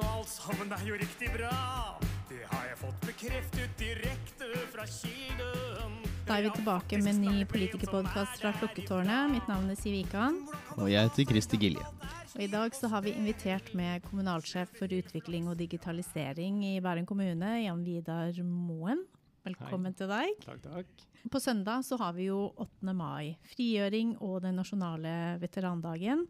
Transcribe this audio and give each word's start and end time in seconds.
og 0.00 0.08
alt 0.08 0.30
sammen 0.32 0.72
er 0.72 0.86
jo 0.88 0.96
riktig 1.00 1.28
bra. 1.34 1.52
Det 2.30 2.40
har 2.46 2.68
jeg 2.70 2.78
fått 2.80 3.02
bekreftet 3.04 3.72
direkte 3.80 4.48
fra 4.72 4.86
kilden. 4.88 5.98
Da 6.28 6.38
er 6.38 6.46
vi 6.46 6.52
tilbake 6.54 7.00
med 7.02 7.18
ny 7.20 7.44
politikerpodkast 7.50 8.40
fra 8.40 8.52
Klokketårnet. 8.60 9.32
Mitt 9.34 9.50
navn 9.50 9.68
er 9.72 9.78
Siv 9.78 9.96
Ikan. 9.98 10.38
Og 10.78 10.86
jeg 10.92 11.08
heter 11.08 11.28
Kristi 11.28 11.58
Gilje. 11.60 11.84
Og 12.36 12.44
I 12.46 12.48
dag 12.52 12.76
så 12.78 12.88
har 12.92 13.02
vi 13.04 13.16
invitert 13.18 13.72
med 13.76 14.04
kommunalsjef 14.06 14.70
for 14.78 14.92
utvikling 14.94 15.50
og 15.50 15.58
digitalisering 15.58 16.62
i 16.70 16.76
Bærum 16.80 17.08
kommune, 17.08 17.56
Jan 17.64 17.82
Vidar 17.84 18.38
Moen. 18.46 19.02
Velkommen 19.44 19.90
Hei. 19.90 19.98
til 19.98 20.12
deg. 20.12 20.40
Takk, 20.44 20.62
takk. 20.68 21.04
På 21.32 21.40
søndag 21.42 21.82
så 21.84 21.98
har 22.00 22.14
vi 22.16 22.30
jo 22.30 22.46
8. 22.60 22.94
mai, 22.96 23.36
frigjøring 23.50 24.14
og 24.24 24.38
den 24.44 24.56
nasjonale 24.60 25.12
veterandagen. 25.42 26.24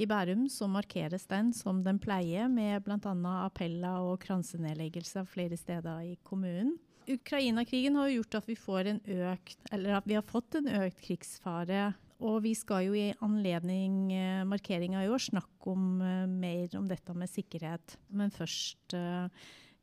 I 0.00 0.06
Bærum 0.08 0.46
så 0.48 0.68
markeres 0.72 1.26
den 1.28 1.50
som 1.52 1.82
den 1.84 1.98
pleier, 2.00 2.48
med 2.48 2.84
bl.a. 2.86 3.12
appeller 3.44 4.06
og 4.06 4.22
kransenedleggelse 4.24 5.26
flere 5.28 5.58
steder 5.60 6.06
i 6.12 6.14
kommunen. 6.24 6.78
Ukraina-krigen 7.10 7.98
har 7.98 8.12
gjort 8.12 8.38
at 8.38 8.48
vi, 8.48 8.56
økt, 8.56 9.58
at 9.74 10.06
vi 10.06 10.16
har 10.16 10.24
fått 10.24 10.56
en 10.60 10.70
økt 10.84 11.02
krigsfare. 11.02 11.90
Og 12.22 12.38
vi 12.44 12.52
skal 12.54 12.86
jo 12.86 12.94
i 12.94 13.10
anledning 13.24 14.12
eh, 14.14 14.44
markeringa 14.46 15.02
i 15.02 15.10
år 15.10 15.24
snakke 15.24 15.72
om 15.72 15.98
eh, 16.06 16.28
mer 16.30 16.76
om 16.78 16.86
dette 16.86 17.16
med 17.18 17.30
sikkerhet. 17.30 17.96
Men 18.14 18.30
først, 18.30 18.94
eh, 18.94 19.26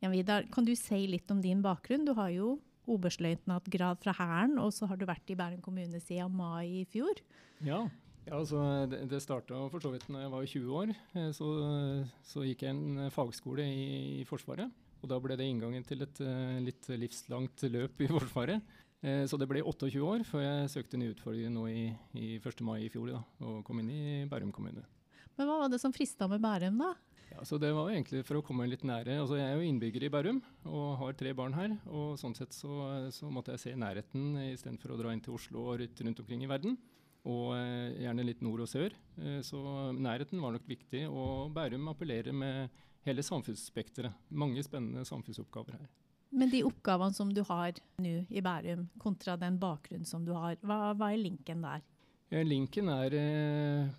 Jan 0.00 0.14
Vidar, 0.14 0.48
kan 0.50 0.64
du 0.64 0.72
si 0.72 1.04
litt 1.12 1.30
om 1.30 1.42
din 1.44 1.60
bakgrunn? 1.62 2.08
Du 2.08 2.14
har 2.16 2.32
jo 2.32 2.54
oberstløytnantgrad 2.90 4.00
fra 4.00 4.16
Hæren, 4.16 4.56
og 4.58 4.72
så 4.72 4.88
har 4.88 4.96
du 4.96 5.04
vært 5.04 5.28
i 5.30 5.36
Bærum 5.36 5.60
kommune 5.62 6.00
siden 6.00 6.32
mai 6.34 6.80
i 6.80 6.86
fjor. 6.88 7.20
Ja, 7.60 7.84
ja 8.26 8.36
altså, 8.36 8.60
det, 8.90 9.02
det 9.10 9.22
starta 9.24 9.58
for 9.72 9.82
så 9.82 9.92
vidt 9.94 10.06
når 10.12 10.24
jeg 10.24 10.32
var 10.34 10.50
20 10.52 10.76
år. 10.82 10.92
Eh, 11.16 11.30
Så, 11.36 11.48
så 12.26 12.44
gikk 12.46 12.66
jeg 12.66 12.74
en 12.76 13.06
eh, 13.06 13.12
fagskole 13.14 13.64
i, 13.64 14.20
i 14.20 14.24
Forsvaret. 14.28 14.70
Og 15.00 15.08
da 15.08 15.16
ble 15.22 15.36
det 15.40 15.46
inngangen 15.48 15.84
til 15.88 16.04
et 16.04 16.20
eh, 16.20 16.58
litt 16.64 16.88
livslangt 17.00 17.64
løp 17.72 18.04
i 18.04 18.10
Forsvaret. 18.16 18.76
Så 19.00 19.38
det 19.40 19.46
ble 19.48 19.62
28 19.64 19.96
år 20.04 20.20
før 20.28 20.42
jeg 20.44 20.72
søkte 20.74 20.98
nye 21.00 21.14
utfordringer 21.14 21.48
nå 21.54 21.62
i, 21.72 21.84
i 22.20 22.26
1. 22.36 22.58
mai 22.68 22.82
i 22.84 22.90
fjor 22.92 23.06
da, 23.08 23.22
og 23.48 23.62
kom 23.64 23.78
inn 23.80 23.88
i 23.88 24.02
Bærum 24.28 24.50
kommune. 24.52 24.82
Men 25.38 25.48
hva 25.48 25.54
var 25.62 25.70
det 25.72 25.78
som 25.80 25.94
frista 25.96 26.28
med 26.28 26.42
Bærum, 26.44 26.76
da? 26.82 26.90
Ja, 27.30 27.40
så 27.48 27.56
Det 27.56 27.70
var 27.72 27.88
jo 27.88 27.94
egentlig 27.94 28.20
for 28.28 28.36
å 28.36 28.44
komme 28.44 28.66
litt 28.68 28.84
nære. 28.84 29.16
Altså, 29.22 29.38
jeg 29.38 29.46
er 29.48 29.56
jo 29.56 29.64
innbygger 29.64 30.04
i 30.04 30.12
Bærum 30.12 30.42
og 30.68 30.98
har 31.00 31.16
tre 31.16 31.32
barn 31.32 31.56
her. 31.56 31.78
og 31.88 32.18
Sånn 32.20 32.36
sett 32.36 32.52
så, 32.52 33.08
så 33.08 33.32
måtte 33.32 33.54
jeg 33.56 33.62
se 33.64 33.72
nærheten 33.78 34.34
istedenfor 34.50 34.92
å 34.92 35.00
dra 35.00 35.14
inn 35.16 35.24
til 35.24 35.38
Oslo 35.38 35.64
og 35.70 35.80
rytte 35.80 36.04
rundt 36.04 36.20
omkring 36.20 36.44
i 36.44 36.50
verden. 36.50 36.76
Og 37.28 37.52
eh, 37.52 38.00
gjerne 38.00 38.24
litt 38.24 38.40
nord 38.44 38.62
og 38.64 38.70
sør. 38.70 38.94
Eh, 39.20 39.40
så 39.44 39.60
nærheten 39.92 40.40
var 40.40 40.54
nok 40.56 40.68
viktig. 40.68 41.04
Og 41.10 41.52
Bærum 41.56 41.90
appellerer 41.92 42.32
med 42.32 42.70
hele 43.04 43.24
samfunnsspekteret. 43.24 44.14
Mange 44.30 44.64
spennende 44.64 45.04
samfunnsoppgaver 45.08 45.76
her. 45.76 45.88
Men 46.30 46.50
de 46.52 46.62
oppgavene 46.62 47.16
som 47.16 47.32
du 47.34 47.42
har 47.48 47.74
nå 48.00 48.20
i 48.30 48.42
Bærum, 48.44 48.86
kontra 49.02 49.34
den 49.36 49.58
bakgrunnen 49.60 50.06
som 50.06 50.24
du 50.24 50.32
har, 50.36 50.56
hva, 50.62 50.92
hva 50.94 51.10
er 51.12 51.20
linken 51.20 51.64
der? 51.66 51.82
Eh, 52.30 52.44
Linken 52.46 52.88
er 52.94 53.16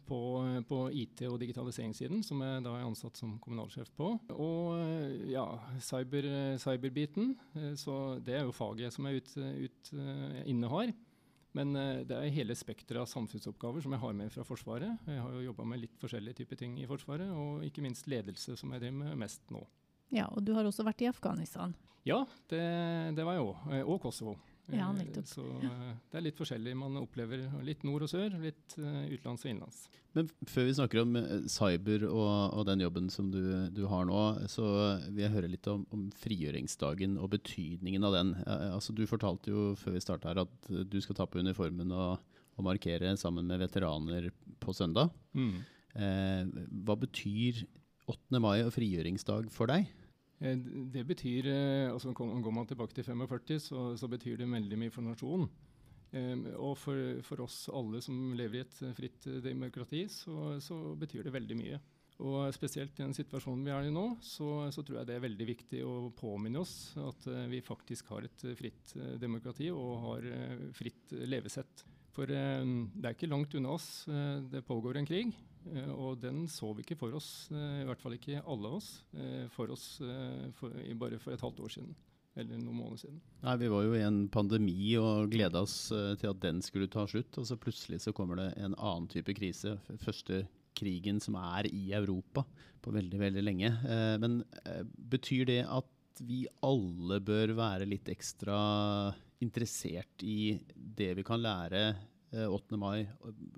på, 0.07 0.19
på 0.65 0.81
IT- 0.95 1.25
og 1.27 1.37
digitaliseringssiden, 1.43 2.23
som 2.23 2.41
jeg 2.41 2.63
da 2.65 2.77
er 2.79 2.87
ansatt 2.87 3.19
som 3.19 3.35
kommunalsjef 3.43 3.91
på. 3.99 4.15
Og 4.31 5.27
ja, 5.29 5.45
cyber, 5.83 6.55
cyberbiten. 6.57 7.35
Så 7.75 8.17
det 8.23 8.39
er 8.39 8.47
jo 8.47 8.55
faget 8.55 8.95
som 8.95 9.05
jeg 9.09 9.21
ut, 9.21 9.37
ut, 9.37 9.93
eh, 9.99 10.41
innehar. 10.47 10.95
Men 11.57 11.75
eh, 11.75 12.03
det 12.07 12.17
er 12.17 12.33
hele 12.35 12.55
spekteret 12.55 13.03
av 13.03 13.09
samfunnsoppgaver 13.11 13.83
som 13.83 13.95
jeg 13.95 14.03
har 14.03 14.17
med 14.17 14.31
fra 14.33 14.45
Forsvaret. 14.47 15.05
Jeg 15.07 15.23
har 15.23 15.35
jo 15.35 15.45
jobba 15.49 15.67
med 15.67 15.83
litt 15.83 15.97
forskjellige 16.01 16.41
typer 16.41 16.61
ting 16.63 16.77
i 16.79 16.87
Forsvaret, 16.89 17.31
og 17.35 17.65
ikke 17.67 17.83
minst 17.85 18.07
ledelse, 18.11 18.55
som 18.59 18.71
jeg 18.75 18.85
driver 18.85 18.99
med 19.03 19.23
mest 19.25 19.43
nå. 19.53 19.65
Ja, 20.11 20.27
og 20.31 20.43
du 20.43 20.53
har 20.55 20.67
også 20.67 20.83
vært 20.87 21.03
i 21.03 21.09
Afghanistan. 21.11 21.75
Ja, 22.07 22.23
det, 22.51 22.63
det 23.15 23.25
var 23.27 23.37
jeg 23.37 23.45
òg. 23.45 23.67
Og 23.85 24.01
Kosovo. 24.03 24.35
Ja, 24.69 24.89
Eh, 24.91 24.97
nettopp. 24.97 25.27
Så 25.27 25.43
eh, 25.63 25.95
det 26.11 26.19
er 26.19 26.23
litt 26.27 26.37
forskjellig 26.39 26.75
man 26.77 26.99
opplever. 27.01 27.43
Litt 27.65 27.83
nord 27.87 28.05
og 28.05 28.11
sør, 28.11 28.35
litt 28.39 28.75
eh, 28.77 29.09
utenlands 29.11 29.43
og 29.45 29.49
innenlands. 29.51 29.81
Men 30.13 30.29
før 30.47 30.67
vi 30.67 30.75
snakker 30.75 31.01
om 31.01 31.17
cyber 31.51 32.05
og, 32.09 32.31
og 32.59 32.65
den 32.67 32.83
jobben 32.83 33.09
som 33.11 33.29
du, 33.31 33.41
du 33.71 33.85
har 33.87 34.05
nå, 34.07 34.21
så 34.51 34.65
vil 35.07 35.23
jeg 35.25 35.33
høre 35.35 35.51
litt 35.51 35.69
om, 35.71 35.85
om 35.95 36.09
frigjøringsdagen 36.19 37.17
og 37.17 37.31
betydningen 37.31 38.03
av 38.07 38.17
den. 38.17 38.33
Altså, 38.45 38.91
du 38.95 39.05
fortalte 39.07 39.53
jo 39.53 39.69
før 39.79 39.95
vi 39.95 40.03
starta 40.03 40.33
her 40.33 40.43
at 40.43 40.71
du 40.91 40.97
skal 41.03 41.15
ta 41.15 41.27
på 41.31 41.39
uniformen 41.39 41.95
og, 41.95 42.19
og 42.59 42.67
markere 42.67 43.15
sammen 43.19 43.47
med 43.47 43.63
veteraner 43.63 44.31
på 44.59 44.75
søndag. 44.75 45.15
Eh, 45.95 46.43
hva 46.83 46.99
betyr 46.99 47.63
8. 48.11 48.39
mai 48.43 48.61
og 48.65 48.71
frigjøringsdag 48.75 49.47
for 49.53 49.71
deg? 49.71 49.87
Eh, 50.41 50.57
Det 50.91 51.03
betyr, 51.05 51.47
eh, 51.47 51.91
altså 51.91 52.13
Går 52.13 52.51
man 52.51 52.67
tilbake 52.67 52.93
til 52.93 53.03
45, 53.03 53.59
så, 53.59 53.97
så 53.97 54.07
betyr 54.07 54.37
det 54.37 54.49
veldig 54.49 54.77
mye 54.77 54.91
for 54.91 55.01
nasjonen. 55.01 55.49
Um, 56.11 56.43
og 56.59 56.75
for, 56.75 57.21
for 57.23 57.39
oss 57.39 57.69
alle 57.71 58.01
som 58.03 58.33
lever 58.35 58.57
i 58.57 58.61
et 58.65 58.79
eh, 58.83 58.93
fritt 58.97 59.27
demokrati, 59.43 60.07
så, 60.11 60.57
så 60.59 60.95
betyr 60.99 61.23
det 61.23 61.31
veldig 61.31 61.55
mye. 61.55 61.79
Og 62.21 62.51
spesielt 62.53 62.99
i 62.99 63.05
den 63.05 63.15
situasjonen 63.15 63.63
vi 63.63 63.71
er 63.71 63.87
i 63.87 63.93
nå, 63.93 64.17
så, 64.21 64.67
så 64.75 64.83
tror 64.83 64.99
jeg 64.99 65.07
det 65.07 65.15
er 65.15 65.23
veldig 65.23 65.47
viktig 65.47 65.79
å 65.87 66.11
påminne 66.13 66.59
oss 66.61 66.91
at 66.99 67.23
vi 67.49 67.63
faktisk 67.65 68.11
har 68.13 68.27
et 68.27 68.43
fritt 68.59 68.93
demokrati 69.17 69.71
og 69.73 70.03
har 70.03 70.27
fritt 70.77 71.15
levesett. 71.15 71.81
For 72.13 72.29
det 72.29 73.07
er 73.07 73.15
ikke 73.15 73.31
langt 73.31 73.55
unna 73.57 73.73
oss. 73.73 74.03
det 74.51 74.61
pågår 74.67 74.99
en 74.99 75.09
krig, 75.09 75.33
og 75.93 76.21
den 76.21 76.45
så 76.51 76.71
vi 76.75 76.85
ikke 76.85 76.97
for 76.99 77.17
oss, 77.17 77.49
eh, 77.53 77.81
i 77.81 77.87
hvert 77.89 78.01
fall 78.01 78.15
ikke 78.17 78.41
alle 78.43 78.71
oss, 78.79 79.03
eh, 79.13 79.45
for 79.53 79.73
oss 79.73 79.99
eh, 80.01 80.47
for, 80.57 80.73
bare 81.03 81.19
for 81.21 81.35
et 81.35 81.43
halvt 81.43 81.61
år 81.65 81.75
siden. 81.77 81.93
Eller 82.31 82.55
noen 82.61 82.77
måneder 82.79 83.01
siden. 83.01 83.19
Nei, 83.43 83.57
Vi 83.59 83.69
var 83.73 83.83
jo 83.83 83.95
i 83.97 84.05
en 84.05 84.21
pandemi 84.31 84.95
og 84.95 85.33
gleda 85.33 85.65
oss 85.65 85.91
eh, 85.91 86.13
til 86.19 86.31
at 86.31 86.39
den 86.43 86.61
skulle 86.63 86.87
ta 86.87 87.03
slutt. 87.09 87.35
Og 87.41 87.47
så 87.47 87.57
plutselig 87.59 87.99
så 88.05 88.13
kommer 88.15 88.39
det 88.39 88.53
en 88.55 88.75
annen 88.77 89.09
type 89.11 89.35
krise. 89.35 89.75
Første 89.99 90.45
krigen 90.77 91.19
som 91.19 91.35
er 91.35 91.67
i 91.67 91.89
Europa 91.91 92.45
på 92.81 92.93
veldig, 92.95 93.19
veldig 93.19 93.43
lenge. 93.43 93.73
Eh, 93.83 94.15
Men 94.21 94.43
eh, 94.63 94.85
betyr 94.85 95.49
det 95.49 95.63
at 95.67 96.21
vi 96.21 96.45
alle 96.63 97.19
bør 97.23 97.55
være 97.57 97.89
litt 97.89 98.07
ekstra 98.11 99.11
interessert 99.41 100.23
i 100.23 100.53
det 100.75 101.13
vi 101.17 101.25
kan 101.25 101.41
lære 101.41 101.83
eh, 101.89 102.01
8. 102.31 102.77
mai, 102.79 103.05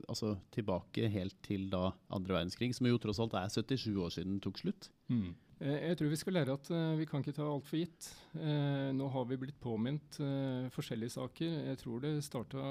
altså 0.10 0.34
tilbake 0.54 1.06
helt 1.14 1.36
til 1.46 1.68
da 1.70 1.92
andre 2.10 2.40
verdenskrig, 2.40 2.72
som 2.74 2.88
jo 2.90 2.98
tross 3.02 3.20
alt 3.22 3.36
er 3.38 3.52
77 3.54 3.92
år 4.02 4.14
siden 4.16 4.40
tok 4.42 4.58
slutt? 4.62 4.90
Mm. 5.14 5.36
Jeg 5.64 5.96
tror 5.96 6.10
vi 6.12 6.18
skal 6.20 6.36
lære 6.36 6.56
at 6.58 6.70
eh, 6.76 6.96
vi 7.00 7.06
kan 7.08 7.22
ikke 7.24 7.36
ta 7.38 7.46
alt 7.48 7.68
for 7.70 7.80
gitt. 7.80 8.10
Eh, 8.36 8.90
nå 8.96 9.08
har 9.14 9.28
vi 9.30 9.38
blitt 9.40 9.60
påminnet 9.64 10.18
eh, 10.20 10.66
forskjellige 10.74 11.16
saker. 11.16 11.54
Jeg 11.70 11.80
tror 11.80 12.02
det 12.04 12.12
starta 12.26 12.64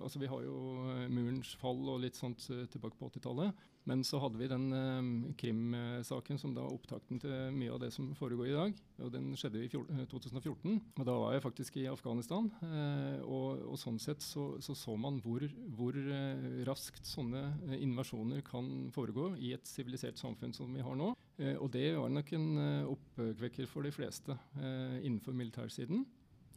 Altså, 0.00 0.22
vi 0.22 0.30
har 0.30 0.46
jo 0.46 0.56
eh, 0.94 1.08
murens 1.12 1.52
fall 1.60 1.82
og 1.92 2.00
litt 2.00 2.16
sånt 2.16 2.46
eh, 2.54 2.64
tilbake 2.72 2.96
på 2.96 3.10
80-tallet. 3.10 3.66
Men 3.88 4.02
så 4.04 4.20
hadde 4.20 4.38
vi 4.40 4.50
den 4.50 4.66
eh, 4.76 5.32
Krim-saken 5.40 6.38
som 6.40 6.52
da 6.56 6.66
opptakten 6.68 7.20
til 7.22 7.54
mye 7.56 7.72
av 7.72 7.80
det 7.82 7.92
som 7.94 8.10
foregår 8.18 8.50
i 8.50 8.56
dag. 8.56 8.82
Og 9.00 9.12
den 9.14 9.32
skjedde 9.38 9.62
i 9.64 9.70
eh, 9.70 10.04
2014. 10.10 10.76
Og 10.98 11.06
da 11.06 11.16
var 11.22 11.34
jeg 11.36 11.44
faktisk 11.46 11.80
i 11.80 11.88
Afghanistan. 11.90 12.50
Eh, 12.66 13.24
og, 13.24 13.64
og 13.72 13.80
sånn 13.80 14.00
sett 14.02 14.24
så 14.24 14.50
så, 14.60 14.74
så 14.76 14.96
man 14.98 15.18
hvor, 15.24 15.44
hvor 15.76 15.96
eh, 15.96 16.62
raskt 16.68 17.08
sånne 17.08 17.42
eh, 17.68 17.80
invasjoner 17.84 18.44
kan 18.46 18.90
foregå 18.94 19.32
i 19.40 19.52
et 19.56 19.68
sivilisert 19.68 20.20
samfunn 20.20 20.54
som 20.56 20.72
vi 20.74 20.84
har 20.84 20.96
nå. 20.98 21.12
Eh, 21.40 21.56
og 21.56 21.70
det 21.74 21.90
var 21.96 22.12
nok 22.12 22.32
en 22.36 22.48
eh, 22.62 22.90
oppkvekker 22.94 23.68
for 23.70 23.86
de 23.86 23.94
fleste 23.94 24.36
eh, 24.60 24.98
innenfor 25.02 25.36
militærsiden. 25.36 26.04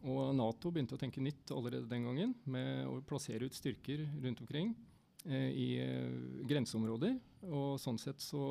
Og 0.03 0.33
Nato 0.35 0.71
begynte 0.73 0.97
å 0.97 0.99
tenke 0.99 1.23
nytt 1.23 1.51
allerede 1.55 1.87
den 1.87 2.07
gangen, 2.09 2.33
med 2.43 2.87
å 2.89 2.97
plassere 3.07 3.47
ut 3.47 3.55
styrker 3.55 4.03
rundt 4.23 4.41
omkring 4.43 4.73
eh, 4.73 4.92
i 5.31 5.67
eh, 5.83 6.43
grenseområder. 6.49 7.15
Og 7.49 7.79
sånn 7.81 7.99
sett 7.99 8.23
så, 8.23 8.41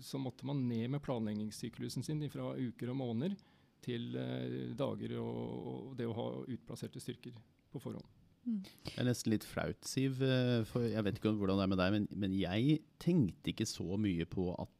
så 0.00 0.20
måtte 0.20 0.46
man 0.48 0.64
ned 0.68 0.94
med 0.94 1.02
planleggingssyklusen 1.04 2.04
sin 2.06 2.22
fra 2.32 2.52
uker 2.56 2.92
og 2.92 2.98
måneder 3.00 3.36
til 3.84 4.16
eh, 4.18 4.72
dager 4.78 5.16
og, 5.20 5.70
og 5.72 5.94
det 5.98 6.08
å 6.08 6.16
ha 6.16 6.26
utplasserte 6.46 7.02
styrker 7.02 7.36
på 7.72 7.82
forhånd. 7.82 8.06
Det 8.42 8.96
er 8.98 9.06
nesten 9.06 9.30
litt 9.30 9.46
flaut, 9.46 9.78
Siv. 9.86 10.22
eh, 10.26 10.62
For 10.68 10.86
jeg 10.88 11.04
vet 11.06 11.18
ikke 11.18 11.32
om 11.32 11.40
hvordan 11.40 11.60
det 11.60 11.66
er 11.66 11.72
med 11.72 11.82
deg, 11.82 11.96
men, 11.96 12.08
men 12.24 12.38
jeg 12.38 12.80
tenkte 13.02 13.52
ikke 13.52 13.68
så 13.68 13.98
mye 14.00 14.26
på 14.28 14.50
at 14.56 14.78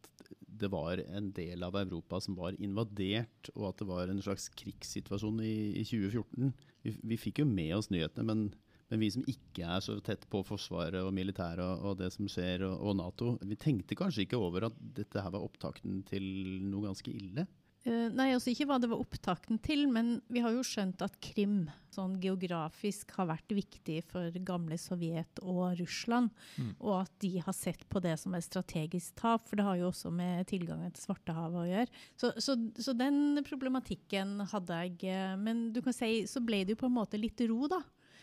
det 0.63 0.69
var 0.71 1.01
en 1.03 1.31
del 1.35 1.65
av 1.67 1.77
Europa 1.81 2.21
som 2.23 2.37
var 2.39 2.59
invadert, 2.63 3.51
og 3.57 3.71
at 3.71 3.81
det 3.81 3.89
var 3.89 4.11
en 4.11 4.21
slags 4.23 4.49
krigssituasjon 4.59 5.41
i, 5.43 5.55
i 5.81 5.85
2014. 5.89 6.53
Vi, 6.85 6.95
vi 7.13 7.19
fikk 7.19 7.43
jo 7.43 7.49
med 7.49 7.73
oss 7.79 7.91
nyhetene, 7.91 8.27
men, 8.29 8.45
men 8.93 9.01
vi 9.01 9.09
som 9.15 9.25
ikke 9.25 9.65
er 9.65 9.81
så 9.81 9.97
tett 10.05 10.27
på 10.29 10.43
Forsvaret 10.45 11.01
og 11.01 11.15
militæret 11.17 11.65
og, 11.65 11.87
og 11.89 11.99
det 12.03 12.11
som 12.13 12.29
skjer, 12.29 12.67
og, 12.69 12.77
og 12.77 12.99
Nato, 12.99 13.31
vi 13.41 13.57
tenkte 13.57 13.97
kanskje 13.97 14.27
ikke 14.27 14.41
over 14.41 14.69
at 14.69 14.77
dette 15.01 15.23
her 15.25 15.33
var 15.33 15.47
opptakten 15.47 16.03
til 16.11 16.27
noe 16.69 16.91
ganske 16.91 17.09
ille. 17.09 17.49
Uh, 17.83 18.13
nei, 18.15 18.29
altså 18.31 18.53
ikke 18.53 18.69
hva 18.71 18.77
det 18.79 18.93
var 18.93 19.01
opptakten 19.03 19.59
til, 19.65 19.89
men 19.91 20.21
vi 20.31 20.43
har 20.45 20.53
jo 20.55 20.63
skjønt 20.67 21.01
at 21.03 21.17
Krim 21.25 21.65
sånn 21.93 22.15
geografisk 22.23 23.11
har 23.17 23.27
vært 23.33 23.55
viktig 23.57 23.97
for 24.13 24.37
gamle 24.47 24.79
Sovjet 24.79 25.41
og 25.43 25.81
Russland. 25.81 26.31
Mm. 26.61 26.69
Og 26.79 27.01
at 27.01 27.17
de 27.25 27.33
har 27.43 27.57
sett 27.57 27.83
på 27.91 28.01
det 28.05 28.15
som 28.23 28.37
et 28.39 28.47
strategisk 28.47 29.17
tap, 29.19 29.49
for 29.49 29.59
det 29.59 29.67
har 29.67 29.81
jo 29.81 29.89
også 29.89 30.13
med 30.15 30.47
tilgangen 30.53 30.95
til 30.95 31.09
Svartehavet 31.09 31.65
å 31.65 31.67
gjøre. 31.73 32.05
Så, 32.21 32.31
så, 32.45 32.57
så 32.79 32.95
den 32.95 33.43
problematikken 33.49 34.39
hadde 34.53 34.79
jeg. 34.85 34.97
Eh, 35.17 35.35
men 35.43 35.67
du 35.75 35.83
kan 35.83 35.97
si 35.97 36.23
så 36.31 36.45
ble 36.45 36.63
det 36.63 36.77
jo 36.77 36.85
på 36.85 36.93
en 36.93 37.01
måte 37.01 37.21
litt 37.21 37.43
ro, 37.51 37.67
da. 37.73 37.83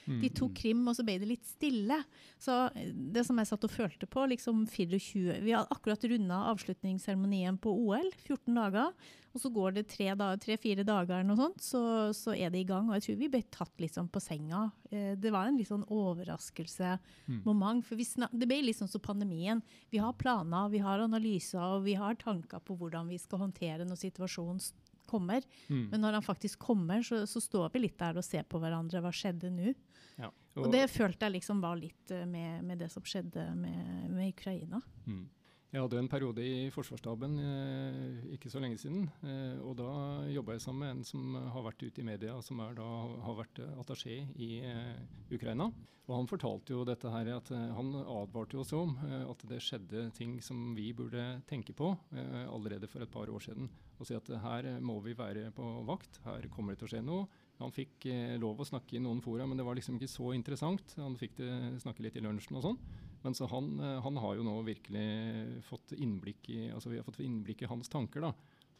De 0.10 0.30
tok 0.34 0.52
mm. 0.52 0.58
Krim, 0.60 0.82
og 0.90 0.98
så 0.98 1.06
ble 1.06 1.18
det 1.22 1.30
litt 1.30 1.46
stille. 1.48 2.02
Så 2.42 2.56
eh, 2.74 2.92
det 3.14 3.24
som 3.28 3.38
jeg 3.40 3.50
satt 3.52 3.68
og 3.68 3.74
følte 3.74 4.10
på, 4.10 4.26
liksom 4.34 4.66
24 4.70 5.40
Vi 5.46 5.54
har 5.56 5.70
akkurat 5.70 6.04
runda 6.10 6.44
avslutningsseremonien 6.54 7.60
på 7.62 7.74
OL, 7.86 8.10
14 8.26 8.58
dager. 8.58 8.94
Og 9.30 9.44
så 9.44 9.52
går 9.54 9.76
det 9.76 9.84
tre-fire 9.92 10.82
dager, 10.82 11.20
eller 11.22 11.38
sånt, 11.38 11.62
så, 11.62 11.82
så, 12.18 12.34
er 12.34 12.50
det 12.50 12.64
i 12.64 12.68
gang. 12.68 12.90
Og 12.90 12.98
jeg 12.98 13.06
tror 13.06 13.20
vi 13.20 13.30
ble 13.36 13.44
tatt 13.54 13.84
litt 13.84 13.94
sånn 13.94 14.10
på 14.10 14.22
senga. 14.24 14.66
Eh, 14.90 15.14
det 15.22 15.34
var 15.36 15.46
en 15.46 15.60
litt 15.60 15.70
sånn 15.70 15.86
overraskelsesmoment. 15.86 17.84
Mm. 17.84 17.86
For 17.86 18.34
det 18.34 18.50
ble 18.50 18.64
litt 18.66 18.80
sånn 18.80 18.90
som 18.90 19.06
pandemien. 19.06 19.62
Vi 19.94 20.02
har 20.02 20.18
planer, 20.18 20.74
vi 20.74 20.82
har 20.82 21.06
analyser, 21.06 21.62
og 21.62 21.86
vi 21.86 21.94
har 22.00 22.18
tanker 22.18 22.64
på 22.66 22.80
hvordan 22.80 23.12
vi 23.14 23.22
skal 23.22 23.46
håndtere 23.46 23.86
når 23.86 24.02
situasjonen 24.02 24.64
kommer. 25.10 25.46
Mm. 25.68 25.90
Men 25.92 26.04
når 26.04 26.20
han 26.20 26.26
faktisk 26.26 26.62
kommer, 26.70 27.04
så, 27.06 27.24
så, 27.30 27.42
står 27.42 27.70
vi 27.74 27.86
litt 27.86 27.98
der 28.00 28.20
og 28.20 28.26
ser 28.26 28.46
på 28.50 28.62
hverandre. 28.62 29.02
Hva 29.04 29.14
skjedde 29.16 29.52
nå? 29.54 29.74
Ja. 30.20 30.30
Og, 30.58 30.66
og, 30.66 30.72
det 30.74 30.86
følte 30.92 31.28
jeg 31.28 31.40
liksom 31.40 31.62
var 31.64 31.80
litt 31.80 32.12
eh, 32.12 32.26
med, 32.28 32.64
med 32.68 32.82
det 32.84 32.90
som 32.92 33.06
skjedde 33.06 33.50
med, 33.56 34.10
med 34.12 34.34
Ukraina. 34.34 34.82
Mm. 35.08 35.28
Jeg 35.70 35.84
hadde 35.84 36.00
en 36.02 36.10
periode 36.10 36.42
i 36.42 36.70
Forsvarsstaben 36.74 37.36
eh, 37.44 38.22
ikke 38.34 38.50
så 38.50 38.58
lenge 38.62 38.80
siden. 38.82 39.04
Eh, 39.22 39.60
og 39.62 39.76
da 39.78 39.92
jobba 40.34 40.56
jeg 40.56 40.64
sammen 40.64 40.82
med 40.82 40.94
en 40.96 41.06
som 41.06 41.36
har 41.38 41.66
vært 41.68 41.84
ute 41.86 42.02
i 42.02 42.08
media, 42.08 42.40
som 42.42 42.58
da, 42.74 42.88
har 43.22 43.38
vært 43.38 43.62
attaché 43.78 44.24
i 44.34 44.50
eh, 44.66 44.96
Ukraina. 45.30 45.70
Og 46.10 46.16
han 46.16 46.30
fortalte 46.32 46.74
jo 46.74 46.88
dette 46.90 47.12
her 47.14 47.30
at 47.36 47.52
han 47.54 47.92
advarte 48.02 48.58
oss 48.58 48.72
om 48.74 48.96
at 49.06 49.44
det 49.46 49.60
skjedde 49.62 50.08
ting 50.18 50.40
som 50.42 50.72
vi 50.74 50.88
burde 50.98 51.44
tenke 51.46 51.76
på 51.78 51.92
eh, 52.18 52.48
allerede 52.50 52.90
for 52.90 53.06
et 53.06 53.14
par 53.14 53.30
år 53.30 53.46
siden. 53.46 53.70
Og 54.00 54.10
si 54.10 54.18
at 54.18 54.34
her 54.42 54.72
må 54.82 54.98
vi 55.06 55.14
være 55.14 55.52
på 55.54 55.68
vakt, 55.86 56.18
her 56.26 56.50
kommer 56.50 56.74
det 56.74 56.82
til 56.82 56.90
å 56.90 56.94
skje 56.96 57.04
noe. 57.06 57.30
Han 57.60 57.74
fikk 57.76 58.06
lov 58.40 58.62
å 58.62 58.66
snakke 58.68 58.96
i 58.96 59.02
noen 59.04 59.20
fora, 59.20 59.44
men 59.44 59.60
det 59.60 59.66
var 59.68 59.76
liksom 59.76 59.98
ikke 59.98 60.08
så 60.08 60.30
interessant. 60.32 60.94
Han 60.96 61.18
fikk 61.20 61.34
det, 61.42 61.50
snakke 61.84 62.06
litt 62.06 62.16
i 62.16 62.24
lunsjen 62.24 62.56
og 62.56 62.64
sånn. 62.64 62.78
Men 63.22 63.36
så 63.36 63.48
han, 63.52 63.80
eh, 63.80 64.02
han, 64.04 64.18
har 64.18 64.38
jo 64.38 64.46
nå 64.48 64.56
virkelig 64.68 65.64
fått 65.68 65.96
innblikk 65.98 66.50
i 66.54 66.70
altså 66.72 66.92
vi 66.92 67.00
har 67.00 67.08
fått 67.08 67.22
innblikk 67.24 67.64
i 67.64 67.72
hans 67.72 67.92
tanker 67.92 68.24
da, 68.24 68.34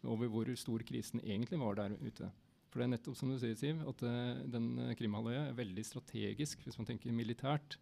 over 0.08 0.32
hvor 0.32 0.52
stor 0.60 0.84
krisen 0.88 1.24
egentlig 1.26 1.60
var 1.60 1.80
der 1.80 1.98
ute. 2.00 2.32
For 2.70 2.80
det 2.80 2.86
er 2.86 2.94
nettopp 2.94 3.18
som 3.18 3.32
du 3.32 3.40
sier, 3.42 3.58
Siv, 3.58 3.80
at 3.90 4.04
uh, 4.06 4.42
den 4.54 4.94
Krimhalvøya 4.96 5.48
er 5.48 5.56
veldig 5.58 5.84
strategisk 5.88 6.62
hvis 6.64 6.78
man 6.78 6.86
tenker 6.88 7.16
militært. 7.16 7.80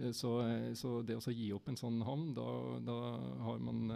Uh, 0.00 0.10
så, 0.10 0.32
uh, 0.42 0.72
så, 0.74 0.98
det 1.06 1.20
å 1.20 1.32
gi 1.32 1.52
opp 1.54 1.70
en 1.70 1.78
sånn 1.78 2.00
havn, 2.04 2.32
da, 2.36 2.48
da 2.82 2.96
har 3.46 3.62
man 3.62 3.86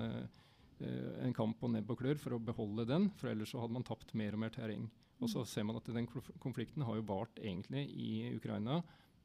en 0.81 1.35
kamp 1.37 1.59
på 1.61 1.69
nebb 1.69 1.91
og 1.93 1.99
klør 2.01 2.17
for 2.23 2.33
å 2.33 2.41
beholde 2.41 2.87
den. 2.89 3.11
For 3.21 3.29
ellers 3.29 3.51
så 3.53 3.61
hadde 3.61 3.75
man 3.75 3.85
tapt 3.85 4.15
mer 4.17 4.33
og 4.33 4.41
mer 4.41 4.55
terreng. 4.55 4.87
Og 5.21 5.31
så 5.31 5.45
ser 5.49 5.67
man 5.69 5.79
at 5.81 5.93
den 5.93 6.09
konflikten 6.41 6.85
har 6.87 6.99
jo 6.99 7.07
vart 7.09 7.41
egentlig 7.43 7.85
i 7.93 8.11
Ukraina 8.35 8.81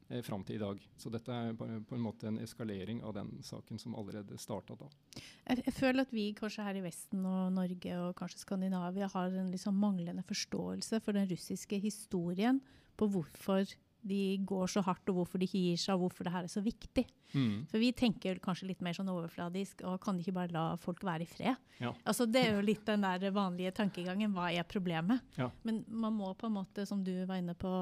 eh, 0.08 0.22
fram 0.24 0.44
til 0.44 0.58
i 0.58 0.62
dag. 0.62 0.82
Så 1.00 1.12
dette 1.12 1.32
er 1.32 1.56
på, 1.56 1.66
en 1.66 2.04
måte 2.04 2.28
en 2.28 2.40
eskalering 2.42 3.02
av 3.06 3.16
den 3.16 3.32
saken 3.46 3.80
som 3.80 3.96
allerede 3.98 4.38
starta 4.40 4.76
da. 4.78 4.90
Jeg, 5.16 5.62
jeg, 5.64 5.74
føler 5.78 6.04
at 6.04 6.14
vi 6.14 6.28
kanskje 6.36 6.66
her 6.66 6.80
i 6.80 6.84
Vesten 6.84 7.24
og 7.24 7.54
Norge 7.56 8.00
og 8.02 8.14
kanskje 8.18 8.44
Skandinavia 8.44 9.08
har 9.12 9.40
en 9.40 9.50
liksom 9.54 9.80
manglende 9.80 10.26
forståelse 10.26 11.00
for 11.04 11.16
den 11.16 11.28
russiske 11.32 11.80
historien 11.80 12.60
på 12.96 13.08
hvorfor 13.12 13.64
de 14.06 14.20
går 14.46 14.68
så 14.70 14.82
hardt, 14.86 15.08
og 15.10 15.20
hvorfor 15.20 15.40
de 15.40 15.48
ikke 15.48 15.62
gir 15.62 15.80
seg, 15.80 15.96
og 15.96 16.06
hvorfor 16.06 16.26
det 16.26 16.32
her 16.34 16.46
er 16.46 16.52
så 16.52 16.62
viktig. 16.62 17.06
Mm. 17.32 17.66
For 17.70 17.82
vi 17.82 17.90
tenker 17.96 18.38
kanskje 18.42 18.68
litt 18.70 18.84
mer 18.84 18.96
sånn 18.96 19.10
overfladisk, 19.10 19.82
og 19.88 19.98
kan 20.04 20.18
de 20.18 20.24
ikke 20.24 20.36
bare 20.36 20.54
la 20.54 20.64
folk 20.80 21.02
være 21.06 21.26
i 21.26 21.30
fred? 21.30 21.58
Ja. 21.82 21.92
Altså, 22.04 22.28
det 22.30 22.44
er 22.44 22.56
jo 22.58 22.66
litt 22.66 22.84
den 22.86 23.06
der 23.06 23.34
vanlige 23.34 23.74
tankegangen. 23.80 24.34
Hva 24.36 24.52
er 24.52 24.68
problemet? 24.68 25.24
Ja. 25.40 25.50
Men 25.66 25.82
man 25.88 26.16
må 26.18 26.32
på 26.38 26.50
en 26.50 26.58
måte, 26.58 26.86
som 26.88 27.02
du 27.06 27.14
var 27.26 27.42
inne 27.42 27.56
på, 27.58 27.72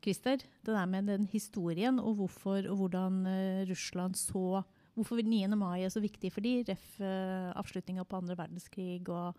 Christer, 0.00 0.40
det 0.64 0.72
der 0.72 0.86
med 0.88 1.10
den 1.10 1.26
historien 1.28 1.98
og 2.00 2.14
hvorfor 2.22 2.64
og 2.72 2.76
hvordan 2.78 3.18
uh, 3.28 3.64
Russland 3.68 4.16
så 4.16 4.62
Hvorfor 4.90 5.20
9. 5.22 5.46
mai 5.56 5.84
er 5.84 5.88
så 5.88 6.00
viktig 6.02 6.32
for 6.34 6.44
de, 6.44 6.64
ref. 6.66 6.86
Uh, 6.98 7.54
avslutninga 7.56 8.02
på 8.04 8.18
andre 8.18 8.34
verdenskrig. 8.36 9.08
og 9.08 9.38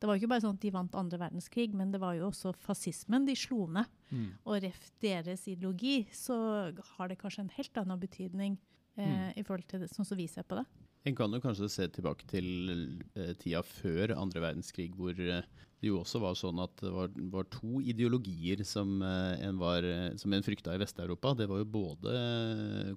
Det 0.00 0.08
var 0.08 0.16
jo 0.16 0.22
ikke 0.22 0.32
bare 0.32 0.44
sånn 0.46 0.56
at 0.56 0.64
de 0.64 0.72
vant 0.72 0.94
andre 0.96 1.18
verdenskrig, 1.20 1.74
men 1.76 1.90
det 1.92 2.00
var 2.00 2.14
jo 2.16 2.30
også 2.30 2.54
fascismen 2.56 3.26
de 3.28 3.34
slo 3.36 3.66
ned. 3.68 3.88
Mm. 4.08 4.28
Og 4.48 4.62
ref. 4.64 4.86
deres 5.04 5.46
ideologi, 5.48 6.06
så 6.16 6.36
har 6.96 7.10
det 7.10 7.18
kanskje 7.20 7.44
en 7.44 7.52
helt 7.56 7.80
annen 7.82 8.00
betydning 8.00 8.56
eh, 8.96 9.04
mm. 9.04 9.26
i 9.40 9.44
forhold 9.44 9.68
til 9.68 9.84
det, 9.84 9.90
sånn 9.92 10.08
som 10.08 10.18
vi 10.18 10.26
ser 10.30 10.48
på 10.48 10.56
det. 10.56 10.64
En 11.08 11.16
kan 11.16 11.32
jo 11.32 11.40
kanskje 11.40 11.68
se 11.72 11.88
tilbake 11.92 12.26
til 12.28 12.48
eh, 13.14 13.32
tida 13.40 13.62
før 13.64 14.16
andre 14.16 14.42
verdenskrig, 14.44 14.90
hvor 14.96 15.16
eh, 15.16 15.44
det 15.80 15.88
jo 15.88 16.00
også 16.02 16.20
var 16.20 16.36
sånn 16.36 16.60
at 16.60 16.74
det 16.82 16.90
var, 16.92 17.12
var 17.32 17.46
to 17.52 17.80
ideologier 17.80 18.60
som 18.68 19.00
eh, 19.00 19.40
en, 19.46 19.56
var, 19.60 19.86
eh, 19.86 20.10
som 20.20 20.32
en 20.36 20.44
frykta 20.44 20.74
i 20.76 20.80
Vest-Europa. 20.82 21.32
Det 21.38 21.46
var 21.48 21.62
jo 21.62 21.70
både 21.72 22.14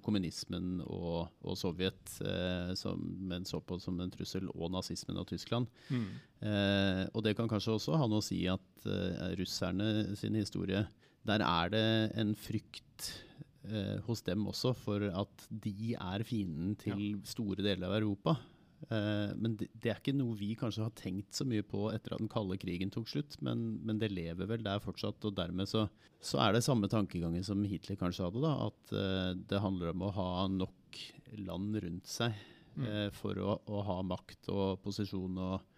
kommunismen 0.04 0.82
og, 0.84 1.30
og 1.40 1.56
Sovjet, 1.56 2.18
eh, 2.20 2.74
som 2.76 3.32
en 3.32 3.48
så 3.48 3.62
på 3.64 3.80
som 3.80 3.96
en 4.04 4.12
trussel, 4.12 4.50
og 4.52 4.74
nazismen 4.74 5.20
og 5.22 5.30
Tyskland. 5.32 5.70
Mm. 5.88 6.10
Eh, 6.44 7.02
og 7.14 7.24
det 7.24 7.32
kan 7.38 7.48
kanskje 7.48 7.78
også 7.78 7.96
ha 7.96 8.08
noe 8.10 8.20
å 8.20 8.26
si 8.26 8.42
at 8.52 8.62
russerne 9.38 10.12
sin 10.18 10.34
historie 10.36 10.82
Der 11.24 11.40
er 11.40 11.70
det 11.72 11.86
en 12.20 12.34
frykt 12.36 13.06
eh, 13.68 14.00
hos 14.04 14.22
dem 14.26 14.44
også 14.50 14.74
for 14.76 15.04
at 15.08 15.46
de 15.48 15.94
er 15.94 16.24
fienden 16.26 16.74
til 16.80 17.00
ja. 17.00 17.20
store 17.28 17.64
deler 17.64 17.88
av 17.88 17.96
Europa. 18.02 18.36
Eh, 18.92 19.32
men 19.40 19.56
det, 19.58 19.88
er 19.88 19.98
ikke 19.98 20.14
noe 20.16 20.36
vi 20.38 20.52
kanskje 20.58 20.84
har 20.84 20.94
tenkt 20.98 21.36
så 21.36 21.46
mye 21.48 21.64
på 21.66 21.86
etter 21.92 22.14
at 22.14 22.22
den 22.22 22.30
kalde 22.32 22.58
krigen 22.60 22.92
tok 22.92 23.08
slutt, 23.10 23.38
men, 23.44 23.78
men 23.86 24.00
det 24.02 24.12
lever 24.12 24.48
vel 24.50 24.64
der 24.66 24.82
fortsatt. 24.84 25.24
Og 25.24 25.36
dermed 25.36 25.70
så, 25.70 25.86
så, 26.20 26.40
er 26.44 26.56
det 26.56 26.64
samme 26.66 26.90
tankegangen 26.92 27.46
som 27.46 27.64
Hitler 27.68 27.98
kanskje 28.00 28.28
hadde, 28.28 28.44
da, 28.44 28.54
at 28.68 28.96
eh, 29.00 29.30
det 29.52 29.64
handler 29.64 29.94
om 29.94 30.06
å 30.06 30.14
ha 30.18 30.30
nok 30.52 31.02
land 31.40 31.80
rundt 31.82 32.08
seg 32.10 32.36
mm. 32.76 32.86
eh, 32.86 33.10
for 33.16 33.40
å, 33.40 33.58
å, 33.64 33.84
ha 33.88 34.00
makt 34.06 34.52
og 34.54 34.80
posisjon 34.84 35.40
og, 35.40 35.70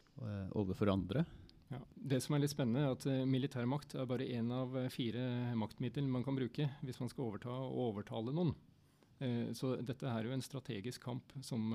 overfor 0.56 0.88
andre. 0.88 1.26
Ja. 1.68 1.76
Det 1.92 2.22
som 2.24 2.32
er 2.32 2.40
litt 2.40 2.54
spennende, 2.54 2.86
er 2.86 2.94
at 2.94 3.26
militærmakt 3.28 3.98
er 3.98 4.06
bare 4.08 4.24
én 4.32 4.48
av 4.54 4.72
fire 4.94 5.52
maktmiddel 5.58 6.06
man 6.08 6.22
kan 6.24 6.38
bruke 6.38 6.70
hvis 6.80 7.00
man 7.02 7.10
skal 7.12 7.26
overta 7.26 7.52
og 7.52 7.82
overtale 7.90 8.32
noen. 8.32 8.54
Uh, 9.20 9.52
så 9.56 9.74
dette 9.80 10.08
er 10.10 10.26
jo 10.26 10.34
en 10.34 10.44
strategisk 10.44 11.04
kamp 11.04 11.36
som, 11.42 11.70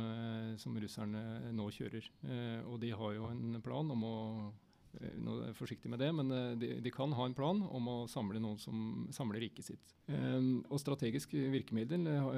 som 0.62 0.75
russerne 0.77 1.53
nå 1.57 1.69
kjører. 1.74 2.12
og 2.65 2.79
de 2.81 2.91
har 2.93 3.15
jo 3.17 3.29
en 3.31 3.62
plan 3.63 3.95
om 3.95 4.05
å 4.05 4.17
Eh, 5.00 5.15
nå 5.15 5.38
forsiktig 5.58 5.89
med 5.91 6.01
det, 6.01 6.10
men 6.15 6.31
eh, 6.36 6.51
de, 6.60 6.70
de, 6.84 6.91
kan 6.93 7.13
ha 7.17 7.25
en 7.27 7.36
plan 7.38 7.62
om 7.63 7.89
å 7.91 7.96
samle 8.12 8.39
noen 8.41 8.60
som 8.62 9.08
samler 9.13 9.41
riket 9.43 9.67
sitt. 9.67 9.93
Um, 10.12 10.63
og 10.67 10.81
strategisk 10.81 11.31
virkemiddel 11.38 12.08
uh, 12.10 12.34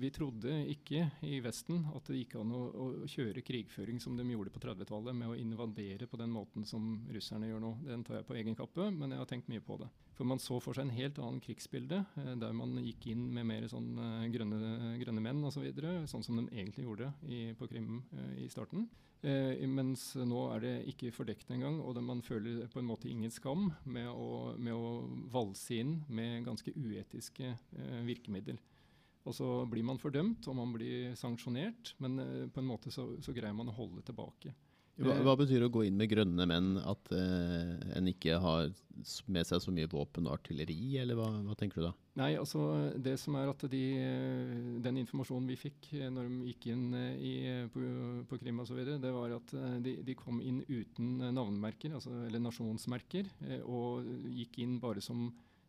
Vi 0.00 0.08
trodde 0.14 0.54
ikke 0.72 1.02
i 1.26 1.40
Vesten 1.44 1.82
at 1.92 2.06
det 2.08 2.22
gikk 2.22 2.38
an 2.40 2.54
å, 2.56 2.60
å 2.72 2.86
kjøre 3.10 3.42
krigføring 3.44 3.98
som 4.00 4.16
de 4.16 4.24
gjorde 4.30 4.52
på 4.54 4.62
30-tallet, 4.64 5.16
med 5.16 5.32
å 5.32 5.38
invadere 5.38 6.08
på 6.08 6.20
den 6.20 6.32
måten 6.32 6.64
som 6.68 6.94
russerne 7.12 7.50
gjør 7.50 7.64
nå. 7.64 7.72
Den 7.88 8.06
tar 8.06 8.20
jeg 8.20 8.28
på 8.28 8.38
egen 8.38 8.56
kappe, 8.58 8.88
men 8.94 9.12
jeg 9.12 9.22
har 9.22 9.28
tenkt 9.30 9.50
mye 9.52 9.64
på 9.64 9.76
det. 9.82 9.90
For 10.18 10.26
man 10.26 10.40
så 10.42 10.56
for 10.62 10.74
seg 10.74 10.88
en 10.88 10.96
helt 10.96 11.18
annen 11.22 11.42
krigsbilde, 11.42 12.00
der 12.16 12.54
man 12.56 12.72
gikk 12.82 13.10
inn 13.12 13.28
med 13.34 13.46
mer 13.46 13.68
sånn 13.70 13.92
grønne, 14.34 14.96
grønne 14.98 15.22
menn 15.22 15.44
osv., 15.44 15.58
så 15.58 15.66
videre, 15.66 15.92
sånn 16.10 16.22
som 16.22 16.38
de 16.38 16.44
egentlig 16.52 16.84
gjorde 16.86 17.12
i, 17.26 17.52
på 17.58 17.66
Krim 17.70 18.00
i 18.38 18.46
starten. 18.50 18.86
Eh, 19.26 19.64
mens 19.66 20.12
nå 20.14 20.44
er 20.54 20.60
det 20.62 20.74
ikke 20.92 21.10
fordekt 21.10 21.48
engang, 21.50 21.80
og 21.82 21.98
man 22.06 22.20
føler 22.22 22.57
på 22.72 22.80
en 22.80 22.88
måte 22.88 23.10
ingen 23.10 23.30
skam 23.30 23.68
med 23.84 24.08
å, 24.10 24.54
med 24.58 24.74
å 24.74 25.04
valse 25.32 25.78
inn 25.78 26.00
med 26.08 26.46
ganske 26.46 26.74
uetiske 26.74 27.52
eh, 27.54 28.00
virkemidler. 28.08 28.58
Og 29.28 29.34
så 29.36 29.48
blir 29.68 29.84
man 29.84 30.00
fordømt, 30.00 30.46
og 30.48 30.56
man 30.56 30.72
blir 30.72 31.12
sanksjonert, 31.18 31.94
men 32.02 32.18
eh, 32.22 32.46
på 32.52 32.62
en 32.62 32.70
måte 32.70 32.92
så, 32.94 33.10
så 33.24 33.34
greier 33.36 33.56
man 33.56 33.70
å 33.70 33.76
holde 33.76 34.04
tilbake. 34.06 34.54
Hva, 34.98 35.14
hva, 35.22 35.34
betyr 35.38 35.62
det 35.62 35.68
å 35.68 35.74
gå 35.76 35.84
inn 35.86 35.98
med 35.98 36.10
grønne 36.10 36.46
menn? 36.50 36.72
At 36.82 37.12
eh, 37.14 37.74
en 37.98 38.10
ikke 38.10 38.40
har 38.42 38.72
med 39.30 39.46
seg 39.46 39.62
så 39.62 39.74
mye 39.74 39.90
våpen 39.90 40.26
og 40.26 40.40
artilleri, 40.40 40.96
eller 40.98 41.18
hva, 41.18 41.28
hva, 41.46 41.54
tenker 41.58 41.82
du 41.82 41.86
da? 41.86 41.92
Nei, 42.18 42.32
altså 42.34 42.62
det 42.98 43.14
som 43.22 43.36
er 43.38 43.50
at 43.52 43.60
de, 43.70 43.82
Den 44.82 44.98
informasjonen 44.98 45.46
vi 45.52 45.58
fikk 45.60 45.90
eh, 45.94 46.08
når 46.10 46.26
de 46.26 46.48
gikk 46.50 46.66
inn 46.72 46.86
eh, 46.98 47.20
i, 47.22 47.32
på, 47.70 47.82
på 48.26 48.38
Krim 48.42 48.58
osv., 48.64 48.80
det 48.98 49.12
var 49.14 49.36
at 49.36 49.54
eh, 49.54 49.76
de, 49.84 49.94
de, 50.06 50.16
kom 50.18 50.40
inn 50.42 50.64
uten 50.66 51.20
navnemerker, 51.30 51.94
altså, 51.94 52.16
eller 52.26 52.42
nasjonsmerker, 52.42 53.30
og 53.70 54.08
gikk 54.34 54.58
inn 54.64 54.80
bare 54.82 55.04
som 55.04 55.28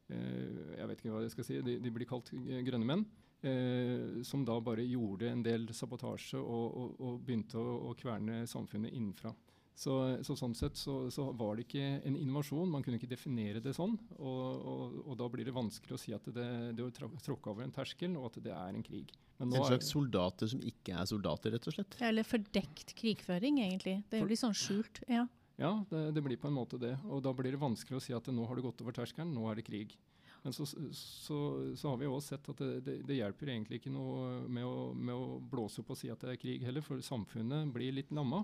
Jeg 0.09 0.87
vet 0.89 1.01
ikke 1.03 1.11
hva 1.13 1.19
jeg 1.21 1.33
skal 1.35 1.45
si. 1.45 1.59
De, 1.61 1.75
de 1.83 1.89
blir 1.93 2.07
kalt 2.09 2.31
grønne 2.65 2.87
menn. 2.89 3.03
Eh, 3.41 4.21
som 4.23 4.41
da 4.43 4.57
bare 4.59 4.83
gjorde 4.83 5.29
en 5.31 5.43
del 5.43 5.69
sabotasje 5.71 6.35
og, 6.41 6.73
og, 6.75 6.95
og 6.99 7.19
begynte 7.23 7.55
å, 7.55 7.75
å, 7.87 7.93
kverne 7.95 8.41
samfunnet 8.49 8.91
innenfra. 8.91 9.31
Så, 9.79 9.93
så 10.27 10.35
sånn 10.35 10.55
sett 10.59 10.75
så, 10.75 11.05
så, 11.13 11.29
var 11.39 11.55
det 11.55 11.63
ikke 11.63 11.83
en 12.03 12.17
innovasjon. 12.19 12.67
Man 12.67 12.83
kunne 12.83 12.97
ikke 12.99 13.13
definere 13.13 13.61
det 13.63 13.71
sånn. 13.77 13.93
Og, 14.17 14.41
og, 14.67 14.97
og 15.05 15.15
da 15.21 15.29
blir 15.31 15.47
det 15.47 15.55
vanskelig 15.55 15.95
å 15.95 15.99
si 16.01 16.11
at 16.15 16.25
det, 16.35 16.47
det 16.75 16.83
har 16.83 17.13
tråkka 17.23 17.53
over 17.53 17.63
en 17.63 17.71
terskel, 17.71 18.17
og 18.19 18.27
at 18.27 18.41
det 18.43 18.51
er 18.51 18.75
en 18.75 18.83
krig. 18.83 19.13
en 19.39 19.55
slags 19.55 19.93
soldater 19.93 20.51
som 20.51 20.59
ikke 20.67 20.97
er 20.99 21.07
soldater, 21.07 21.55
rett 21.55 21.71
og 21.71 21.77
slett? 21.77 21.95
Eller 22.03 22.27
fordekt 22.27 22.91
krigføring, 22.99 23.61
egentlig. 23.69 24.01
Det 24.11 24.19
blir 24.25 24.35
jo 24.35 24.43
sånn 24.43 24.59
skjult. 24.65 24.99
Ja, 25.07 25.23
ja 25.63 25.73
det, 25.93 26.05
det, 26.17 26.27
blir 26.27 26.43
på 26.43 26.51
en 26.51 26.59
måte 26.59 26.81
det. 26.81 26.97
Og 27.07 27.23
da 27.23 27.31
blir 27.39 27.55
det 27.55 27.63
vanskelig 27.63 28.01
å 28.01 28.03
si 28.03 28.17
at 28.17 28.27
nå 28.35 28.51
har 28.51 28.59
det 28.59 28.67
gått 28.67 28.83
over 28.83 28.99
terskelen, 28.99 29.31
nå 29.31 29.47
er 29.47 29.61
det 29.61 29.67
krig. 29.71 29.95
Men 30.43 30.55
så, 30.55 30.67
så, 30.67 31.37
så 31.75 31.93
har 31.93 31.99
vi 32.03 32.07
også 32.07 32.35
sett 32.35 32.51
at 32.51 32.59
det, 32.59 32.73
det, 32.83 33.01
det, 33.07 33.15
hjelper 33.15 33.55
egentlig 33.55 33.79
ikke 33.79 33.95
noe 33.95 34.41
med 34.47 34.67
å, 34.67 34.89
med 34.95 35.15
å 35.15 35.39
blåse 35.39 35.79
opp 35.79 35.95
og 35.95 35.99
si 35.99 36.11
at 36.11 36.19
det 36.23 36.35
er 36.35 36.41
krig 36.43 36.67
heller, 36.67 36.83
for 36.83 36.99
samfunnet 37.03 37.71
blir 37.75 37.95
litt 37.95 38.11
lamma 38.15 38.43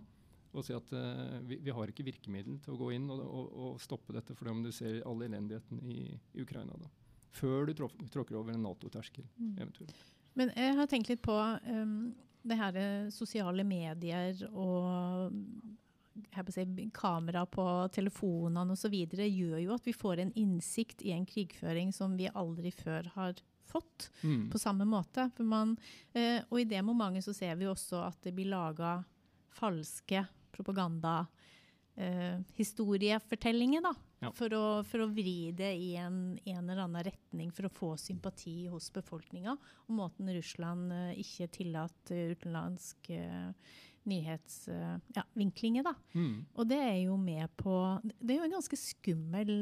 og 0.55 0.65
si 0.65 0.75
at 0.75 0.91
uh, 0.95 1.39
vi, 1.45 1.59
vi, 1.63 1.73
har 1.75 1.91
ikke 1.91 2.05
virkemiddel 2.07 2.59
til 2.63 2.75
å 2.75 2.79
gå 2.79 2.91
inn 2.95 3.09
og, 3.11 3.21
og, 3.21 3.55
og 3.67 3.79
stoppe 3.83 4.15
dette, 4.15 4.35
for 4.37 4.51
om 4.51 4.63
du 4.63 4.71
ser 4.75 5.01
all 5.07 5.23
elendigheten 5.25 5.81
i, 5.83 6.05
i 6.33 6.43
Ukraina. 6.45 6.77
da. 6.79 6.91
Før 7.35 7.67
du 7.67 7.73
tråkker 7.75 8.37
over 8.39 8.55
en 8.55 8.63
Nato-terskel, 8.63 9.25
mm. 9.35 9.55
eventuelt. 9.59 10.05
Men 10.39 10.51
jeg 10.55 10.75
har 10.77 10.87
tenkt 10.91 11.09
litt 11.11 11.23
på 11.23 11.35
um, 11.35 12.13
det 12.45 12.59
her 12.59 12.77
eh, 12.79 13.09
sosiale 13.11 13.63
medier 13.67 14.43
og 14.51 15.33
si, 16.51 16.65
kamera 16.95 17.45
på 17.49 17.65
telefonene 17.95 18.75
osv. 18.75 18.93
gjør 18.93 19.57
jo 19.63 19.73
at 19.75 19.87
vi 19.87 19.95
får 19.95 20.21
en 20.23 20.33
innsikt 20.39 21.03
i 21.03 21.15
en 21.15 21.25
krigføring 21.27 21.91
som 21.95 22.15
vi 22.19 22.29
aldri 22.31 22.71
før 22.75 23.09
har 23.15 23.41
fått. 23.65 24.09
Mm. 24.21 24.49
På 24.51 24.61
samme 24.61 24.87
måte. 24.87 25.29
Man, 25.39 25.75
uh, 26.15 26.39
og 26.49 26.61
i 26.61 26.69
det 26.69 26.83
momentet 26.85 27.25
så 27.25 27.35
ser 27.35 27.55
vi 27.59 27.67
også 27.67 28.05
at 28.05 28.21
det 28.23 28.35
blir 28.35 28.51
laga 28.53 29.01
falske 29.55 30.25
propaganda. 30.55 31.25
eh. 33.95 33.95
Ja. 34.23 34.31
For, 34.33 34.49
for, 34.89 35.03
å, 35.05 35.09
vri 35.13 35.51
det 35.55 35.71
i 35.77 35.93
en, 36.01 36.37
en, 36.39 36.63
eller 36.63 36.85
annen 36.87 37.05
retning 37.05 37.51
for 37.55 37.67
å 37.67 37.73
få 37.73 37.91
sympati 38.01 38.65
hos 38.71 38.89
befolkninga. 38.95 39.57
Og 39.85 39.97
måten 39.99 40.31
Russland 40.33 40.93
eh, 40.95 41.19
ikke 41.21 41.51
tillater 41.59 42.35
utenlandske 42.35 43.19
uh, 43.21 43.73
nyhetsvinklinger, 44.05 45.85
da. 45.85 45.95
Mm. 46.13 46.45
Og 46.55 46.69
det 46.69 46.77
er 46.77 46.99
jo 47.07 47.15
med 47.17 47.49
på 47.57 47.73
Det 48.03 48.35
er 48.35 48.41
jo 48.43 48.47
en 48.49 48.57
ganske 48.59 48.77
skummel 48.77 49.53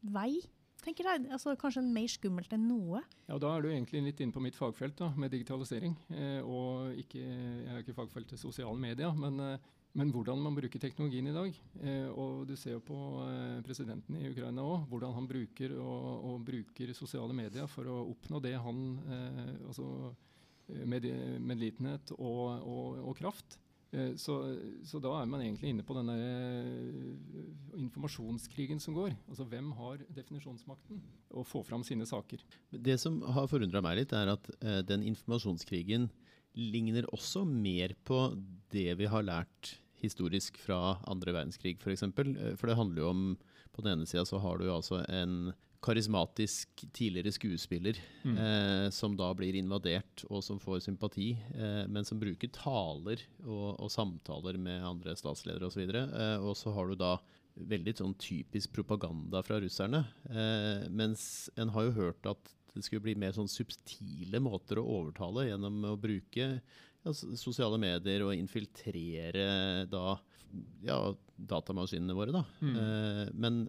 vei 0.00 0.36
tenker 0.84 1.08
jeg. 1.08 1.26
Altså, 1.32 1.54
kanskje 1.60 1.82
mer 1.84 2.08
skummelt 2.10 2.52
enn 2.56 2.66
noe. 2.68 3.02
Ja, 3.28 3.38
Da 3.38 3.52
er 3.54 3.64
du 3.64 3.70
egentlig 3.70 4.02
litt 4.04 4.22
inne 4.22 4.34
på 4.34 4.42
mitt 4.42 4.58
fagfelt 4.58 4.96
da, 5.00 5.10
med 5.16 5.32
digitalisering. 5.34 5.96
Eh, 6.14 6.40
og 6.40 6.96
ikke, 7.00 7.20
jeg 7.20 7.74
er 7.74 7.84
ikke 7.84 7.96
fagfeltet 7.98 8.40
sosiale 8.40 8.78
medier, 8.80 9.12
men, 9.16 9.40
eh, 9.40 9.68
men, 9.98 10.10
hvordan 10.14 10.38
man 10.38 10.54
bruker 10.54 10.78
teknologien 10.82 11.26
i 11.26 11.34
dag. 11.34 11.56
Eh, 11.82 12.08
og 12.14 12.44
Du 12.46 12.54
ser 12.58 12.76
jo 12.76 12.82
på 12.84 12.98
eh, 13.24 13.58
presidenten 13.66 14.18
i 14.20 14.28
Ukraina 14.30 14.62
òg, 14.62 14.84
hvordan 14.90 15.16
han 15.16 15.26
bruker, 15.30 15.74
og, 15.82 16.26
og, 16.28 16.44
bruker 16.46 16.92
sosiale 16.94 17.34
medier 17.34 17.66
for 17.70 17.90
å 17.90 18.04
oppnå 18.12 18.42
det 18.44 18.54
han 18.54 18.84
eh, 19.10 19.56
altså, 19.66 20.12
med 20.86 21.08
medlidenhet 21.42 22.14
og, 22.18 22.62
og, 22.62 23.02
og 23.10 23.18
kraft. 23.18 23.58
Så, 23.90 24.34
så, 24.86 25.00
da 25.02 25.16
er 25.18 25.26
man 25.26 25.40
egentlig 25.42 25.72
inne 25.72 25.82
på 25.82 25.96
denne 25.96 26.14
informasjonskrigen 27.74 28.78
som 28.78 28.94
går. 28.94 29.16
Altså 29.26 29.42
Hvem 29.50 29.72
har 29.80 30.04
definisjonsmakten 30.14 31.00
å 31.34 31.42
få 31.42 31.64
fram 31.66 31.82
sine 31.82 32.06
saker? 32.06 32.44
Det 32.70 32.94
som 33.02 33.18
har 33.34 33.50
forundra 33.50 33.82
meg 33.82 33.98
litt, 33.98 34.14
er 34.14 34.30
at 34.36 34.46
den 34.86 35.02
informasjonskrigen 35.10 36.06
ligner 36.58 37.06
også 37.14 37.44
mer 37.46 37.94
på 38.06 38.24
det 38.72 38.94
vi 38.98 39.08
har 39.10 39.26
lært 39.26 39.76
historisk 40.00 40.56
fra 40.60 40.98
andre 41.10 41.34
verdenskrig, 41.36 41.76
f.eks. 41.76 41.84
For, 41.84 41.92
eksempel. 41.94 42.36
for 42.56 42.70
det 42.70 42.78
handler 42.78 43.02
jo 43.02 43.10
om 43.10 43.24
På 43.70 43.84
den 43.84 43.92
ene 43.98 44.08
sida 44.08 44.24
så 44.26 44.40
har 44.42 44.58
du 44.58 44.64
jo 44.66 44.74
altså 44.74 45.04
en 45.06 45.52
karismatisk 45.80 46.82
tidligere 46.92 47.32
skuespiller 47.32 47.96
mm. 48.22 48.36
eh, 48.36 48.86
som 48.92 49.14
da 49.16 49.30
blir 49.36 49.56
invadert, 49.56 50.24
og 50.28 50.42
som 50.44 50.58
får 50.60 50.82
sympati, 50.84 51.30
eh, 51.54 51.84
men 51.88 52.04
som 52.04 52.20
bruker 52.20 52.50
taler 52.52 53.22
og, 53.46 53.78
og 53.80 53.92
samtaler 53.92 54.58
med 54.60 54.84
andre 54.84 55.14
statsledere 55.16 55.70
osv. 55.70 55.86
Og, 55.86 55.96
eh, 55.96 56.36
og 56.42 56.58
så 56.58 56.74
har 56.76 56.90
du 56.90 56.98
da 57.00 57.14
veldig 57.70 57.96
sånn 57.96 58.16
typisk 58.20 58.74
propaganda 58.76 59.42
fra 59.46 59.60
russerne. 59.62 60.04
Eh, 60.28 60.86
mens 60.92 61.48
en 61.56 61.72
har 61.74 61.88
jo 61.88 61.96
hørt 61.96 62.28
at 62.28 62.52
det 62.74 62.84
skulle 62.86 63.04
bli 63.04 63.16
mer 63.18 63.34
sånn 63.36 63.50
subtile 63.50 64.40
måter 64.42 64.80
å 64.80 64.88
overtale 65.00 65.48
gjennom 65.48 65.82
å 65.90 65.96
bruke 66.00 66.48
ja, 66.60 67.12
sosiale 67.12 67.80
medier 67.80 68.26
og 68.26 68.36
infiltrere 68.36 69.86
da 69.90 70.14
ja, 70.86 70.98
datamaskinene 71.34 72.16
våre. 72.16 72.34
da. 72.34 72.44
Mm. 72.62 72.76
Eh, 72.76 73.24
men 73.34 73.64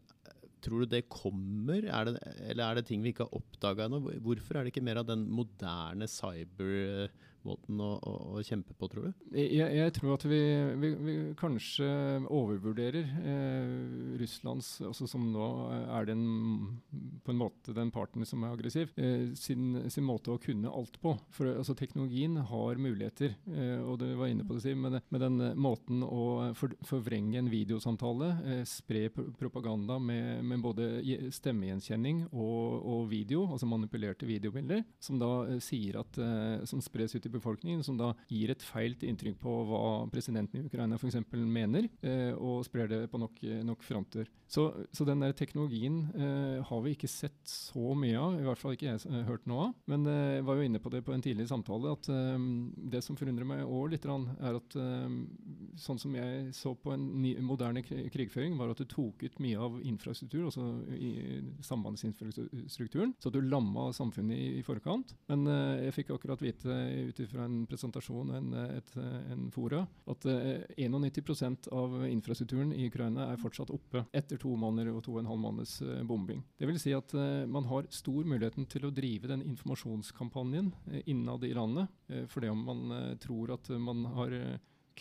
Tror 0.61 0.83
du 0.83 0.91
det 0.91 1.07
kommer, 1.09 1.87
er 1.89 2.05
det, 2.05 2.19
eller 2.51 2.67
er 2.67 2.77
det 2.77 2.83
ting 2.85 3.01
vi 3.01 3.15
ikke 3.15 3.25
har 3.25 3.39
oppdaga 3.39 3.87
ennå? 3.87 3.97
Hvorfor 4.21 4.59
er 4.59 4.67
det 4.67 4.75
ikke 4.75 4.83
mer 4.85 4.99
av 5.01 5.07
den 5.09 5.23
moderne 5.33 6.05
cyber 6.05 7.09
måten 7.47 7.81
å, 7.81 7.91
å, 7.97 8.13
å, 8.35 8.43
kjempe 8.45 8.75
på, 8.77 8.89
tror 8.91 9.09
du? 9.09 9.25
Jeg, 9.37 9.67
jeg 9.77 9.93
tror 9.97 10.15
at 10.15 10.25
vi, 10.29 10.41
vi, 10.81 10.91
vi 11.01 11.15
kanskje 11.39 11.87
overvurderer 12.27 13.11
eh, 13.21 14.17
Russlands, 14.21 14.73
altså 14.85 15.07
som 15.09 15.27
nå 15.33 15.47
er 15.97 16.09
den 16.09 16.25
på 17.25 17.33
en 17.33 17.41
måte 17.41 17.75
den 17.75 17.91
parten 17.93 18.25
som 18.27 18.45
er 18.45 18.55
aggressiv, 18.55 18.91
eh, 18.97 19.31
sin, 19.37 19.75
sin, 19.89 20.05
måte 20.07 20.33
å 20.33 20.41
kunne 20.41 20.71
alt 20.71 20.97
på. 21.01 21.15
For 21.35 21.51
altså, 21.53 21.75
Teknologien 21.77 22.37
har 22.51 22.81
muligheter, 22.81 23.35
eh, 23.51 23.79
og 23.81 23.99
du 24.01 24.07
var 24.19 24.31
inne 24.31 24.45
på 24.47 24.57
det, 24.57 24.65
Siv, 24.65 24.77
med, 24.77 24.99
med 25.09 25.23
den 25.23 25.39
måten 25.61 26.03
å 26.05 26.51
for, 26.57 26.73
forvrenge 26.85 27.39
en 27.39 27.49
videosamtale, 27.51 28.31
eh, 28.45 28.63
spre 28.69 29.07
propaganda 29.09 29.99
med, 29.99 30.43
med, 30.45 30.61
både 30.61 30.89
stemmegjenkjenning 31.33 32.25
og, 32.31 32.81
og, 32.81 33.05
video, 33.11 33.45
altså 33.51 33.69
manipulerte 33.69 34.27
videobilder, 34.29 34.83
som 35.01 35.19
da 35.21 35.31
eh, 35.49 35.61
sier 35.63 35.99
at, 36.01 36.19
eh, 36.21 36.65
som 36.69 36.83
spres 36.83 37.15
ut 37.15 37.25
i 37.25 37.30
befolkningen, 37.33 37.83
som 37.85 37.97
da 37.99 38.11
gir 38.31 38.51
et 38.53 38.63
feilt 38.65 39.05
inntrykk 39.07 39.39
på 39.41 39.55
hva 39.69 39.81
presidenten 40.11 40.61
i 40.61 40.69
Ukraina 40.69 40.99
f.eks. 40.99 41.19
mener, 41.31 41.89
eh, 42.01 42.31
og 42.35 42.65
sprer 42.67 42.91
det 42.91 43.01
på 43.11 43.21
nok, 43.21 43.41
nok 43.67 43.85
fronter. 43.85 44.29
Så, 44.51 44.65
så, 44.91 45.05
den 45.07 45.21
der 45.23 45.31
teknologien 45.31 46.01
eh, 46.11 46.57
har 46.67 46.81
vi 46.83 46.91
ikke 46.91 47.07
sett 47.07 47.39
så 47.47 47.93
mye 47.95 48.17
av, 48.19 48.33
i 48.35 48.43
hvert 48.43 48.59
fall 48.59 48.75
ikke 48.75 48.89
jeg 48.89 48.99
har 49.07 49.29
hørt 49.29 49.45
noe 49.47 49.69
av. 49.69 49.77
Men 49.91 50.03
eh, 50.11 50.37
jeg 50.37 50.47
var 50.49 50.59
jo 50.59 50.65
inne 50.67 50.81
på 50.83 50.91
det 50.91 51.03
på 51.07 51.15
en 51.15 51.23
tidligere 51.23 51.51
samtale, 51.53 51.93
at 51.95 52.09
eh, 52.11 52.47
det 52.91 53.03
som 53.05 53.15
forundrer 53.19 53.47
meg 53.47 53.63
òg 53.63 53.93
litt, 53.93 54.07
er 54.09 54.57
at 54.59 54.75
eh, 54.75 55.15
sånn 55.79 56.01
som 56.01 56.17
jeg 56.19 56.51
så 56.57 56.73
på 56.75 56.91
en 56.95 57.05
ny, 57.23 57.37
moderne 57.47 57.83
krigføring, 57.85 58.57
var 58.59 58.73
at 58.73 58.83
du 58.83 58.89
tok 58.91 59.23
ut 59.23 59.39
mye 59.43 59.61
av 59.69 59.79
infrastruktur, 59.87 60.49
altså 60.49 60.67
sambandsinfrastrukturen, 61.63 63.15
så 63.23 63.31
du 63.31 63.39
lamma 63.45 63.87
samfunnet 63.95 64.35
i, 64.35 64.49
i 64.59 64.65
forkant. 64.67 65.15
Men 65.31 65.47
eh, 65.47 65.85
jeg 65.87 65.95
fikk 66.01 66.13
akkurat 66.17 66.43
vite 66.43 66.75
ut 67.07 67.20
fra 67.29 67.45
en 67.45 67.65
presentasjon 67.69 68.31
en, 68.37 68.53
et, 68.77 68.93
en 69.33 69.47
fora, 69.53 69.83
at 70.11 70.25
eh, 70.29 70.63
91% 70.77 71.69
av 71.75 71.97
infrastrukturen 72.07 72.73
i 72.73 72.87
Ukraina 72.89 73.29
er 73.31 73.41
fortsatt 73.41 73.73
oppe 73.73 74.05
etter 74.15 74.39
to 74.41 74.53
måneder 74.59 74.93
og 74.95 75.03
to 75.05 75.15
og 75.15 75.21
en 75.23 75.31
halv 75.31 75.43
måneds 75.43 75.77
eh, 75.85 76.01
bombing. 76.07 76.43
Det 76.57 76.69
vil 76.69 76.79
si 76.81 76.95
at 76.97 77.15
eh, 77.17 77.45
man 77.49 77.69
har 77.71 77.89
stor 77.93 78.27
muligheten 78.27 78.67
til 78.71 78.87
å 78.87 78.93
drive 78.95 79.31
den 79.31 79.45
informasjonskampanjen 79.45 80.73
eh, 80.91 81.05
innad 81.11 81.45
i 81.47 81.53
landet, 81.57 81.91
for 82.27 82.43
det 82.43 82.51
om 82.51 82.65
man 82.67 82.95
eh, 82.95 83.15
tror 83.21 83.53
at 83.55 83.69
man 83.79 84.03
har 84.17 84.35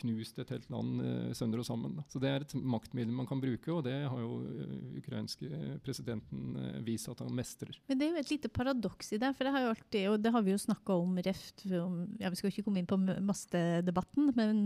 knust 0.01 0.39
et 0.43 0.53
helt 0.55 0.69
land 0.73 1.03
uh, 1.03 1.31
sønder 1.37 1.63
og 1.63 1.69
sammen. 1.69 1.97
Da. 1.99 2.05
Så 2.11 2.23
Det 2.23 2.31
er 2.31 2.45
et 2.45 2.55
maktmiddel 2.57 3.15
man 3.15 3.29
kan 3.29 3.43
bruke, 3.43 3.73
og 3.75 3.85
det 3.87 3.97
har 4.11 4.23
jo 4.23 4.41
uh, 4.45 4.75
ukrainske 5.01 5.79
presidenten 5.85 6.57
uh, 6.59 6.81
vist 6.87 7.11
at 7.13 7.23
han 7.25 7.35
mestrer. 7.37 7.77
Men 7.91 8.01
det 8.01 8.09
er 8.09 8.15
jo 8.15 8.25
et 8.25 8.35
lite 8.35 8.53
paradoks 8.53 9.13
i 9.17 9.21
det, 9.23 9.33
for 9.37 9.47
det 9.47 9.55
har, 9.55 9.67
jo 9.67 9.75
alltid, 9.75 10.09
og 10.13 10.19
det 10.25 10.35
har 10.35 10.47
vi 10.47 10.55
jo 10.55 10.63
snakka 10.65 10.99
om 11.01 11.21
reft 11.27 11.67
om, 11.81 12.01
ja, 12.21 12.31
Vi 12.31 12.41
skal 12.41 12.53
ikke 12.53 12.67
komme 12.67 12.83
inn 12.83 12.91
på 12.91 12.99
mastedebatten, 13.01 14.33
men 14.37 14.63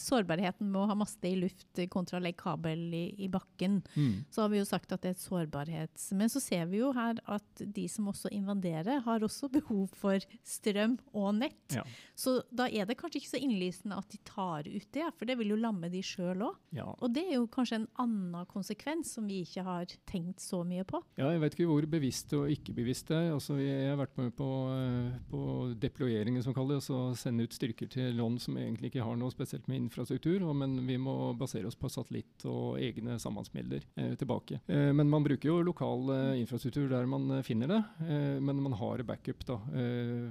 sårbarheten 0.00 0.68
med 0.70 0.80
å 0.82 0.88
ha 0.90 0.96
maste 0.98 1.30
i 1.30 1.38
luft 1.38 1.80
kontra 1.92 2.18
å 2.18 2.22
legge 2.22 2.40
kabel 2.42 2.84
i, 2.94 3.04
i 3.24 3.28
bakken, 3.32 3.80
mm. 3.94 4.32
så 4.32 4.44
har 4.44 4.52
vi 4.52 4.60
jo 4.60 4.68
sagt 4.68 4.92
at 4.94 5.02
det 5.04 5.12
er 5.12 5.16
et 5.16 5.24
sårbarhets... 5.24 6.10
Men 6.18 6.32
så 6.32 6.42
ser 6.42 6.66
vi 6.70 6.80
jo 6.80 6.92
her 6.96 7.20
at 7.30 7.62
de 7.62 7.86
som 7.90 8.08
også 8.10 8.32
invaderer, 8.34 9.02
har 9.04 9.24
også 9.24 9.50
behov 9.52 9.92
for 9.98 10.22
strøm 10.46 10.98
og 11.12 11.34
nett. 11.40 11.76
Ja. 11.76 11.84
Så 12.18 12.40
da 12.50 12.68
er 12.68 12.88
det 12.88 12.98
kanskje 13.00 13.22
ikke 13.22 13.32
så 13.34 13.42
innlysende 13.42 13.98
at 13.98 14.10
de 14.12 14.20
tar 14.28 14.68
ut 14.72 14.88
det, 14.94 15.08
for 15.18 15.28
det 15.28 15.36
vil 15.40 15.52
jo 15.54 15.60
lamme 15.60 15.90
de 15.92 16.02
sjøl 16.04 16.44
òg. 16.48 16.58
Ja. 16.76 16.88
Og 16.98 17.12
det 17.14 17.26
er 17.28 17.38
jo 17.38 17.48
kanskje 17.52 17.82
en 17.82 17.88
annen 18.02 18.46
konsekvens 18.50 19.14
som 19.16 19.28
vi 19.28 19.42
ikke 19.46 19.64
har 19.66 19.92
tenkt 20.08 20.42
så 20.42 20.62
mye 20.66 20.86
på. 20.88 21.02
Ja, 21.20 21.30
jeg 21.34 21.42
vet 21.44 21.56
ikke 21.56 21.70
hvor 21.70 21.88
bevisst 21.90 22.32
og 22.38 22.50
ikke 22.52 22.74
bevisst 22.76 23.10
det 23.12 23.18
er. 23.18 23.30
Altså, 23.36 23.58
jeg 23.60 23.90
har 23.90 24.00
vært 24.00 24.18
med 24.20 24.32
på, 24.38 24.50
eh, 24.74 25.18
på 25.30 25.42
deployeringen, 25.82 26.42
som 26.44 26.56
kalles. 26.56 26.90
Altså 26.90 27.12
sende 27.18 27.46
ut 27.46 27.54
styrker 27.54 27.90
til 27.92 28.16
land 28.18 28.40
som 28.42 28.56
egentlig 28.58 28.92
ikke 28.92 29.04
har 29.06 29.18
noe 29.18 29.32
spesielt 29.32 29.68
med 29.70 29.84
infrastruktur, 29.84 30.44
men 30.56 30.78
vi 30.88 30.96
må 31.00 31.14
basere 31.38 31.68
oss 31.68 31.78
på 31.78 31.90
satellitt 31.92 32.46
og 32.48 32.80
egne 32.82 33.18
sambandsmidler 33.22 33.84
eh, 33.96 34.14
tilbake. 34.18 34.60
Eh, 34.66 34.90
men 34.96 35.10
man 35.12 35.24
bruker 35.24 35.50
jo 35.50 35.60
lokal 35.66 36.12
eh, 36.14 36.40
infrastruktur 36.40 36.88
der 36.90 37.08
man 37.10 37.28
eh, 37.38 37.44
finner 37.46 37.70
det, 37.70 37.80
eh, 38.06 38.38
men 38.42 38.62
man 38.62 38.76
har 38.78 39.02
backup, 39.06 39.44
da, 39.48 39.58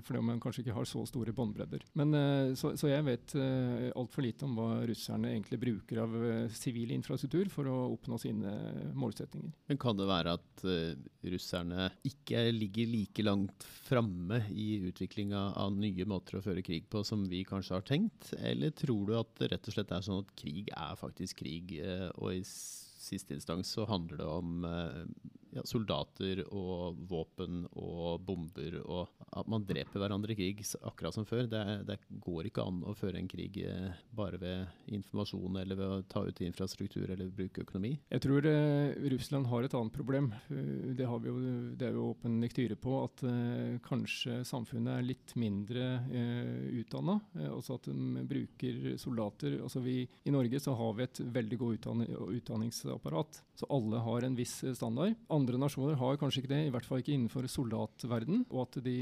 fordi 0.06 0.22
man 0.24 0.40
kanskje 0.42 0.64
ikke 0.64 0.76
har 0.76 0.88
så 0.88 1.04
store 1.08 1.34
båndbredder. 1.36 1.84
Men 2.00 2.14
så, 2.58 2.74
så, 2.80 2.90
jeg 2.92 3.04
vet 3.06 3.34
altfor 3.98 4.21
altfor 4.22 4.28
lite 4.28 4.46
om 4.46 4.56
hva 4.56 4.86
russerne 4.86 5.32
egentlig 5.32 5.60
bruker 5.60 6.02
av 6.04 6.14
uh, 6.16 6.50
sivil 6.54 6.92
infrastruktur 6.94 7.50
for 7.50 7.68
å 7.68 7.94
oppnå 7.96 8.18
sine 8.20 8.52
målsettinger. 8.94 9.52
Men 9.68 9.80
kan 9.82 9.98
det 9.98 10.08
være 10.08 10.36
at 10.38 10.66
uh, 10.66 10.94
russerne 11.24 11.90
ikke 12.04 12.52
ligger 12.54 12.88
like 12.92 13.24
langt 13.26 13.66
framme 13.88 14.44
i 14.52 14.82
utviklinga 14.90 15.54
av 15.58 15.74
nye 15.74 16.06
måter 16.06 16.38
å 16.38 16.44
føre 16.44 16.62
krig 16.62 16.90
på 16.90 17.04
som 17.04 17.26
vi 17.30 17.44
kanskje 17.44 17.76
har 17.76 17.86
tenkt? 17.88 18.34
Eller 18.40 18.72
tror 18.72 19.08
du 19.08 19.18
at 19.18 19.34
det 19.40 19.52
rett 19.52 19.68
og 19.68 19.76
slett 19.76 19.92
er 19.92 20.06
sånn 20.06 20.24
at 20.24 20.34
krig 20.38 20.72
er 20.76 20.96
faktisk 21.00 21.42
krig, 21.42 21.78
og 22.18 22.34
i 22.36 22.42
siste 22.46 23.34
instans 23.36 23.72
så 23.74 23.88
handler 23.90 24.22
det 24.22 24.28
om 24.30 24.66
ja, 25.56 25.64
soldater 25.68 26.44
og 26.48 27.00
våpen 27.10 27.66
og 27.72 28.22
bomber, 28.28 28.78
og 28.86 29.26
at 29.32 29.50
man 29.52 29.66
dreper 29.68 30.02
hverandre 30.02 30.36
i 30.36 30.38
krig 30.38 30.62
akkurat 30.82 31.16
som 31.16 31.26
før. 31.28 31.48
Det, 31.50 31.64
det, 31.88 31.98
går 32.22 32.50
ikke 32.50 32.66
an 32.68 32.82
å 32.88 32.94
føre 32.98 33.20
en 33.22 33.30
krig 33.32 33.58
eh, 33.66 33.98
bare 34.16 34.40
ved 34.42 34.92
informasjon 34.94 35.58
eller 35.62 35.80
ved 35.80 35.96
å 35.96 36.02
ta 36.12 36.24
ut 36.28 36.42
infrastruktur 36.44 37.10
eller 37.10 37.32
bruke 37.34 37.64
økonomi. 37.66 37.96
Jeg 38.12 38.24
tror 38.26 38.48
eh, 38.50 38.94
Russland 39.14 39.50
har 39.52 39.66
et 39.66 39.76
annet 39.78 39.96
problem. 39.96 40.32
Eh, 40.52 40.94
det, 40.98 41.08
har 41.10 41.24
vi 41.24 41.32
jo, 41.32 41.38
det 41.80 41.90
er 41.90 41.98
jo 41.98 42.12
åpen 42.12 42.40
lektyre 42.44 42.78
på, 42.82 42.98
at 43.08 43.26
eh, 43.28 43.80
kanskje 43.86 44.42
samfunnet 44.48 45.00
er 45.00 45.10
litt 45.10 45.36
mindre 45.40 45.90
eh, 46.12 46.70
utdanna. 46.82 47.20
Altså 47.42 47.72
også 47.72 47.78
at 47.78 47.90
de 47.92 48.26
bruker 48.28 48.98
soldater. 48.98 49.60
Altså 49.64 49.82
vi, 49.84 50.02
I 50.26 50.34
Norge 50.34 50.60
så 50.60 50.76
har 50.78 50.94
vi 50.98 51.06
et 51.06 51.22
veldig 51.34 51.60
godt 51.62 51.88
utdanningsapparat, 51.88 53.42
så 53.56 53.70
alle 53.70 54.02
har 54.04 54.28
en 54.28 54.38
viss 54.38 54.58
standard. 54.76 55.16
Andre 55.30 55.41
nasjoner 55.62 55.98
har 56.00 56.20
kanskje 56.20 56.44
ikke 56.44 56.54
det, 56.54 56.62
i 56.68 56.74
hvert 56.74 56.88
fall 56.88 57.02
ikke 57.02 57.14
innenfor 57.16 57.48
soldatverden. 57.50 58.46
Og 58.50 58.64
at 58.66 58.80
de, 58.86 58.98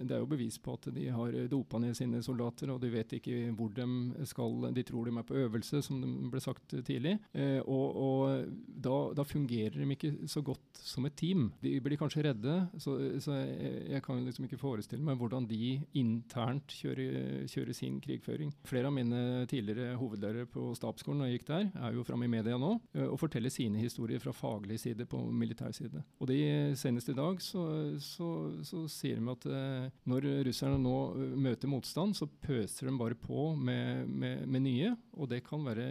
det 0.00 0.14
er 0.14 0.22
jo 0.22 0.30
bevis 0.30 0.58
på 0.62 0.76
at 0.78 0.90
de 0.94 1.08
har 1.12 1.36
dopa 1.50 1.80
ned 1.82 1.96
sine 1.98 2.22
soldater, 2.24 2.72
og 2.72 2.80
de 2.82 2.92
vet 2.92 3.16
ikke 3.18 3.50
hvor 3.56 3.72
de 3.74 4.26
skal 4.28 4.68
De 4.74 4.84
tror 4.86 5.08
de 5.08 5.14
er 5.16 5.26
på 5.26 5.38
øvelse, 5.40 5.82
som 5.84 6.00
det 6.02 6.10
ble 6.32 6.42
sagt 6.42 6.74
tidlig. 6.86 7.16
Eh, 7.34 7.60
og, 7.60 7.96
og 7.96 8.50
da, 8.66 8.96
da, 9.16 9.26
fungerer 9.30 9.78
de 9.78 9.88
ikke 9.94 10.12
så 10.30 10.42
godt 10.44 10.80
som 10.80 11.06
et 11.06 11.16
team. 11.18 11.50
De 11.62 11.76
blir 11.82 11.98
kanskje 12.00 12.24
redde, 12.26 12.56
så, 12.80 12.96
så 13.22 13.36
jeg, 13.38 13.84
jeg, 13.94 14.02
kan 14.04 14.22
liksom 14.24 14.46
ikke 14.46 14.60
forestille 14.60 15.04
meg 15.04 15.18
hvordan 15.20 15.46
de 15.50 15.76
internt 16.00 16.74
kjører, 16.80 17.46
kjører 17.50 17.76
sin 17.76 18.00
krigføring. 18.02 18.52
Flere 18.68 18.90
av 18.90 18.96
mine 18.96 19.46
tidligere 19.50 19.98
hovedlærere 20.00 20.48
på 20.50 20.70
stabsskolen 20.78 21.22
når 21.22 21.30
jeg 21.30 21.40
gikk 21.40 21.48
der, 21.50 21.68
er 21.80 21.96
jo 21.96 22.06
framme 22.06 22.26
i 22.26 22.32
media 22.32 22.58
nå 22.60 22.74
eh, 22.96 23.06
og 23.06 23.18
forteller 23.20 23.52
sine 23.52 23.80
historier 23.82 24.22
fra 24.22 24.34
faglig 24.36 24.80
side 24.82 25.06
på 25.10 25.22
militær 25.50 25.74
side. 25.74 26.02
Og 26.20 26.30
de, 26.30 26.38
Senest 26.78 27.10
i 27.10 27.16
dag 27.16 27.40
så, 27.42 27.64
så, 28.02 28.28
så 28.66 28.84
sier 28.90 29.18
de 29.18 29.32
at 29.32 29.46
eh, 29.50 29.88
når 30.10 30.28
russerne 30.46 30.78
nå 30.80 30.96
eh, 31.16 31.34
møter 31.48 31.70
motstand, 31.70 32.14
så 32.16 32.28
pøser 32.44 32.88
de 32.88 32.96
bare 33.00 33.18
på 33.18 33.50
med, 33.58 34.06
med, 34.08 34.46
med 34.46 34.64
nye. 34.66 34.92
Og 35.20 35.30
det 35.32 35.42
kan 35.46 35.64
være 35.66 35.86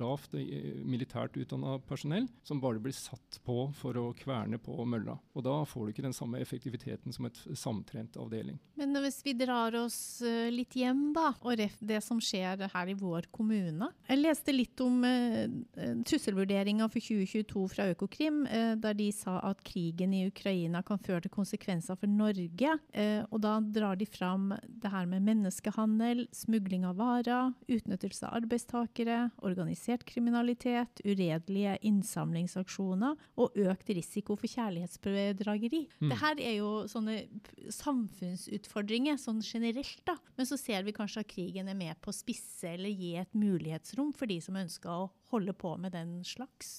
lavt 0.00 0.36
eh, 0.38 0.78
militært 0.86 1.36
utdanna 1.40 1.78
personell 1.88 2.28
som 2.46 2.62
bare 2.62 2.82
blir 2.82 2.94
satt 2.96 3.40
på 3.46 3.66
for 3.76 3.98
å 3.98 4.06
kverne 4.16 4.60
på 4.62 4.76
mølla. 4.86 5.18
Og 5.34 5.46
da 5.46 5.58
får 5.68 5.88
du 5.88 5.94
ikke 5.94 6.06
den 6.06 6.16
samme 6.16 6.40
effektiviteten 6.42 7.14
som 7.14 7.26
et 7.28 7.42
samtrent 7.58 8.16
avdeling. 8.20 8.60
Men 8.78 8.96
hvis 9.02 9.20
vi 9.26 9.34
drar 9.36 9.74
oss 9.80 10.22
litt 10.52 10.74
hjem, 10.78 11.10
da, 11.16 11.32
og 11.42 11.58
det 11.58 12.00
som 12.04 12.20
skjer 12.22 12.64
her 12.72 12.90
i 12.90 12.96
vår 12.98 13.28
kommune 13.32 13.88
Jeg 14.08 14.20
leste 14.20 14.54
litt 14.54 14.80
om 14.82 15.02
trusselvurderinga 16.08 16.88
for 16.92 17.02
2022 17.02 17.64
fra 17.72 17.88
Økokrim, 17.92 18.42
uh, 18.46 18.74
der 18.92 18.98
de 18.98 19.08
sa 19.14 19.38
at 19.48 19.62
krigen 19.64 20.12
i 20.14 20.26
Ukraina 20.28 20.82
kan 20.84 21.00
føre 21.00 21.24
til 21.24 21.32
konsekvenser 21.32 21.96
for 21.98 22.10
Norge. 22.10 22.76
Uh, 22.92 23.24
og 23.32 23.40
da 23.44 23.56
drar 23.60 23.98
de 23.98 24.06
fram 24.08 24.52
det 24.68 24.92
her 24.92 25.08
med 25.08 25.24
menneskehandel, 25.26 26.26
smugling 26.36 26.84
av 26.88 26.98
varer, 27.00 27.52
utnyttelse 27.72 28.28
av 28.28 28.42
arbeidstakere, 28.42 29.18
organisert 29.42 30.04
kriminalitet, 30.08 31.02
uredelige 31.06 31.78
innsamlingsaksjoner 31.88 33.16
og 33.40 33.56
økt 33.64 33.92
risiko 33.96 34.36
for 34.36 34.50
kjærlighetsbedrageri. 34.52 35.86
Mm. 36.02 36.12
Dette 36.12 36.34
er 36.42 36.58
jo 36.58 36.72
sånne 36.90 37.22
samfunnsutfordringer 37.72 39.18
sånn 39.20 39.42
generelt, 39.44 40.02
da. 40.08 40.18
Men 40.36 40.48
så 40.48 40.58
ser 40.60 40.84
vi 40.86 40.94
kanskje 40.96 41.24
at 41.24 41.32
krigen 41.32 41.70
er 41.70 41.78
med 41.78 41.98
på 42.02 42.12
å 42.12 42.16
spisse 42.16 42.74
eller 42.74 42.92
gi 42.92 43.16
et 43.20 43.32
mulighetsrom 43.36 44.12
for 44.16 44.30
de 44.30 44.38
som 44.42 44.58
ønsker 44.58 44.92
å 44.92 45.10
holde 45.32 45.54
på 45.56 45.74
med 45.80 45.94
den 45.94 46.20
slags. 46.26 46.72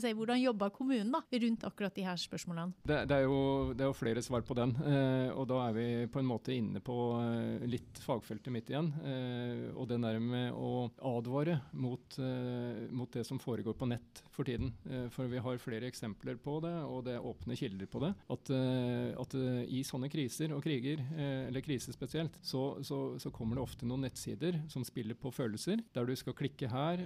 Si, 0.00 0.12
hvordan 0.16 0.40
jobba 0.40 0.70
kommunen 0.72 1.12
da, 1.12 1.22
rundt 1.44 1.64
akkurat 1.68 1.96
de 1.96 2.04
her 2.06 2.18
spørsmålene? 2.20 2.74
Det, 2.82 3.02
det, 3.10 3.18
er, 3.18 3.26
jo, 3.28 3.72
det 3.74 3.84
er, 3.84 3.90
jo, 3.90 3.96
flere 3.96 4.22
svar 4.24 4.44
på 4.46 4.56
den. 4.56 4.72
Eh, 4.80 5.30
og 5.34 5.46
da 5.50 5.60
er 5.66 5.76
vi 5.76 5.86
på 6.12 6.22
en 6.22 6.28
måte 6.28 6.54
inne 6.56 6.82
på 6.84 6.96
eh, 7.20 7.66
litt 7.68 8.00
fagfeltet 8.04 8.52
mitt 8.54 8.70
igjen. 8.72 8.90
Eh, 9.04 9.66
og 9.74 9.88
det 9.90 10.00
der 10.02 10.20
med 10.22 10.56
å 10.56 10.88
advare 11.10 11.58
mot, 11.72 12.18
eh, 12.18 12.86
mot, 12.90 13.10
det 13.10 13.24
som 13.26 13.40
foregår 13.42 13.76
på 13.76 13.88
nett 13.90 14.22
for 14.32 14.48
tiden. 14.48 14.72
Eh, 14.88 15.08
for 15.12 15.30
vi 15.30 15.42
har 15.42 15.60
flere 15.62 15.88
eksempler 15.90 16.40
på 16.40 16.58
det, 16.64 16.74
og 16.86 17.04
det 17.08 17.16
er 17.18 17.26
åpne 17.26 17.58
kilder 17.58 17.90
på 17.90 18.02
det. 18.04 18.12
At, 18.32 18.52
eh, 18.54 19.10
at 19.20 19.36
i 19.70 19.82
sånne 19.86 20.10
kriser 20.12 20.54
og 20.56 20.64
kriger, 20.64 21.02
eller 21.20 21.64
krise 21.64 21.92
spesielt, 21.94 22.36
så, 22.44 22.80
så, 22.86 23.00
så, 23.20 23.30
kommer 23.34 23.56
det 23.56 23.62
ofte 23.62 23.86
noen 23.88 24.04
nettsider 24.04 24.58
som 24.72 24.84
spiller 24.86 25.16
på 25.18 25.30
følelser, 25.32 25.82
der 25.94 26.08
du 26.08 26.14
skal 26.18 26.34
klikke 26.36 26.68
her, 26.70 27.02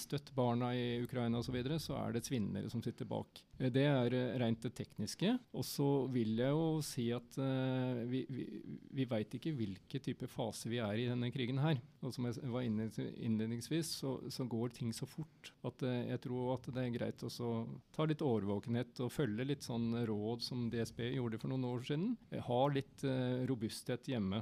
støtt 0.00 0.27
barna 0.34 0.72
i 0.76 1.02
Ukraina 1.02 1.38
osv., 1.38 1.48
så, 1.48 1.56
videre, 1.56 1.78
så 1.80 1.96
er 2.02 2.12
det 2.14 2.26
svinnere 2.26 2.70
som 2.70 2.82
sitter 2.84 3.08
bak. 3.08 3.40
Eh, 3.58 3.70
det 3.74 3.84
er 3.88 4.14
eh, 4.16 4.36
rent 4.40 4.62
det 4.64 4.74
tekniske. 4.78 5.34
Og 5.58 5.66
så 5.66 5.88
vil 6.12 6.38
jeg 6.38 6.54
jo 6.54 6.80
si 6.84 7.08
at 7.14 7.38
uh, 7.40 8.02
vi, 8.08 8.24
vi, 8.30 8.46
vi 8.94 9.06
veit 9.08 9.34
ikke 9.34 9.54
hvilken 9.56 10.04
type 10.04 10.28
fase 10.30 10.70
vi 10.70 10.80
er 10.82 11.00
i 11.00 11.08
denne 11.10 11.30
krigen 11.34 11.60
her. 11.62 11.80
Og 12.04 12.14
som 12.14 12.28
jeg 12.28 12.50
var 12.52 12.66
inne 12.66 12.88
innledningsvis, 12.96 13.90
så, 14.00 14.14
så, 14.30 14.46
går 14.48 14.72
ting 14.76 14.92
så 14.94 15.06
fort 15.08 15.50
at 15.66 15.82
jeg 15.82 16.20
tror 16.22 16.52
at 16.54 16.68
det 16.72 16.84
er 16.84 16.94
greit 16.94 17.24
å 17.26 17.48
ta 17.94 18.06
litt 18.06 18.22
årvåkenhet 18.24 19.02
og 19.04 19.10
følge 19.12 19.48
litt 19.48 19.66
sånn 19.66 19.90
råd 20.06 20.44
som 20.46 20.68
DSB 20.70 21.02
gjorde 21.16 21.40
for 21.42 21.50
noen 21.50 21.66
år 21.68 21.82
siden. 21.88 22.12
Ha 22.46 22.60
litt 22.70 23.02
robusthet 23.50 24.08
hjemme. 24.08 24.40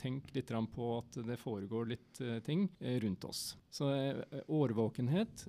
tenk 0.00 0.32
litt 0.34 0.50
på 0.72 0.88
at 0.96 1.20
det 1.28 1.38
foregår 1.40 1.92
litt 1.92 2.22
ting 2.48 2.64
rundt 3.04 3.28
oss. 3.28 3.44
Så 3.72 3.88
årvåkenhet, 4.48 4.91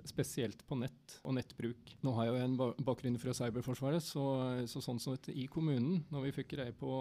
spesielt 0.08 0.64
på 0.68 0.78
nett 0.80 1.18
og 1.24 1.36
nettbruk. 1.38 1.96
Nå 2.04 2.14
har 2.18 2.28
jeg 2.28 2.34
jo 2.34 2.46
en 2.46 2.86
bakgrunn 2.86 3.20
fra 3.22 3.36
Cyberforsvaret, 3.38 4.04
så, 4.04 4.26
så 4.70 4.82
sånn 4.84 5.02
som 5.02 5.16
at 5.18 5.30
i 5.34 5.48
kommunen, 5.52 6.04
når 6.14 6.28
vi 6.28 6.36
fikk 6.40 6.54
greie 6.56 6.76
på 6.76 6.92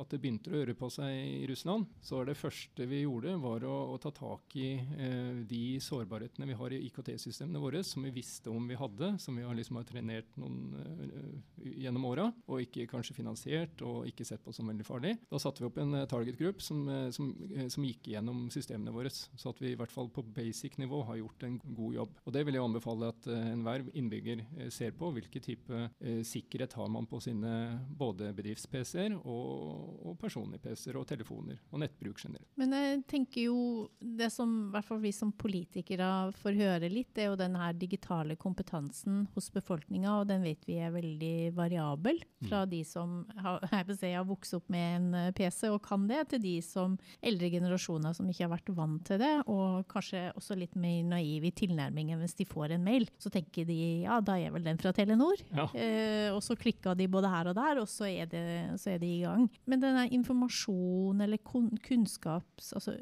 at 0.00 0.12
det 0.12 0.20
begynte 0.22 0.50
å 0.50 0.56
røre 0.56 0.76
på 0.78 0.90
seg 0.92 1.12
i 1.16 1.46
Russland, 1.50 1.86
så 2.04 2.20
var 2.20 2.30
det 2.30 2.38
første 2.38 2.86
vi 2.88 3.02
gjorde, 3.04 3.36
var 3.42 3.66
å, 3.66 3.76
å 3.94 3.98
ta 4.02 4.12
tak 4.14 4.56
i 4.58 4.72
eh, 4.76 5.42
de 5.48 5.64
sårbarhetene 5.82 6.48
vi 6.48 6.58
har 6.58 6.74
i 6.74 6.82
IKT-systemene 6.88 7.62
våre, 7.62 7.82
som 7.86 8.06
vi 8.06 8.14
visste 8.14 8.52
om 8.52 8.68
vi 8.68 8.78
hadde, 8.78 9.14
som 9.22 9.36
vi 9.36 9.44
har, 9.46 9.56
liksom 9.56 9.80
har 9.80 9.88
trenert 9.88 10.38
noen 10.40 10.76
eh, 10.80 11.76
gjennom 11.86 12.06
åra, 12.08 12.28
og 12.46 12.62
ikke 12.62 12.88
kanskje 12.90 13.16
finansiert 13.16 13.82
og 13.86 14.06
ikke 14.10 14.26
sett 14.26 14.44
på 14.44 14.54
som 14.54 14.68
veldig 14.70 14.86
farlig. 14.86 15.16
Da 15.30 15.40
satte 15.42 15.62
vi 15.62 15.68
opp 15.70 15.80
en 15.82 15.94
uh, 15.96 16.04
target 16.08 16.38
group 16.38 16.62
som, 16.64 16.84
uh, 16.88 17.08
som, 17.14 17.32
som, 17.72 17.86
gikk 17.86 18.10
gjennom 18.12 18.46
systemene 18.54 18.94
våre, 18.94 19.10
så 19.12 19.52
at 19.52 19.62
vi 19.62 19.72
i 19.72 19.78
hvert 19.78 19.92
fall 19.92 20.10
på 20.12 20.24
basic 20.36 20.78
nivå 20.80 21.02
har 21.08 21.20
gjort 21.20 21.46
en 21.46 21.58
god 21.74 21.94
jobb. 21.94 22.18
Og 22.24 22.32
Det 22.36 22.44
vil 22.46 22.58
jeg 22.58 22.64
anbefale 22.64 23.10
at 23.12 23.28
enhver 23.32 23.84
innbygger 23.96 24.44
ser 24.72 24.94
på 24.96 25.10
hvilken 25.14 25.42
type 25.42 25.80
eh, 26.00 26.22
sikkerhet 26.26 26.76
har 26.78 26.88
man 26.92 27.06
på 27.08 27.20
sine 27.22 27.52
både 27.98 28.32
bedrifts-PC-er 28.36 29.16
og, 29.18 30.06
og 30.06 30.18
personlige 30.20 30.62
PC-er 30.66 30.98
og 31.00 31.06
telefoner, 31.08 31.60
og 31.72 31.82
nettbruk 31.82 32.20
generelt. 32.22 32.48
Men 32.60 32.74
jeg 32.76 33.02
tenker 33.10 33.48
jo 33.48 33.58
det 34.00 34.30
som 34.34 34.54
hvert 34.72 34.86
fall 34.86 35.02
vi 35.02 35.12
som 35.14 35.32
politikere 35.36 36.32
får 36.40 36.58
høre 36.58 36.90
litt, 36.92 37.12
det 37.16 37.26
er 37.26 37.30
jo 37.32 37.40
den 37.40 37.56
her 37.58 37.74
digitale 37.76 38.36
kompetansen 38.40 39.24
hos 39.34 39.50
befolkninga, 39.54 40.20
og 40.20 40.28
den 40.30 40.44
vet 40.46 40.66
vi 40.68 40.78
er 40.82 40.94
veldig 40.94 41.52
variabel. 41.56 42.20
Fra 42.46 42.64
mm. 42.64 42.70
de 42.72 42.82
som 42.86 43.16
har, 43.40 43.64
si, 43.92 44.12
har 44.12 44.26
vokst 44.28 44.56
opp 44.58 44.68
med 44.72 44.86
en 44.98 45.08
eh, 45.18 45.32
PC 45.36 45.70
og 45.72 45.82
kan 45.86 46.06
det, 46.10 46.22
til 46.32 46.42
de 46.42 46.56
som 46.64 46.96
eldre 47.24 47.50
generasjoner 47.52 48.16
som 48.16 48.28
ikke 48.30 48.46
har 48.46 48.54
vært 48.56 48.72
vant 48.76 49.04
til 49.06 49.20
det, 49.22 49.34
og 49.50 49.86
kanskje 49.90 50.28
også 50.36 50.58
litt 50.58 50.76
mer 50.78 51.02
naive 51.06 51.45
i 51.46 51.54
tilnærmingen 51.56 52.20
hvis 52.22 52.36
de 52.38 52.46
får 52.48 52.76
en 52.76 52.84
mail. 52.86 53.08
Så 53.22 53.32
tenker 53.32 53.66
de 53.68 53.78
ja, 54.04 54.18
da 54.24 54.36
er 54.40 54.54
vel 54.54 54.66
den 54.66 54.80
fra 54.80 54.92
Telenor. 54.96 55.40
Ja. 55.54 55.68
Eh, 55.72 56.28
og 56.34 56.42
så 56.44 56.56
klikka 56.58 56.94
de 56.98 57.08
både 57.10 57.30
her 57.32 57.50
og 57.52 57.56
der, 57.58 57.80
og 57.82 57.88
så 57.90 58.08
er, 58.10 58.28
det, 58.30 58.44
så 58.82 58.94
er 58.94 59.00
de 59.02 59.12
i 59.18 59.22
gang. 59.24 59.48
Men 59.66 59.82
denne 59.82 60.06
informasjon 60.16 61.24
eller 61.24 61.42
kunnskaps, 61.42 62.72
altså 62.76 62.96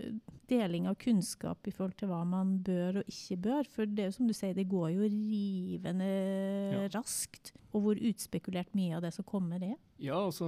deling 0.51 0.89
av 0.91 0.99
kunnskap 1.01 1.67
i 1.69 1.75
forhold 1.75 1.97
til 2.01 2.11
hva 2.11 2.23
man 2.29 2.59
bør 2.65 3.03
og 3.03 3.11
ikke 3.11 3.41
bør, 3.49 3.69
for 3.77 3.89
det 3.89 4.05
er 4.05 4.11
jo 4.11 4.17
som 4.19 4.31
du 4.31 4.37
sier, 4.37 4.57
det 4.57 4.69
går 4.71 4.95
jo 4.95 5.11
rivende 5.11 6.11
ja. 6.11 6.89
raskt. 6.95 7.55
Og 7.75 7.83
hvor 7.83 7.99
utspekulert 8.07 8.71
mye 8.79 8.95
av 8.95 9.03
det 9.03 9.11
som 9.17 9.27
kommer, 9.27 9.59
er. 9.59 9.75
Ja, 9.99 10.21
altså, 10.21 10.47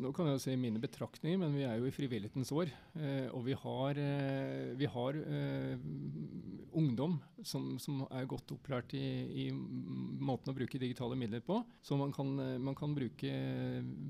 Nå 0.00 0.12
kan 0.16 0.28
jeg 0.28 0.38
jo 0.38 0.42
si 0.44 0.54
mine 0.56 0.80
betraktninger, 0.80 1.36
men 1.42 1.56
vi 1.58 1.66
er 1.66 1.76
jo 1.76 1.88
i 1.88 1.92
frivillighetens 1.92 2.52
år. 2.56 2.70
Eh, 2.96 3.26
og 3.34 3.42
vi 3.44 3.56
har, 3.58 3.98
eh, 4.00 4.70
vi 4.78 4.88
har 4.88 5.18
eh, 5.18 5.74
ungdom 6.72 7.20
som, 7.46 7.72
som, 7.82 8.04
er 8.10 8.28
godt 8.28 8.52
opplært 8.54 8.94
i, 8.96 9.04
i, 9.44 9.46
måten 9.52 10.52
å 10.52 10.56
bruke 10.56 10.80
digitale 10.80 11.16
midler 11.18 11.42
på. 11.44 11.60
Så 11.82 11.98
man 12.00 12.12
kan, 12.14 12.32
man 12.62 12.76
kan 12.78 12.94
bruke, 12.96 13.30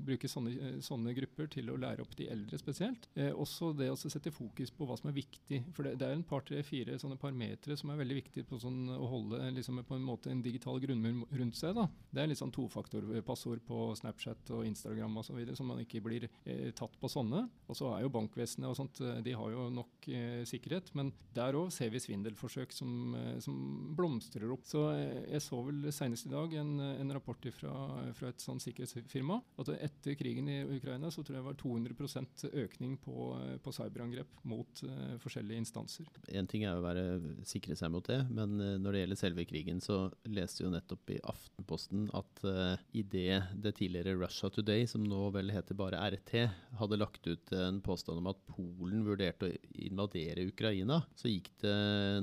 bruke 0.07 0.29
sånne, 0.31 0.77
sånne, 0.83 1.13
grupper 1.17 1.49
til 1.51 1.71
å 1.71 1.77
lære 1.79 2.05
opp 2.05 2.15
de 2.17 2.29
eldre 2.31 2.59
spesielt. 2.61 3.07
Eh, 3.15 3.31
også 3.31 3.71
det 3.77 3.91
å 3.91 3.97
sette 3.99 4.33
fokus 4.33 4.71
på 4.73 4.87
hva 4.87 4.97
som 4.99 5.11
er 5.11 5.17
viktig. 5.17 5.61
For 5.75 5.87
det, 5.87 5.97
det 6.01 6.07
er 6.07 6.17
en 6.17 6.25
par, 6.27 6.45
tre, 6.47 6.61
fire 6.65 6.97
sånne 7.01 7.19
parametere 7.21 7.77
som 7.79 7.91
er 7.91 7.99
veldig 8.01 8.19
viktige 8.21 8.47
på 8.47 8.59
sånn, 8.61 8.83
å 8.95 9.09
holde 9.11 9.41
liksom, 9.57 9.81
på 9.87 9.97
en 9.97 10.07
måte 10.07 10.31
en 10.31 10.43
digital 10.45 10.81
grunnmur 10.83 11.25
rundt 11.39 11.59
seg. 11.59 11.75
Da. 11.77 11.87
Det 12.11 12.23
er 12.23 12.31
litt 12.31 12.41
sånn 12.41 12.53
tofaktorpassord 12.55 13.63
på 13.67 13.83
Snapchat 13.99 14.53
og 14.55 14.65
Instagram 14.67 15.19
og 15.21 15.27
så 15.27 15.37
videre, 15.37 15.57
så 15.57 15.67
man 15.67 15.81
ikke 15.83 16.03
blir 16.03 16.27
eh, 16.27 16.69
tatt 16.77 16.97
på 17.01 17.11
sånne. 17.11 17.45
Og 17.67 17.77
så 17.77 17.91
er 17.95 18.05
jo 18.05 18.13
bankvesenet 18.13 18.69
og 18.69 18.77
sånt, 18.77 19.01
eh, 19.03 19.21
de 19.25 19.35
har 19.37 19.53
jo 19.53 19.67
nok 19.73 20.09
eh, 20.11 20.41
sikkerhet, 20.49 20.91
men 20.97 21.11
der 21.35 21.57
òg 21.59 21.71
ser 21.73 21.91
vi 21.93 22.01
svindelforsøk 22.03 22.73
som, 22.75 23.15
eh, 23.17 23.20
som 23.43 23.55
blomstrer 23.97 24.51
opp. 24.53 24.65
Så 24.67 24.85
eh, 24.93 25.23
jeg 25.33 25.43
så 25.45 25.61
vel 25.65 25.89
senest 25.93 26.27
i 26.27 26.33
dag 26.33 26.53
en, 26.61 26.73
en 26.79 27.13
rapport 27.15 27.47
fra, 27.55 27.73
fra 28.17 28.31
et 28.31 28.43
sånn 28.43 28.61
sikkerhetsfirma 28.61 29.39
at 29.61 29.71
etter 29.77 30.17
krigen 30.19 30.49
i 30.51 30.59
Ukraina 30.77 31.11
så 31.11 31.23
tror 31.23 31.37
jeg 31.37 31.43
det 31.43 31.49
var 31.49 31.59
200% 31.61 32.45
økning 32.63 32.97
på, 33.01 33.31
på 33.63 33.73
cyberangrep 33.75 34.43
mot 34.47 34.83
uh, 34.87 35.15
forskjellige 35.21 35.63
instanser. 35.63 36.09
En 36.29 36.49
ting 36.49 36.65
er 36.67 36.77
å 36.77 36.83
være, 36.83 37.05
sikre 37.47 37.77
seg 37.79 37.91
mot 37.93 38.05
det, 38.07 38.19
men 38.31 38.57
når 38.81 38.93
det 38.93 39.03
gjelder 39.03 39.21
selve 39.21 39.45
krigen, 39.49 39.81
så 39.83 40.03
leste 40.29 40.65
jo 40.65 40.71
nettopp 40.73 41.13
i 41.15 41.19
Aftenposten 41.31 42.07
at 42.17 42.43
uh, 42.45 42.75
idet 42.97 43.41
det 43.61 43.75
tidligere 43.79 44.17
Russia 44.19 44.51
Today, 44.53 44.87
som 44.89 45.05
nå 45.05 45.29
vel 45.35 45.51
heter 45.53 45.77
bare 45.77 46.01
RT, 46.13 46.35
hadde 46.79 46.99
lagt 46.99 47.27
ut 47.27 47.53
en 47.55 47.81
påstand 47.83 48.21
om 48.21 48.31
at 48.31 48.41
Polen 48.51 49.05
vurderte 49.05 49.47
å 49.47 49.55
invadere 49.87 50.47
Ukraina, 50.49 51.01
så 51.15 51.31
gikk 51.31 51.51
det 51.63 51.75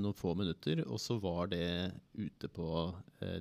noen 0.02 0.16
få 0.16 0.34
minutter, 0.38 0.82
og 0.88 1.01
så 1.03 1.18
var 1.20 1.51
det 1.53 1.92
ute 2.18 2.48
på 2.51 2.68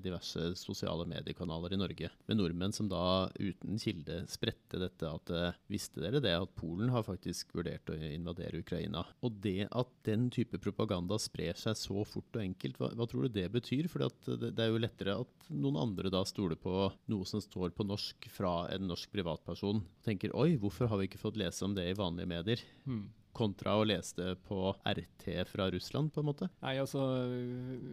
diverse 0.01 0.55
sosiale 0.57 1.05
mediekanaler 1.09 1.75
i 1.75 1.79
Norge, 1.79 2.09
med 2.25 2.39
nordmenn 2.39 2.73
som 2.73 2.87
da 2.89 3.29
uten 3.37 3.77
kilde 3.81 4.23
spredte 4.31 4.79
dette 4.81 5.09
at 5.09 5.31
visste 5.69 6.01
dere 6.01 6.21
det 6.23 6.33
at 6.33 6.55
Polen 6.57 6.89
har 6.93 7.05
faktisk 7.05 7.53
vurdert 7.57 7.91
å 7.93 7.97
invadere 7.97 8.63
Ukraina? 8.63 9.03
Og 9.21 9.37
det 9.43 9.67
at 9.69 9.91
den 10.07 10.27
type 10.33 10.57
propaganda 10.61 11.19
sprer 11.21 11.57
seg 11.59 11.77
så 11.77 12.05
fort 12.09 12.39
og 12.39 12.41
enkelt, 12.41 12.79
hva, 12.81 12.89
hva 12.97 13.07
tror 13.09 13.27
du 13.27 13.37
det 13.37 13.47
betyr? 13.53 13.89
For 13.91 14.01
det, 14.01 14.55
er 14.57 14.71
jo 14.71 14.81
lettere 14.81 15.19
at 15.21 15.51
noen 15.53 15.77
andre 15.81 16.11
da 16.13 16.23
stoler 16.27 16.57
på 16.59 16.89
noe 17.11 17.29
som 17.29 17.43
står 17.43 17.75
på 17.77 17.85
norsk 17.87 18.29
fra 18.33 18.55
en 18.73 18.89
norsk 18.89 19.13
privatperson. 19.13 19.83
og 19.85 20.09
Tenker 20.09 20.33
oi, 20.37 20.55
hvorfor 20.61 20.89
har 20.89 21.01
vi 21.01 21.11
ikke 21.11 21.21
fått 21.21 21.39
lese 21.39 21.65
om 21.67 21.77
det 21.77 21.85
i 21.91 21.97
vanlige 21.97 22.33
medier? 22.33 22.67
Hmm 22.89 23.07
kontra 23.37 23.77
å 23.77 23.85
lese 23.87 24.17
det 24.17 24.33
på 24.47 24.73
RT 24.81 25.29
fra 25.51 25.69
Russland, 25.73 26.11
på 26.13 26.23
en 26.23 26.29
måte? 26.31 26.49
Nei, 26.63 26.75
altså 26.81 27.05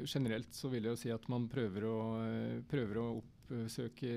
Generelt 0.08 0.56
så 0.56 0.72
vil 0.72 0.88
jeg 0.88 0.96
jo 0.96 1.02
si 1.04 1.12
at 1.14 1.28
man 1.32 1.48
prøver 1.52 1.88
å, 1.90 1.96
prøver 2.70 3.00
å 3.00 3.08
opp 3.20 3.30
oppsøke 3.64 4.10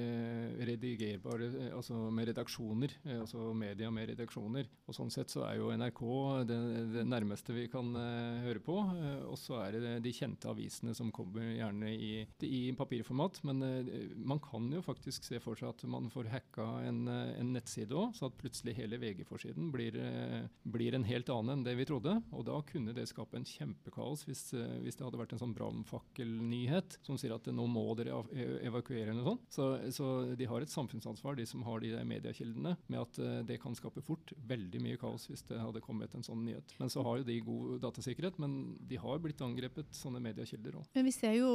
redigerbare 0.67 1.50
Altså 1.78 1.97
med 2.13 2.30
redaksjoner, 2.30 2.93
altså 3.19 3.52
media 3.58 3.89
med 3.93 4.12
redaksjoner. 4.12 4.67
Og 4.88 4.95
Sånn 4.95 5.12
sett 5.13 5.32
så 5.32 5.43
er 5.47 5.58
jo 5.60 5.71
NRK 5.76 6.02
det, 6.50 6.58
det 6.95 7.06
nærmeste 7.08 7.56
vi 7.56 7.67
kan 7.71 7.91
uh, 7.95 8.41
høre 8.45 8.62
på. 8.63 8.76
Og 9.28 9.38
så 9.39 9.60
er 9.65 9.78
det 9.78 9.93
de 10.06 10.13
kjente 10.15 10.50
avisene 10.50 10.95
som 10.97 11.12
kommer 11.13 11.45
gjerne 11.54 11.91
i, 11.93 12.12
i 12.47 12.62
papirformat. 12.78 13.41
Men 13.47 13.63
man 14.17 14.41
kan 14.43 14.69
jo 14.73 14.84
faktisk 14.86 15.28
se 15.28 15.41
for 15.43 15.60
seg 15.60 15.71
at 15.73 15.86
man 15.89 16.10
får 16.13 16.32
hacka 16.32 16.67
en, 16.88 17.06
en 17.08 17.54
nettside 17.54 17.95
òg, 17.95 18.15
så 18.17 18.30
at 18.30 18.38
plutselig 18.39 18.78
hele 18.78 19.00
VG-forsiden 19.02 19.69
blir, 19.73 19.97
blir, 20.63 20.97
en 20.97 21.08
helt 21.08 21.30
annen 21.34 21.58
enn 21.58 21.65
det 21.67 21.76
vi 21.80 21.88
trodde. 21.89 22.17
Og 22.34 22.45
da 22.47 22.60
kunne 22.67 22.95
det 22.95 23.08
skape 23.12 23.39
en 23.39 23.47
kjempekaos 23.47 24.26
hvis, 24.28 24.50
hvis 24.84 24.97
det 24.97 25.06
hadde 25.06 25.21
vært 25.21 25.36
en 25.36 25.43
sånn 25.43 25.56
brannfakkelnyhet 25.58 27.00
som 27.06 27.19
sier 27.19 27.36
at 27.36 27.47
nå 27.54 27.67
må 27.71 27.86
dere 28.00 28.21
evakuere 28.67 29.12
eller 29.12 29.26
sånt. 29.27 29.45
Så, 29.53 29.67
så, 29.93 30.07
de 30.37 30.47
har 30.49 30.63
et 30.63 30.71
samfunnsansvar, 30.71 31.37
de 31.37 31.45
som 31.49 31.63
har 31.67 31.81
de 31.83 31.93
mediekildene, 32.07 32.75
med 32.87 33.01
at 33.01 33.19
uh, 33.21 33.39
det 33.47 33.59
kan 33.61 33.75
skape 33.77 34.03
fort 34.05 34.33
veldig 34.47 34.81
mye 34.83 34.99
kaos 35.01 35.27
hvis 35.29 35.45
det 35.49 35.59
hadde 35.61 35.83
kommet 35.83 36.13
en 36.15 36.25
sånn 36.25 36.43
nyhet. 36.47 36.75
Men 36.81 36.91
så 36.93 37.03
har 37.05 37.19
jo 37.19 37.27
de 37.27 37.39
god 37.45 37.77
datasikkerhet, 37.83 38.39
men 38.43 38.77
de 38.87 38.99
har 39.01 39.21
blitt 39.23 39.41
angrepet, 39.45 39.91
sånne 39.95 40.21
mediekilder 40.23 40.79
òg. 40.79 40.87
Men 40.97 41.07
vi 41.07 41.15
ser 41.15 41.37
jo 41.37 41.51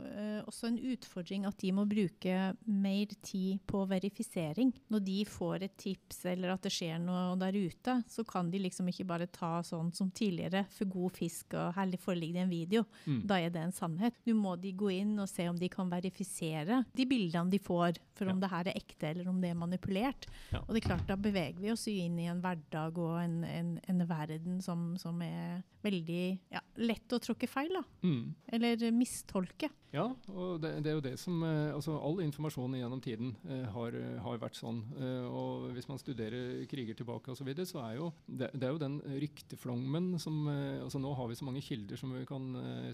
uh, 0.00 0.40
også 0.44 0.70
en 0.70 0.80
utfordring 0.94 1.48
at 1.48 1.58
de 1.62 1.72
må 1.74 1.86
bruke 1.88 2.38
mer 2.64 3.16
tid 3.24 3.62
på 3.70 3.84
verifisering. 3.90 4.72
Når 4.92 5.04
de 5.06 5.18
får 5.28 5.68
et 5.68 5.76
tips 5.80 6.24
eller 6.34 6.54
at 6.54 6.64
det 6.64 6.72
skjer 6.74 7.00
noe 7.02 7.34
der 7.40 7.56
ute, 7.56 7.98
så 8.10 8.24
kan 8.28 8.50
de 8.52 8.62
liksom 8.62 8.88
ikke 8.90 9.08
bare 9.08 9.30
ta 9.32 9.58
sånn 9.66 9.92
som 9.94 10.10
tidligere, 10.14 10.64
for 10.74 10.90
god 10.90 11.14
fisk 11.16 11.56
og 11.58 11.74
herlig 11.78 12.00
foreligger 12.02 12.38
det 12.38 12.44
en 12.44 12.52
video. 12.52 12.84
Mm. 13.04 13.20
Da 13.28 13.38
er 13.40 13.52
det 13.54 13.62
en 13.62 13.74
sannhet. 13.74 14.16
Nå 14.28 14.36
må 14.38 14.54
de 14.60 14.74
gå 14.76 14.90
inn 14.94 15.14
og 15.22 15.30
se 15.30 15.46
om 15.50 15.58
de 15.58 15.70
kan 15.72 15.90
verifisere 15.90 16.84
de 16.94 17.03
de 17.04 17.10
bildene 17.10 17.52
de 17.52 17.60
får, 17.62 18.00
for 18.16 18.30
om 18.30 18.38
ja. 18.38 18.44
det 18.44 18.52
her 18.52 18.70
er 18.70 18.80
ekte 18.80 19.10
eller 19.10 19.28
om 19.30 19.40
det 19.42 19.52
er 19.52 19.60
manipulert. 19.60 20.28
Ja. 20.52 20.62
Og 20.64 20.72
det 20.72 20.82
er 20.82 20.88
klart, 20.88 21.06
Da 21.08 21.16
beveger 21.20 21.60
vi 21.60 21.72
oss 21.74 21.86
inn 21.90 22.18
i 22.22 22.28
en 22.30 22.42
hverdag 22.44 22.98
og 22.98 23.16
en, 23.20 23.42
en, 23.44 23.76
en 23.90 24.04
verden 24.08 24.60
som, 24.64 24.92
som, 25.00 25.20
er 25.24 25.62
veldig 25.84 26.24
ja, 26.54 26.62
lett 26.80 27.12
å 27.12 27.20
tråkke 27.22 27.48
feil. 27.50 27.74
da. 27.76 27.84
Mm. 28.06 28.34
Eller 28.56 28.90
mistolke. 28.94 29.70
Ja, 29.94 30.08
og 30.32 30.58
det, 30.62 30.72
det, 30.82 30.90
er 30.90 30.96
jo 30.96 31.04
det 31.04 31.14
som 31.22 31.42
eh, 31.46 31.70
altså 31.70 31.94
All 32.02 32.18
informasjon 32.24 32.74
gjennom 32.74 33.02
tiden 33.04 33.30
eh, 33.46 33.62
har, 33.70 33.94
har, 34.24 34.40
vært 34.42 34.58
sånn. 34.58 34.80
Eh, 34.98 35.26
og 35.28 35.68
Hvis 35.76 35.86
man 35.86 36.00
studerer 36.02 36.64
kriger 36.70 36.98
tilbake 36.98 37.30
osv., 37.30 37.44
så, 37.44 37.46
videre, 37.46 37.68
så 37.68 37.82
er 37.84 37.98
jo 38.00 38.08
det, 38.26 38.48
det, 38.56 38.64
er 38.66 38.72
jo 38.74 38.80
den 38.82 38.96
rykteflommen 39.22 40.14
som 40.22 40.46
altså 40.48 40.98
Nå 41.02 41.12
har 41.18 41.28
vi 41.28 41.36
så 41.36 41.46
mange 41.46 41.62
kilder 41.62 41.98
som 42.00 42.14
vi 42.14 42.24
kan 42.26 42.46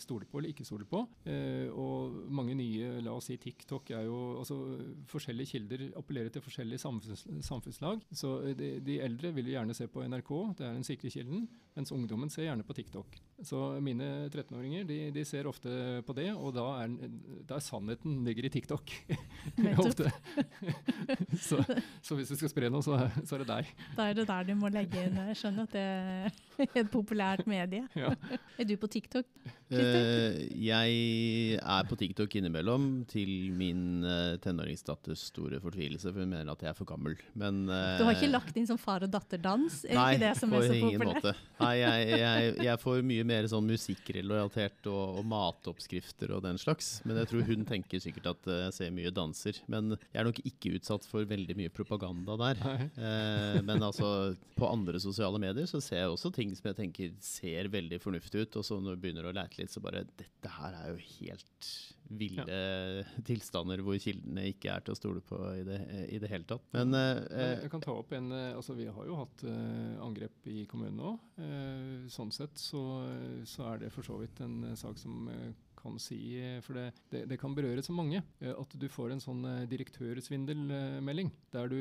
stole 0.03 0.27
på 0.29 0.41
eller 0.41 0.51
ikke 0.51 0.67
stole 0.67 0.87
på. 0.89 1.05
Og 1.79 2.17
mange 2.33 2.57
nye, 2.59 2.89
la 3.05 3.15
oss 3.15 3.29
si 3.31 3.37
TikTok, 3.41 3.93
er 3.95 4.00
jo 4.07 4.19
altså 4.41 4.57
Forskjellige 5.11 5.55
kilder 5.55 5.83
appellerer 5.99 6.31
til 6.33 6.43
forskjellige 6.45 6.83
samfunns, 6.83 7.25
samfunnslag. 7.47 8.01
Så 8.15 8.33
de, 8.57 8.71
de, 8.85 8.99
eldre 9.03 9.33
vil 9.35 9.51
gjerne 9.53 9.75
se 9.77 9.89
på 9.91 10.05
NRK, 10.07 10.31
det 10.59 10.67
er 10.67 10.77
den 10.77 10.87
sikre 10.87 11.11
kilden, 11.13 11.47
mens 11.77 11.93
ungdommen 11.95 12.31
ser 12.31 12.47
gjerne 12.47 12.67
på 12.67 12.77
TikTok. 12.77 13.19
Så 13.47 13.61
mine 13.83 14.29
13-åringer 14.29 14.85
de, 14.89 14.99
de, 15.15 15.25
ser 15.25 15.49
ofte 15.51 15.71
på 16.07 16.17
det, 16.17 16.29
og 16.35 16.55
da 16.57 16.67
er 16.83 16.95
der 17.49 17.65
sannheten 17.65 18.21
ligger 18.27 18.47
i 18.47 18.53
TikTok. 18.53 18.93
Ofte. 19.81 20.11
så, 21.49 21.61
så, 22.03 22.15
hvis 22.17 22.29
du 22.29 22.37
skal 22.37 22.51
spre 22.53 22.71
noe, 22.73 22.85
så, 22.85 22.99
så, 23.25 23.37
er 23.37 23.45
det 23.45 23.49
der. 23.49 23.71
Da 23.97 24.09
er 24.11 24.19
det 24.19 24.27
der 24.29 24.51
du 24.51 24.55
må 24.61 24.71
legge 24.73 25.07
inn. 25.07 25.17
Jeg 25.31 25.39
skjønner 25.41 25.69
at 25.69 25.75
det 25.77 25.87
er 26.67 26.83
et 26.85 26.93
populært 26.93 27.47
medie. 27.51 27.87
Ja. 27.97 28.13
Er 28.59 28.69
du 28.69 28.77
på 28.81 28.91
TikTok? 28.91 29.29
Uh, 29.71 30.35
jeg 30.59 31.59
er 31.61 31.87
på 31.87 31.97
TikTok 31.99 32.33
innimellom, 32.41 33.05
til 33.11 33.53
min 33.55 34.03
uh, 34.03 34.35
tenåringsdatters 34.43 35.29
store 35.31 35.61
fortvilelse, 35.63 36.11
for 36.11 36.25
hun 36.25 36.33
mener 36.33 36.51
at 36.51 36.65
jeg 36.65 36.73
er 36.73 36.79
for 36.79 36.89
gammel. 36.89 37.15
Men, 37.39 37.63
uh, 37.71 38.01
du 38.01 38.05
har 38.09 38.17
ikke 38.17 38.33
lagt 38.33 38.59
inn 38.59 38.67
sånn 38.67 38.81
far 38.83 39.07
og 39.07 39.13
datter-dans? 39.15 39.85
Er 39.87 39.95
nei, 39.95 40.07
ikke 40.17 40.25
det 40.25 40.33
som 40.41 40.57
er 40.59 40.67
så 40.67 40.79
ingen 40.79 41.05
måte. 41.07 41.35
Nei, 41.61 41.75
jeg, 41.79 42.09
jeg, 42.25 42.57
jeg, 42.67 42.83
får 42.83 43.07
mye 43.13 43.29
mer 43.31 43.51
sånn 43.53 43.71
musikkrelatert 43.71 44.91
og, 44.91 45.21
og 45.21 45.31
matoppskrifter 45.31 46.35
og 46.35 46.43
den 46.49 46.59
slags. 46.59 46.91
Men 47.07 47.23
jeg 47.23 47.31
tror 47.31 47.47
hun 47.53 47.65
tenker 47.69 48.03
sikkert 48.03 48.33
at 48.33 48.51
jeg 48.57 48.75
ser 48.75 48.95
mye 48.97 49.15
danser. 49.15 49.63
Men 49.71 49.95
jeg 49.95 50.23
er 50.25 50.29
nok 50.33 50.43
ikke 50.43 50.75
utsatt 50.81 51.07
for 51.07 51.29
veldig 51.31 51.59
mye 51.59 51.71
propaganda 51.75 52.39
der. 52.41 52.65
men 53.67 53.87
altså, 53.87 54.35
på 54.59 54.67
andre 54.67 54.99
sosiale 55.03 55.39
medier 55.43 55.69
så 55.71 55.79
ser 55.85 56.03
jeg 56.03 56.15
også 56.17 56.33
ting 56.35 56.51
som 56.57 56.71
jeg 56.73 56.79
tenker 56.81 57.15
ser 57.23 57.71
veldig 57.71 58.01
fornuftig 58.03 58.47
ut, 58.47 58.61
og 58.61 58.67
så 58.67 58.81
når 58.83 58.97
du 58.97 59.05
begynner 59.05 59.29
å 59.29 59.35
lete 59.37 59.60
litt, 59.61 59.73
så 59.73 59.83
bare 59.85 60.05
Dette 60.09 60.53
her 60.57 60.77
er 60.81 60.93
jo 60.93 61.01
helt 61.21 61.73
ville 62.11 62.43
ja. 62.43 63.05
tilstander 63.29 63.83
hvor 63.87 63.99
kildene 64.03 64.49
ikke 64.51 64.73
er 64.75 64.85
til 64.85 64.95
å 64.95 64.99
stole 64.99 65.23
på 65.25 65.39
i 65.55 65.63
det, 65.67 65.79
i 66.11 66.19
det 66.23 66.31
hele 66.33 66.49
tatt. 66.49 66.67
Men 66.75 66.97
eh, 66.97 67.63
Jeg 67.63 67.73
kan 67.73 67.85
ta 67.85 67.95
opp 67.95 68.13
en 68.17 68.33
eh, 68.35 68.51
altså 68.57 68.75
Vi 68.79 68.89
har 68.91 69.07
jo 69.07 69.19
hatt 69.21 69.45
eh, 69.47 69.95
angrep 70.03 70.51
i 70.51 70.65
kommunen 70.71 71.03
òg. 71.13 71.21
Eh, 71.41 72.09
sånn 72.11 72.33
sett 72.35 72.59
så, 72.61 72.83
så, 73.49 73.69
er 73.71 73.85
det 73.85 73.93
for 73.95 74.07
så 74.07 74.19
vidt 74.21 74.43
en 74.45 74.73
eh, 74.73 74.79
sak 74.79 74.99
som 75.01 75.29
eh, 75.31 75.51
kan 75.81 75.99
si, 76.03 76.21
for 76.65 76.79
det, 76.79 76.87
det, 77.13 77.25
det, 77.31 77.39
kan 77.41 77.55
berøre 77.57 77.85
så 77.85 77.95
mange, 77.97 78.23
at 78.41 78.77
du 78.77 78.87
får 78.93 79.15
en 79.15 79.23
sånn 79.23 79.45
direktørsvindelmelding. 79.71 81.33
Der 81.55 81.71
du, 81.71 81.81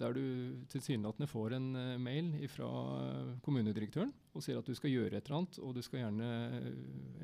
der 0.00 0.16
du 0.16 0.24
tilsynelatende 0.72 1.30
får 1.30 1.58
en 1.58 1.68
mail 2.02 2.32
fra 2.52 2.70
kommunedirektøren 3.44 4.14
og 4.36 4.44
sier 4.44 4.60
at 4.60 4.68
du 4.68 4.76
skal 4.76 4.92
gjøre 4.92 5.16
et 5.16 5.26
eller 5.26 5.38
annet, 5.40 5.58
og 5.64 5.74
du 5.76 5.82
skal 5.84 6.02
gjerne 6.02 6.28
eh, 6.58 6.68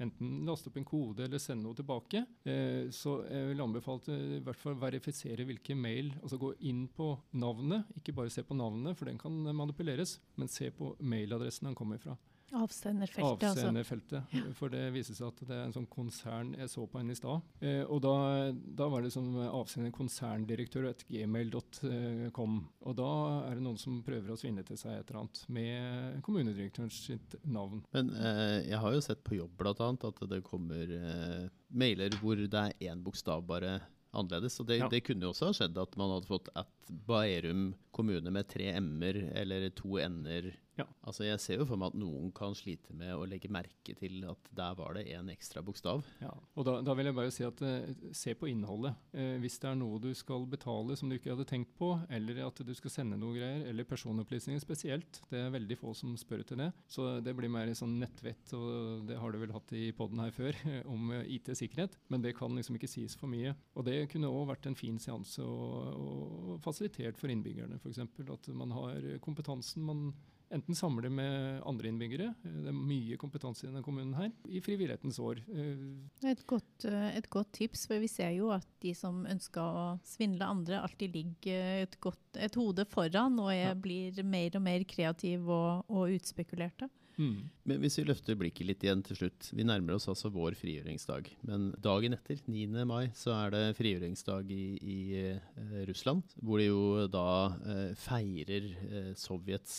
enten 0.05 0.33
laste 0.49 0.71
opp 0.71 0.79
en 0.81 0.89
kode 0.89 1.27
eller 1.27 1.43
sende 1.43 1.67
noe 1.67 1.77
tilbake. 1.77 2.25
Eh, 2.49 2.89
så 2.95 3.19
jeg 3.29 3.51
vil 3.53 3.65
anbefale 3.65 4.19
i 4.39 4.41
hvert 4.45 4.61
fall 4.61 4.79
verifisere 4.81 5.47
hvilke 5.49 5.77
mail 5.79 6.13
Altså 6.23 6.39
gå 6.41 6.53
inn 6.69 6.85
på 6.93 7.13
navnet, 7.39 7.89
ikke 7.99 8.15
bare 8.17 8.33
se 8.33 8.45
på 8.47 8.57
navnet, 8.57 8.97
for 8.99 9.09
den 9.09 9.21
kan 9.21 9.35
manipuleres, 9.55 10.17
men 10.41 10.51
se 10.51 10.71
på 10.75 10.95
mailadressen 11.01 11.69
den 11.69 11.77
kommer 11.79 12.01
fra. 12.03 12.17
Avsenderfeltet. 12.53 13.47
Avsenderfeltet, 13.49 14.25
altså. 14.29 14.55
For 14.59 14.73
det 14.73 14.83
viser 14.93 15.17
seg 15.17 15.31
at 15.31 15.41
det 15.49 15.55
er 15.57 15.63
en 15.65 15.75
sånn 15.75 15.89
konsern 15.91 16.53
Jeg 16.59 16.69
så 16.69 16.85
på 16.85 17.01
henne 17.01 17.15
i 17.15 17.19
stad. 17.19 17.47
Eh, 17.65 17.81
og 17.87 18.03
da, 18.05 18.15
da, 18.53 18.89
var 18.93 19.05
det 19.05 19.13
som 19.15 19.31
avsender 19.47 19.95
konserndirektør 19.95 20.91
et 20.91 21.05
gmail.com. 21.09 22.59
Og 22.85 22.99
da 22.99 23.13
er 23.49 23.57
det 23.57 23.65
noen 23.65 23.81
som 23.81 24.03
prøver 24.05 24.35
å 24.35 24.39
svinne 24.41 24.67
til 24.69 24.81
seg 24.81 24.99
et 24.99 25.09
eller 25.09 25.23
annet 25.23 25.43
med 25.57 26.21
kommunedirektørens 26.27 27.01
sitt 27.09 27.39
navn. 27.49 27.83
Men 27.97 28.13
eh, 28.19 28.59
jeg 28.69 28.83
har 28.85 28.97
jo 28.97 29.07
sett 29.09 29.25
på 29.25 29.41
jobb 29.41 29.57
bl.a. 29.59 29.89
at 30.13 30.23
det 30.29 30.43
kommer 30.47 30.93
eh, 30.99 31.49
mailer 31.73 32.21
hvor 32.21 32.37
det 32.37 32.67
er 32.67 32.93
én 32.93 33.03
bokstav 33.05 33.47
bare 33.49 33.79
annerledes. 34.13 34.59
Og 34.61 34.69
det, 34.69 34.83
ja. 34.83 34.89
det, 34.93 35.03
kunne 35.07 35.27
jo 35.27 35.33
også 35.33 35.49
ha 35.49 35.57
skjedd 35.57 35.81
at 35.81 35.97
man 36.01 36.13
hadde 36.15 36.29
fått 36.29 36.53
at 36.59 36.69
Bærum 37.09 37.71
kommune 37.95 38.33
med 38.35 38.49
tre 38.51 38.69
m-er 38.77 39.23
eller 39.41 39.71
to 39.77 39.97
n-er 40.03 40.53
Ja. 40.79 40.87
Altså 41.05 41.27
Jeg 41.27 41.41
ser 41.43 41.61
jo 41.61 41.67
for 41.69 41.81
meg 41.81 41.93
at 41.93 41.99
noen 42.01 42.31
kan 42.35 42.55
slite 42.57 42.95
med 42.97 43.13
å 43.15 43.27
legge 43.29 43.51
merke 43.53 43.95
til 43.99 44.23
at 44.29 44.49
der 44.57 44.77
var 44.79 44.97
det 44.97 45.05
en 45.13 45.29
ekstra 45.33 45.63
bokstav. 45.65 46.05
Ja, 46.23 46.33
og 46.33 46.67
da, 46.69 46.79
da 46.85 46.95
vil 46.97 47.11
jeg 47.11 47.17
bare 47.17 47.33
si 47.35 47.45
at 47.47 47.61
eh, 47.67 47.93
se 48.17 48.35
på 48.39 48.49
innholdet. 48.49 48.97
Eh, 49.13 49.37
hvis 49.43 49.59
det 49.63 49.69
er 49.69 49.79
noe 49.79 50.01
du 50.03 50.11
skal 50.17 50.47
betale 50.51 50.97
som 50.99 51.11
du 51.11 51.19
ikke 51.19 51.35
hadde 51.35 51.49
tenkt 51.49 51.75
på, 51.79 51.93
eller 52.13 52.43
at 52.47 52.63
du 52.65 52.73
skal 52.79 52.95
sende 52.95 53.21
noe 53.21 53.37
greier, 53.37 53.67
eller 53.69 53.89
personopplysninger 53.89 54.63
spesielt, 54.65 55.21
det 55.33 55.45
er 55.45 55.53
veldig 55.53 55.79
få 55.81 55.93
som 55.99 56.17
spør 56.21 56.47
til 56.49 56.63
det. 56.65 56.71
Så 56.91 57.09
det 57.25 57.37
blir 57.37 57.53
mer 57.53 57.73
sånn 57.77 57.99
nettvett, 58.01 58.57
og 58.57 59.05
det 59.09 59.21
har 59.21 59.33
du 59.33 59.41
vel 59.43 59.55
hatt 59.55 59.77
i 59.77 59.91
poden 59.97 60.25
her 60.25 60.33
før, 60.37 60.57
om 60.95 61.13
eh, 61.19 61.29
IT-sikkerhet. 61.37 61.99
Men 62.13 62.25
det 62.25 62.37
kan 62.39 62.57
liksom 62.57 62.81
ikke 62.81 62.91
sies 62.91 63.19
for 63.19 63.31
mye. 63.33 63.53
Og 63.77 63.89
det 63.89 64.07
kunne 64.13 64.33
òg 64.33 64.49
vært 64.55 64.71
en 64.71 64.79
fin 64.79 64.97
seanse 65.03 65.45
og, 65.45 65.93
og 65.93 66.59
fasilitert 66.65 67.21
for 67.21 67.33
innbyggerne, 67.33 67.81
f.eks. 67.83 68.01
At 68.33 68.53
man 68.57 68.73
har 68.73 69.05
kompetansen. 69.21 69.85
man 69.85 70.13
enten 70.53 70.77
samle 70.77 71.11
med 71.13 71.63
andre 71.69 71.91
innbyggere, 71.91 72.29
eh, 72.45 72.57
det 72.65 72.71
er 72.73 72.77
mye 72.77 73.19
kompetanse 73.21 73.65
i 73.65 73.69
denne 73.71 73.83
kommunen 73.85 74.15
her, 74.19 74.31
i 74.49 74.63
frivillighetens 74.65 75.19
år. 75.23 75.43
Eh, 75.53 76.31
et 76.31 76.45
godt, 76.47 76.87
eh, 76.89 77.17
et 77.17 77.29
godt, 77.33 77.53
tips, 77.53 77.87
for 77.87 78.03
vi 78.03 78.09
ser 78.11 78.33
jo 78.37 78.53
at 78.55 78.67
de 78.85 78.95
som 78.97 79.25
ønsker 79.27 79.61
å 79.63 79.87
svindle 80.07 80.49
andre, 80.49 80.81
alltid 80.81 81.13
ligger 81.17 81.85
et, 81.87 81.99
godt, 82.01 82.23
et 82.37 82.55
hode 82.59 82.87
foran 82.89 83.39
og 83.43 83.53
er, 83.53 83.73
ja. 83.73 83.75
blir 83.75 84.23
mer 84.25 84.59
og 84.59 84.63
mer 84.65 84.85
kreative 84.89 85.53
og, 85.53 85.85
og 85.89 86.17
utspekulerte. 86.17 86.89
Mm. 87.19 87.49
Men 87.69 87.81
hvis 87.83 87.99
vi 88.01 88.05
løfter 88.09 88.39
blikket 88.39 88.67
litt 88.67 88.85
igjen 88.85 89.03
til 89.07 89.19
slutt. 89.19 89.51
Vi 89.55 89.67
nærmer 89.67 89.97
oss 89.97 90.09
altså 90.11 90.31
vår 90.33 90.57
frigjøringsdag. 90.59 91.29
Men 91.49 91.71
dagen 91.83 92.17
etter, 92.17 92.41
9. 92.51 92.85
mai, 92.89 93.13
så 93.17 93.35
er 93.37 93.53
det 93.55 93.63
frigjøringsdag 93.79 94.51
i, 94.55 94.65
i 94.81 94.99
uh, 95.37 95.83
Russland. 95.89 96.35
Hvor 96.43 96.63
de 96.63 96.69
jo 96.69 97.07
da 97.13 97.27
uh, 97.53 97.93
feirer 97.99 98.71
uh, 98.83 99.11
Sovjets 99.19 99.75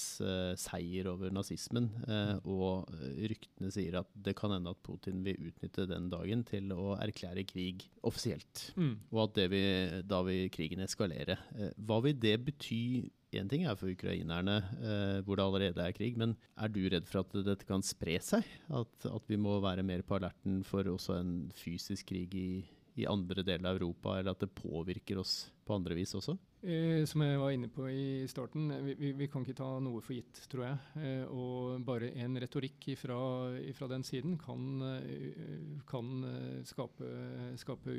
seier 0.60 1.08
over 1.12 1.34
nazismen. 1.34 1.90
og 2.50 2.90
ryktene 3.30 3.70
sier 3.74 3.98
at 4.00 4.10
det 4.26 4.34
kan 4.38 4.52
hende 4.54 4.72
at 4.72 4.80
Putin 4.86 5.22
vil 5.26 5.50
utnytte 5.50 5.86
den 5.90 6.10
dagen 6.12 6.44
til 6.48 6.72
å 6.76 6.94
erklære 7.02 7.46
krig 7.50 7.86
offisielt. 8.06 8.68
Mm. 8.78 8.96
Og 9.12 9.20
at 9.26 9.36
det 9.40 9.48
vil, 9.54 10.00
da 10.08 10.22
vil 10.26 10.52
krigen 10.54 10.84
eskalere. 10.86 11.38
hva 11.78 12.00
vil 12.06 12.18
det 12.20 12.38
bety 12.48 12.84
Én 13.34 13.50
ting 13.50 13.64
er 13.66 13.78
for 13.80 13.90
ukrainerne, 13.90 14.60
eh, 14.78 15.20
hvor 15.26 15.40
det 15.40 15.46
allerede 15.46 15.82
er 15.82 15.96
krig, 15.96 16.18
men 16.18 16.36
er 16.58 16.70
du 16.70 16.84
redd 16.86 17.08
for 17.10 17.24
at 17.24 17.34
dette 17.46 17.66
kan 17.66 17.82
spre 17.86 18.20
seg? 18.22 18.46
At, 18.70 19.08
at 19.10 19.30
vi 19.30 19.40
må 19.42 19.58
være 19.64 19.86
mer 19.86 20.04
på 20.06 20.20
alerten 20.20 20.62
for 20.68 20.86
også 20.92 21.18
en 21.18 21.34
fysisk 21.58 22.12
krig 22.12 22.36
i, 22.38 22.50
i 23.00 23.08
andre 23.10 23.44
deler 23.46 23.72
av 23.72 23.80
Europa, 23.80 24.18
eller 24.20 24.36
at 24.36 24.44
det 24.44 24.54
påvirker 24.54 25.20
oss 25.22 25.48
på 25.64 25.76
andre 25.76 25.96
vis 25.98 26.14
også? 26.18 26.36
Eh, 26.64 27.04
som 27.10 27.24
jeg 27.24 27.40
var 27.40 27.52
inne 27.56 27.70
på 27.72 27.88
i 27.92 28.26
starten, 28.32 28.70
vi, 28.86 28.94
vi, 29.00 29.12
vi 29.20 29.28
kan 29.32 29.44
ikke 29.44 29.58
ta 29.58 29.70
noe 29.84 30.04
for 30.04 30.16
gitt, 30.16 30.44
tror 30.52 30.66
jeg. 30.68 30.78
Eh, 31.00 31.24
og 31.32 31.82
bare 31.88 32.12
en 32.24 32.38
retorikk 32.44 32.88
fra 33.00 33.90
den 33.92 34.06
siden 34.08 34.38
kan, 34.42 34.68
eh, 34.92 35.82
kan 35.90 36.14
eh, 36.30 36.62
skape, 36.68 37.10
skape, 37.60 37.98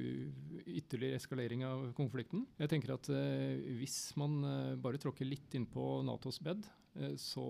ytterligere 0.65 1.21
eskalering 1.21 1.67
av 1.69 1.91
konflikten. 1.99 2.47
Jeg 2.61 2.73
tenker 2.73 2.97
at 2.97 3.11
eh, 3.13 3.61
hvis 3.81 3.99
man 4.21 4.41
eh, 4.49 4.81
bare 4.81 5.03
tråkker 5.03 5.29
litt 5.29 5.59
inn 5.59 5.69
på 5.69 5.99
Natos 6.07 6.41
bed, 6.45 6.65
Eh, 6.65 6.84
så, 7.17 7.47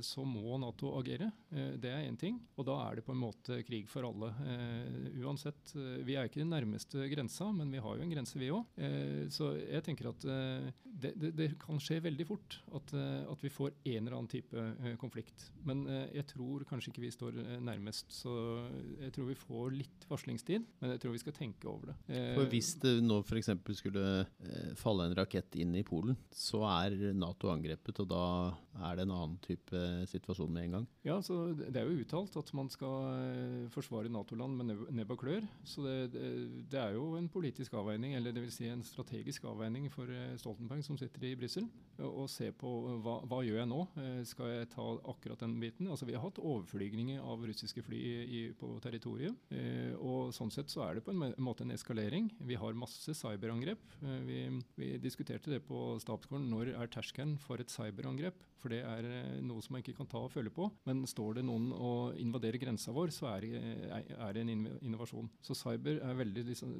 så, 0.00 0.24
må 0.24 0.56
Nato 0.60 0.94
agere. 0.98 1.28
Eh, 1.50 1.74
det 1.80 1.92
er 1.92 2.06
én 2.06 2.16
ting. 2.18 2.38
Og 2.56 2.66
da 2.68 2.78
er 2.86 2.98
det 2.98 3.04
på 3.06 3.12
en 3.12 3.20
måte 3.20 3.60
krig 3.66 3.88
for 3.90 4.06
alle. 4.08 4.32
Eh, 4.46 5.20
uansett. 5.20 5.74
Vi 6.06 6.16
er 6.16 6.28
ikke 6.28 6.40
den 6.42 6.52
nærmeste 6.54 7.06
grensa, 7.12 7.50
men 7.52 7.72
vi 7.72 7.82
har 7.82 7.96
jo 7.96 8.06
en 8.06 8.14
grense, 8.14 8.38
vi 8.40 8.50
òg. 8.52 8.64
Så 9.32 9.52
jeg 9.58 9.82
tenker 9.84 10.10
at 10.10 10.24
det, 10.24 11.12
det, 11.18 11.30
det, 11.36 11.48
kan 11.60 11.80
skje 11.82 11.98
veldig 12.04 12.26
fort 12.28 12.58
at, 12.76 12.92
at, 12.96 13.42
vi 13.42 13.50
får 13.52 13.72
en 13.74 13.98
eller 14.00 14.16
annen 14.16 14.30
type 14.30 14.64
konflikt. 15.00 15.48
Men 15.66 15.84
jeg 16.14 16.26
tror 16.30 16.64
kanskje 16.68 16.92
ikke 16.92 17.04
vi 17.04 17.12
står 17.14 17.40
nærmest. 17.64 18.12
Så 18.14 18.32
jeg 19.02 19.12
tror 19.16 19.30
vi 19.30 19.38
får 19.38 19.76
litt 19.76 20.06
varslingstid, 20.10 20.66
men 20.80 20.94
jeg 20.94 21.02
tror 21.02 21.16
vi 21.16 21.22
skal 21.22 21.36
tenke 21.36 21.68
over 21.70 21.92
det. 21.92 21.98
For 22.36 22.50
Hvis 22.52 22.74
det 22.82 22.94
nå 23.04 23.20
f.eks. 23.24 23.52
skulle 23.80 24.06
falle 24.78 25.08
en 25.08 25.16
rakett 25.18 25.58
inn 25.60 25.74
i 25.76 25.84
Polen, 25.86 26.16
så 26.32 26.62
er 26.70 26.96
Nato 27.16 27.50
angrepet, 27.52 28.04
og 28.04 28.10
da 28.12 28.24
er 28.85 28.85
det 28.94 29.06
en 29.06 29.14
annen 29.14 29.36
type 29.42 29.80
situasjon 30.10 30.52
med 30.52 30.66
en 30.66 30.76
gang? 30.76 30.86
Ja, 31.06 31.16
så 31.24 31.54
Det 31.56 31.80
er 31.80 31.88
jo 31.88 32.02
uttalt 32.02 32.36
at 32.38 32.52
man 32.54 32.68
skal 32.70 33.08
eh, 33.16 33.66
forsvare 33.74 34.12
Nato-land 34.12 34.56
med 34.60 34.84
nebb 34.94 35.14
og 35.14 35.22
klør. 35.24 35.46
Så 35.66 35.82
det, 35.84 36.12
det, 36.70 36.78
er 36.78 36.94
jo 36.94 37.16
en 37.18 37.28
politisk 37.32 37.74
avveining, 37.74 38.14
eller 38.14 38.36
vil 38.36 38.52
si 38.54 38.68
en 38.70 38.84
strategisk 38.86 39.48
avveining 39.50 39.88
for 39.92 40.10
eh, 40.12 40.36
Stoltenberg 40.40 40.84
som 40.86 40.98
sitter 41.00 41.26
i 41.26 41.34
Brussel. 41.38 41.68
og 41.98 42.28
se 42.30 42.50
på 42.52 42.72
hva, 43.02 43.18
hva 43.26 43.42
gjør 43.44 43.62
jeg 43.62 43.70
nå? 43.70 43.82
Eh, 44.02 44.22
skal 44.28 44.52
jeg 44.52 44.70
ta 44.74 44.86
akkurat 45.12 45.42
den 45.42 45.58
biten? 45.60 45.90
Altså 45.90 46.06
Vi 46.06 46.14
har 46.14 46.24
hatt 46.24 46.42
overflygninger 46.42 47.22
av 47.22 47.44
russiske 47.46 47.82
fly 47.82 48.02
i, 48.26 48.42
på 48.56 48.76
territoriet. 48.84 49.34
og 49.98 50.32
Sånn 50.36 50.52
sett 50.52 50.70
så 50.70 50.84
er 50.86 50.96
det 50.96 51.06
på 51.06 51.14
en 51.14 51.34
måte 51.42 51.64
en 51.64 51.74
eskalering. 51.74 52.30
Vi 52.38 52.58
har 52.58 52.76
masse 52.76 53.14
cyberangrep. 53.16 53.82
vi, 54.26 54.40
vi 54.76 54.96
diskuterte 55.02 55.50
det 55.50 55.62
på 55.66 55.96
Stabsgården. 56.02 56.50
Når 56.50 56.74
er 56.76 56.92
terskelen 56.92 57.36
for 57.42 57.62
et 57.62 57.72
cyberangrep? 57.72 58.42
For 58.60 58.72
det 58.72 58.75
er 58.84 59.08
eh, 59.08 59.38
noe 59.44 59.62
som 59.64 59.76
man 59.76 59.82
ikke 59.82 59.96
kan 59.98 60.08
ta 60.10 60.20
og 60.24 60.32
føle 60.32 60.52
på. 60.52 60.68
Men 60.88 61.04
står 61.08 61.38
det 61.38 61.46
noen 61.46 61.70
og 61.74 62.18
invaderer 62.20 62.60
grensa 62.62 62.94
vår, 62.96 63.12
så 63.14 63.30
er 63.32 63.46
det, 63.46 63.62
eh, 63.86 64.24
det 64.36 64.44
en 64.44 64.52
innovasjon. 64.80 65.30
Så 65.44 65.56
cyber 65.58 66.00
er 66.04 66.18
veldig 66.20 66.46
liksom, 66.50 66.74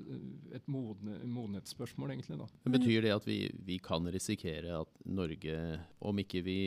et 0.56 0.66
modne, 0.70 1.18
modenhetsspørsmål, 1.24 2.14
egentlig. 2.14 2.38
da. 2.40 2.48
Men 2.64 2.76
betyr 2.78 3.06
det 3.06 3.14
at 3.16 3.28
vi, 3.28 3.38
vi, 3.66 3.78
kan 3.86 4.06
risikere 4.10 4.80
at 4.80 5.02
Norge, 5.06 5.56
om 6.00 6.22
ikke 6.22 6.42
vi 6.46 6.58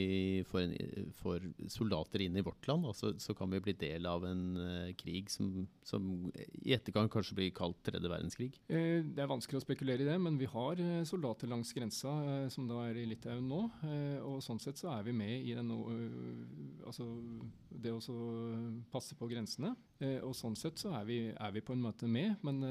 får, 0.48 0.68
en, 0.68 1.14
får 1.20 1.50
soldater 1.72 2.24
inn 2.26 2.38
i 2.40 2.46
vårt 2.46 2.70
land, 2.70 2.88
da, 2.88 3.14
så 3.20 3.36
kan 3.38 3.52
vi 3.52 3.64
bli 3.64 3.76
del 3.80 4.08
av 4.08 4.24
en 4.28 4.44
uh, 4.60 4.92
krig 5.00 5.30
som, 5.34 5.66
som, 5.86 6.06
i 6.64 6.74
ettergang 6.76 7.10
kanskje 7.12 7.36
blir 7.38 7.52
kalt 7.56 7.80
tredje 7.86 8.12
verdenskrig? 8.12 8.54
Eh, 8.72 9.02
det 9.04 9.24
er 9.24 9.32
vanskelig 9.32 9.60
å 9.60 9.66
spekulere 9.66 10.06
i 10.06 10.08
det, 10.08 10.18
men 10.22 10.38
vi 10.40 10.48
har 10.50 10.80
soldater 11.10 11.50
langs 11.52 11.74
grensa, 11.74 12.10
eh, 12.26 12.48
som 12.50 12.68
da 12.68 12.84
er 12.88 13.00
i 13.00 13.06
Litauen 13.10 13.48
nå. 13.50 13.62
Eh, 13.84 14.20
og 14.26 14.44
sånn 14.44 14.62
sett 14.62 14.80
så 14.80 14.92
er 14.94 15.06
vi 15.08 15.16
med 15.20 15.46
i 15.46 15.56
den, 15.58 15.72
altså 16.88 17.06
det 17.70 17.94
å 17.94 18.00
passe 18.92 19.16
på 19.18 19.28
grensene. 19.30 19.74
Eh, 20.00 20.20
og 20.24 20.34
sånn 20.38 20.56
sett 20.60 20.80
så 20.80 20.94
er 20.98 21.06
vi, 21.08 21.18
er 21.32 21.54
vi, 21.56 21.64
på 21.66 21.76
en 21.76 21.84
måte 21.84 22.08
med. 22.10 22.40
Men 22.46 22.62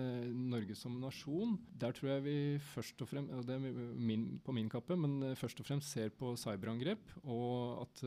Norge 0.51 0.77
som 0.79 0.97
nasjon, 1.01 1.57
der 1.79 1.95
tror 1.97 2.15
jeg 2.15 2.25
vi 2.27 2.37
først 2.73 3.05
og 3.05 3.11
fremst, 3.11 3.35
det 3.49 3.57
er 3.57 3.65
min, 3.95 4.27
på 4.45 4.55
min 4.57 4.71
kappe, 4.73 4.97
men 4.99 5.35
først 5.39 5.61
og 5.63 5.69
fremst 5.69 5.93
ser 5.95 6.13
på 6.15 6.35
cyberangrep. 6.41 7.15
Og 7.25 7.85
at 7.85 8.05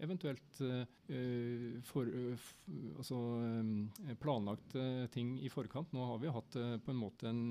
eventuelt 0.00 0.60
for, 1.90 2.10
altså, 3.00 3.18
planlagte 4.22 4.84
ting 5.14 5.34
i 5.42 5.50
forkant. 5.52 5.92
Nå 5.94 6.06
har 6.12 6.20
vi 6.22 6.32
hatt 6.32 6.58
på 6.84 6.92
en 6.92 7.00
måte 7.00 7.30
en 7.30 7.42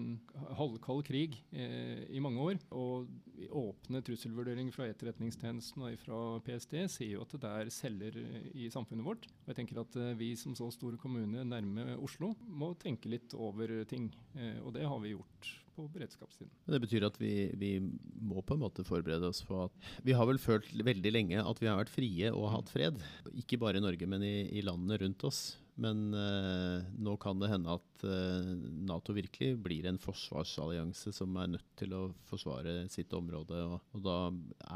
halvkald 0.60 1.06
krig 1.08 1.40
i 1.52 2.24
mange 2.24 2.46
år. 2.52 2.62
Og 2.76 3.10
åpne 3.48 4.02
trusselvurderinger 4.06 4.76
fra 4.76 4.90
Etterretningstjenesten 4.90 5.86
og 5.86 6.02
fra 6.04 6.20
PST 6.46 6.76
sier 6.96 7.16
jo 7.16 7.24
at 7.26 7.38
det 7.40 7.54
er 7.62 7.72
celler 7.74 8.20
i 8.54 8.70
samfunnet 8.74 9.08
vårt. 9.08 9.30
Og 9.44 9.54
jeg 9.54 9.62
tenker 9.62 9.82
at 9.84 9.98
vi 10.20 10.34
som 10.40 10.58
så 10.58 10.70
stor 10.74 10.98
kommune 11.02 11.46
nærme 11.48 11.96
Oslo 12.04 12.34
må 12.48 12.74
tenke 12.82 13.12
litt 13.12 13.34
over 13.38 13.72
ting. 13.90 14.10
Eh, 14.36 14.60
og 14.64 14.74
det 14.76 14.88
har 14.90 15.02
vi 15.04 15.16
gjort 15.16 15.54
på 15.80 15.88
beredskapssiden. 15.94 16.52
Det 16.68 16.82
betyr 16.84 17.08
at 17.08 17.18
vi, 17.22 17.34
vi, 17.60 17.72
må 18.20 18.44
på 18.44 18.58
en 18.58 18.64
måte 18.66 18.86
forberede 18.88 19.30
oss 19.32 19.42
på 19.48 19.64
at 19.68 19.90
Vi 20.06 20.16
har 20.18 20.28
vel 20.28 20.42
følt 20.42 20.70
veldig 20.74 21.14
lenge 21.14 21.44
at 21.44 21.62
vi 21.62 21.70
har 21.70 21.80
vært 21.80 21.94
frie 21.94 22.32
og 22.34 22.52
hatt 22.56 22.72
fred. 22.74 23.00
Ikke 23.40 23.60
bare 23.62 23.80
i 23.80 23.86
Norge, 23.86 24.10
men 24.10 24.26
i, 24.26 24.50
i 24.60 24.66
landene 24.66 25.00
rundt 25.06 25.28
oss. 25.30 25.44
Men 25.80 26.14
eh, 26.14 26.88
nå 27.00 27.16
kan 27.22 27.40
det 27.40 27.50
hende 27.54 27.76
at 27.78 28.04
eh, 28.04 28.48
Nato 28.90 29.14
virkelig 29.16 29.54
blir 29.64 29.88
en 29.88 30.00
forsvarsallianse 30.02 31.14
som 31.16 31.38
er 31.40 31.54
nødt 31.54 31.70
til 31.80 31.94
å 31.96 32.02
forsvare 32.28 32.84
sitt 32.92 33.14
område. 33.16 33.62
Og, 33.64 33.86
og, 33.96 34.02
da 34.04 34.18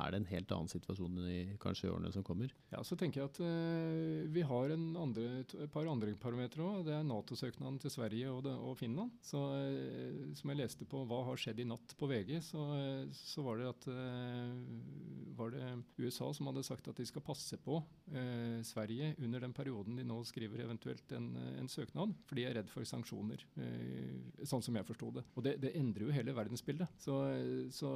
er 0.06 0.14
det 0.14 0.22
en 0.22 0.30
helt 0.32 0.54
annen 0.56 0.72
situasjon 0.72 1.20
i 1.28 1.40
kanskje 1.62 1.90
i 1.90 1.92
årene 1.92 2.14
som 2.16 2.24
kommer. 2.26 2.54
Ja, 2.72 2.84
så 2.88 2.96
tenker 3.00 3.22
jeg 3.22 3.32
at 3.34 3.42
eh, 3.44 4.24
vi 4.32 4.46
har 4.48 4.72
andre, 4.76 5.28
et 5.44 5.56
par 5.74 5.90
andre 5.92 6.16
parametere 6.20 6.64
òg. 6.64 6.86
Det 6.88 6.96
er 6.96 7.04
Nato-søknaden 7.08 7.82
til 7.84 7.94
Sverige 7.94 8.32
og, 8.32 8.44
det, 8.48 8.56
og 8.56 8.80
Finland. 8.80 9.12
Så, 9.24 9.44
som 10.40 10.54
jeg 10.54 10.62
leste 10.62 10.88
på 10.88 11.04
hva 11.10 11.24
har 11.28 11.40
skjedd 11.40 11.60
i 11.60 11.68
natt 11.68 11.96
på 12.00 12.08
VG, 12.10 12.38
så, 12.46 12.64
så 13.18 13.44
var 13.44 13.60
det 13.60 13.70
at 13.74 13.90
var 15.36 15.52
det 15.52 15.68
USA 15.98 16.30
som 16.36 16.48
hadde 16.50 16.64
sagt 16.66 16.88
at 16.88 17.00
de 17.00 17.06
skal 17.08 17.24
passe 17.26 17.58
på 17.64 17.80
Sverige 18.66 19.14
under 19.24 19.42
den 19.44 19.56
perioden 19.56 19.98
de 19.98 20.06
nå 20.06 20.20
skriver 20.28 20.64
eventuelt 20.66 20.93
eventuelt 20.94 21.12
en, 21.18 21.58
en 21.60 21.70
søknad, 21.70 22.14
for 22.28 22.38
de 22.38 22.46
er 22.46 22.58
redd 22.58 22.70
for 22.72 22.86
sanksjoner, 22.88 23.44
eh, 23.58 24.46
sånn 24.48 24.64
som 24.64 24.76
jeg 24.78 24.88
forsto 24.88 25.12
det. 25.16 25.24
Og 25.36 25.46
det, 25.46 25.58
det, 25.62 25.74
endrer 25.78 26.08
jo 26.08 26.14
hele 26.16 26.36
verdensbildet. 26.36 26.88
Så, 27.02 27.18
så, 27.74 27.90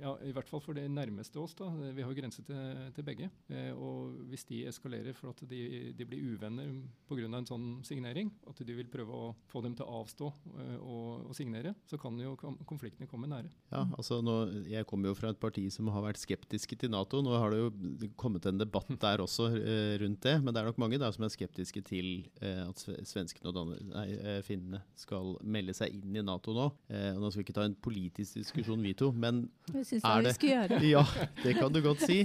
ja, 0.00 0.14
i 0.26 0.32
hvert 0.34 0.48
fall 0.48 0.62
for 0.62 0.76
det 0.76 0.86
nærmeste 0.90 1.40
oss, 1.40 1.56
da. 1.58 1.70
Vi 1.94 2.04
har 2.04 2.10
jo 2.10 2.18
grense 2.18 2.44
til, 2.46 2.84
til 2.96 3.06
begge. 3.06 3.30
Eh, 3.50 3.72
og 3.74 4.20
hvis 4.30 4.46
de 4.48 4.62
eskalerer 4.70 5.16
for 5.16 5.32
at 5.32 5.42
de, 5.50 5.92
de 5.96 6.06
blir 6.06 6.34
uvenner 6.34 6.70
pga. 7.08 7.26
en 7.26 7.48
sånn 7.48 7.68
signering, 7.86 8.30
at 8.48 8.60
du 8.64 8.72
vil 8.74 8.90
prøve 8.90 9.16
å 9.16 9.32
få 9.50 9.62
dem 9.64 9.76
til 9.78 9.86
å 9.86 10.02
avstå 10.02 10.30
eh, 10.30 10.76
og, 10.78 11.30
og 11.30 11.36
signere, 11.36 11.74
så 11.90 11.98
kan 12.00 12.18
jo 12.20 12.36
konfliktene 12.68 13.08
komme 13.10 13.30
nære. 13.30 13.50
Ja, 13.72 13.84
altså 13.96 14.20
nå, 14.24 14.64
Jeg 14.70 14.86
kommer 14.88 15.10
jo 15.10 15.18
fra 15.18 15.32
et 15.34 15.40
parti 15.42 15.66
som 15.72 15.90
har 15.92 16.04
vært 16.04 16.20
skeptiske 16.20 16.78
til 16.80 16.92
Nato. 16.92 17.22
Nå 17.24 17.34
har 17.36 17.52
det 17.52 17.62
jo 17.62 18.10
kommet 18.20 18.46
en 18.46 18.60
debatt 18.60 18.90
der 19.00 19.22
også 19.22 19.50
eh, 19.56 19.96
rundt 20.02 20.22
det, 20.26 20.36
men 20.42 20.54
det 20.54 20.62
er 20.62 20.70
nok 20.70 20.80
mange 20.80 21.00
der 21.00 21.12
som 21.14 21.26
er 21.26 21.32
skeptiske 21.32 21.82
til 21.86 22.19
eh, 22.42 22.62
at 22.66 22.82
svenskene 23.08 23.52
og 23.52 23.72
nei, 23.90 24.06
eh, 24.16 24.38
finnene 24.46 24.82
skal 24.98 25.34
melde 25.42 25.74
seg 25.76 25.94
inn 25.96 26.16
i 26.16 26.24
Nato 26.24 26.54
nå. 26.56 26.68
Eh, 26.92 27.10
og 27.14 27.22
Nå 27.22 27.30
skal 27.30 27.42
vi 27.42 27.46
ikke 27.48 27.56
ta 27.58 27.66
en 27.68 27.76
politisk 27.76 28.40
diskusjon, 28.40 28.82
vi 28.84 28.94
to, 28.98 29.10
men 29.12 29.44
det 29.70 29.84
syns 29.88 30.04
jeg 30.04 30.26
vi 30.26 30.34
skal 30.38 30.54
gjøre. 30.54 30.80
Ja, 30.90 31.04
det 31.42 31.56
kan 31.58 31.72
du 31.72 31.80
godt 31.84 32.02
si. 32.06 32.24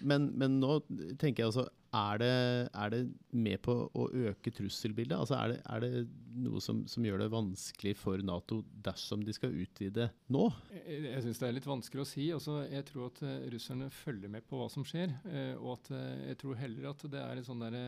Men, 0.00 0.30
men 0.38 0.58
nå 0.62 0.80
tenker 1.20 1.44
jeg 1.44 1.50
altså 1.50 1.68
er 1.94 2.18
det, 2.20 2.32
er 2.74 2.90
det, 2.92 3.00
med 3.32 3.60
på 3.64 3.74
å 3.96 4.06
øke 4.28 4.52
trusselbildet? 4.52 5.16
Altså 5.16 5.38
er, 5.38 5.54
det, 5.54 5.58
er 5.64 5.84
det 5.84 6.42
noe 6.44 6.60
som, 6.60 6.82
som, 6.90 7.04
gjør 7.04 7.22
det 7.22 7.30
vanskelig 7.32 7.94
for 7.96 8.20
Nato 8.24 8.60
dersom 8.84 9.24
de 9.24 9.32
skal 9.36 9.56
utvide 9.56 10.10
nå? 10.32 10.44
Jeg, 10.74 11.00
jeg 11.06 11.24
syns 11.24 11.40
det 11.40 11.48
er 11.48 11.56
litt 11.56 11.68
vanskelig 11.68 12.04
å 12.04 12.08
si. 12.08 12.28
Altså, 12.34 12.58
jeg 12.68 12.86
tror 12.90 13.08
at 13.08 13.22
uh, 13.24 13.34
russerne 13.54 13.90
følger 14.02 14.32
med 14.32 14.44
på 14.48 14.60
hva 14.60 14.68
som 14.72 14.84
skjer. 14.88 15.14
Uh, 15.24 15.54
og 15.62 15.74
at 15.78 15.92
uh, 15.94 16.00
jeg 16.28 16.40
tror 16.44 16.60
heller 16.60 16.90
at 16.92 17.04
det 17.08 17.24
er 17.24 17.40
en 17.40 17.48
sånn 17.48 17.64
der, 17.64 17.78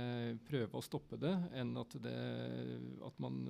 prøve 0.48 0.80
å 0.80 0.84
stoppe 0.84 1.20
det, 1.20 1.36
enn 1.60 1.76
at, 1.80 1.96
det, 2.00 2.18
at 3.04 3.20
man 3.20 3.42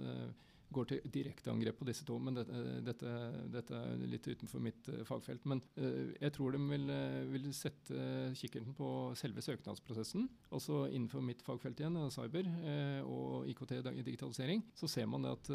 går 0.75 0.89
til 0.91 1.11
direkte 1.13 1.51
angrep 1.53 1.79
på 1.81 1.89
disse 1.89 2.05
to. 2.07 2.17
Men 2.23 2.39
dette, 2.39 2.63
dette, 2.87 3.15
dette 3.53 3.77
er 3.77 4.05
litt 4.11 4.27
utenfor 4.29 4.63
mitt 4.65 4.91
uh, 4.93 5.03
fagfelt. 5.09 5.47
Men 5.51 5.63
uh, 5.79 6.13
jeg 6.21 6.35
tror 6.37 6.55
de 6.55 6.61
vil, 6.71 6.87
uh, 6.91 7.33
vil 7.33 7.49
sette 7.57 8.07
kikkerten 8.39 8.77
på 8.79 8.91
selve 9.19 9.45
søknadsprosessen. 9.45 10.29
Altså 10.55 10.85
innenfor 10.91 11.25
mitt 11.25 11.43
fagfelt 11.45 11.81
igjen, 11.81 11.99
cyber 12.13 12.47
og 13.07 13.49
IKT 13.51 13.73
digitalisering, 14.05 14.63
så 14.77 14.89
ser 14.91 15.09
man 15.11 15.27
at 15.29 15.49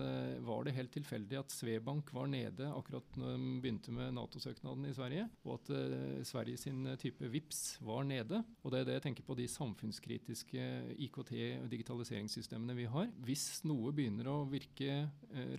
var 0.45 0.65
det 0.65 0.75
helt 0.75 0.91
tilfeldig 0.93 1.37
at 1.39 1.53
Svebank 1.53 2.11
var 2.15 2.27
nede 2.31 2.67
akkurat 2.75 3.17
når 3.19 3.35
de 3.35 3.51
begynte 3.63 3.93
med 3.95 4.13
Nato-søknaden 4.15 4.87
i 4.89 4.93
Sverige, 4.95 5.25
og 5.45 5.57
at 5.57 5.71
Sverige 6.27 6.59
sin 6.61 6.85
type 7.01 7.29
VIPS 7.31 7.63
var 7.85 8.05
nede. 8.07 8.41
Og 8.63 8.73
det 8.73 8.81
er 8.81 8.89
det 8.89 8.97
jeg 8.97 9.05
tenker 9.07 9.27
på 9.27 9.37
de 9.39 9.47
samfunnskritiske 9.51 10.67
IKT- 11.07 11.63
og 11.63 11.69
digitaliseringssystemene 11.71 12.77
vi 12.77 12.87
har. 12.91 13.09
Hvis 13.25 13.63
noe 13.67 13.93
begynner 13.95 14.29
å 14.31 14.37
virke 14.49 15.04
eh, 15.04 15.04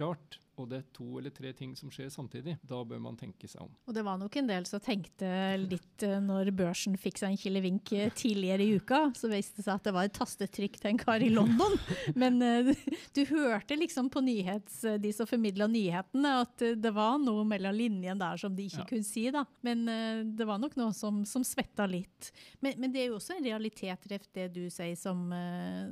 rart, 0.01 0.39
og 0.57 0.69
det 0.71 0.79
er 0.79 0.85
to 0.97 1.07
eller 1.21 1.33
tre 1.35 1.51
ting 1.57 1.75
som 1.77 1.91
skjer 1.93 2.09
samtidig, 2.13 2.57
da 2.65 2.79
bør 2.89 3.01
man 3.03 3.17
tenke 3.19 3.49
seg 3.49 3.61
om. 3.67 3.73
Og 3.87 3.97
det 3.97 4.05
var 4.07 4.17
nok 4.21 4.37
en 4.41 4.49
del 4.49 4.67
som 4.69 4.81
tenkte 4.83 5.29
litt 5.61 6.05
uh, 6.07 6.17
når 6.23 6.51
børsen 6.57 6.97
fikk 7.01 7.21
seg 7.21 7.35
en 7.35 7.41
kilevink 7.41 7.93
uh, 7.93 8.07
tidligere 8.17 8.65
i 8.65 8.79
uka, 8.81 9.03
så 9.17 9.29
viste 9.33 9.61
det 9.61 9.67
seg 9.67 9.75
at 9.75 9.89
det 9.89 9.95
var 9.97 10.09
et 10.09 10.17
tastetrykk 10.17 10.79
til 10.81 10.93
en 10.93 11.01
kar 11.01 11.25
i 11.25 11.29
London. 11.33 11.77
Men 12.23 12.41
uh, 12.41 12.73
du 13.17 13.23
hørte 13.29 13.77
liksom 13.77 14.09
på 14.13 14.23
nyhets, 14.25 14.81
de 15.03 15.13
som 15.13 15.29
formidla 15.29 15.69
nyhetene, 15.71 16.33
at 16.47 16.67
det 16.81 16.95
var 16.97 17.21
noe 17.21 17.45
mellom 17.49 17.77
linjen 17.77 18.21
der 18.21 18.41
som 18.41 18.57
de 18.57 18.69
ikke 18.71 18.85
ja. 18.85 18.89
kunne 18.89 19.07
si. 19.07 19.27
da. 19.35 19.45
Men 19.67 19.85
det 20.37 20.47
var 20.49 20.61
nok 20.63 20.77
noe 20.79 20.95
som, 20.97 21.21
som 21.29 21.45
svetta 21.45 21.85
litt. 21.91 22.31
Men, 22.65 22.79
men, 22.81 22.93
det 22.95 23.03
er 23.03 23.11
jo 23.11 23.19
også 23.19 23.37
en 23.37 23.45
realitet, 23.45 24.09
Ref, 24.11 24.29
det 24.35 24.49
du 24.55 24.63
sier 24.73 24.97
som, 24.99 25.27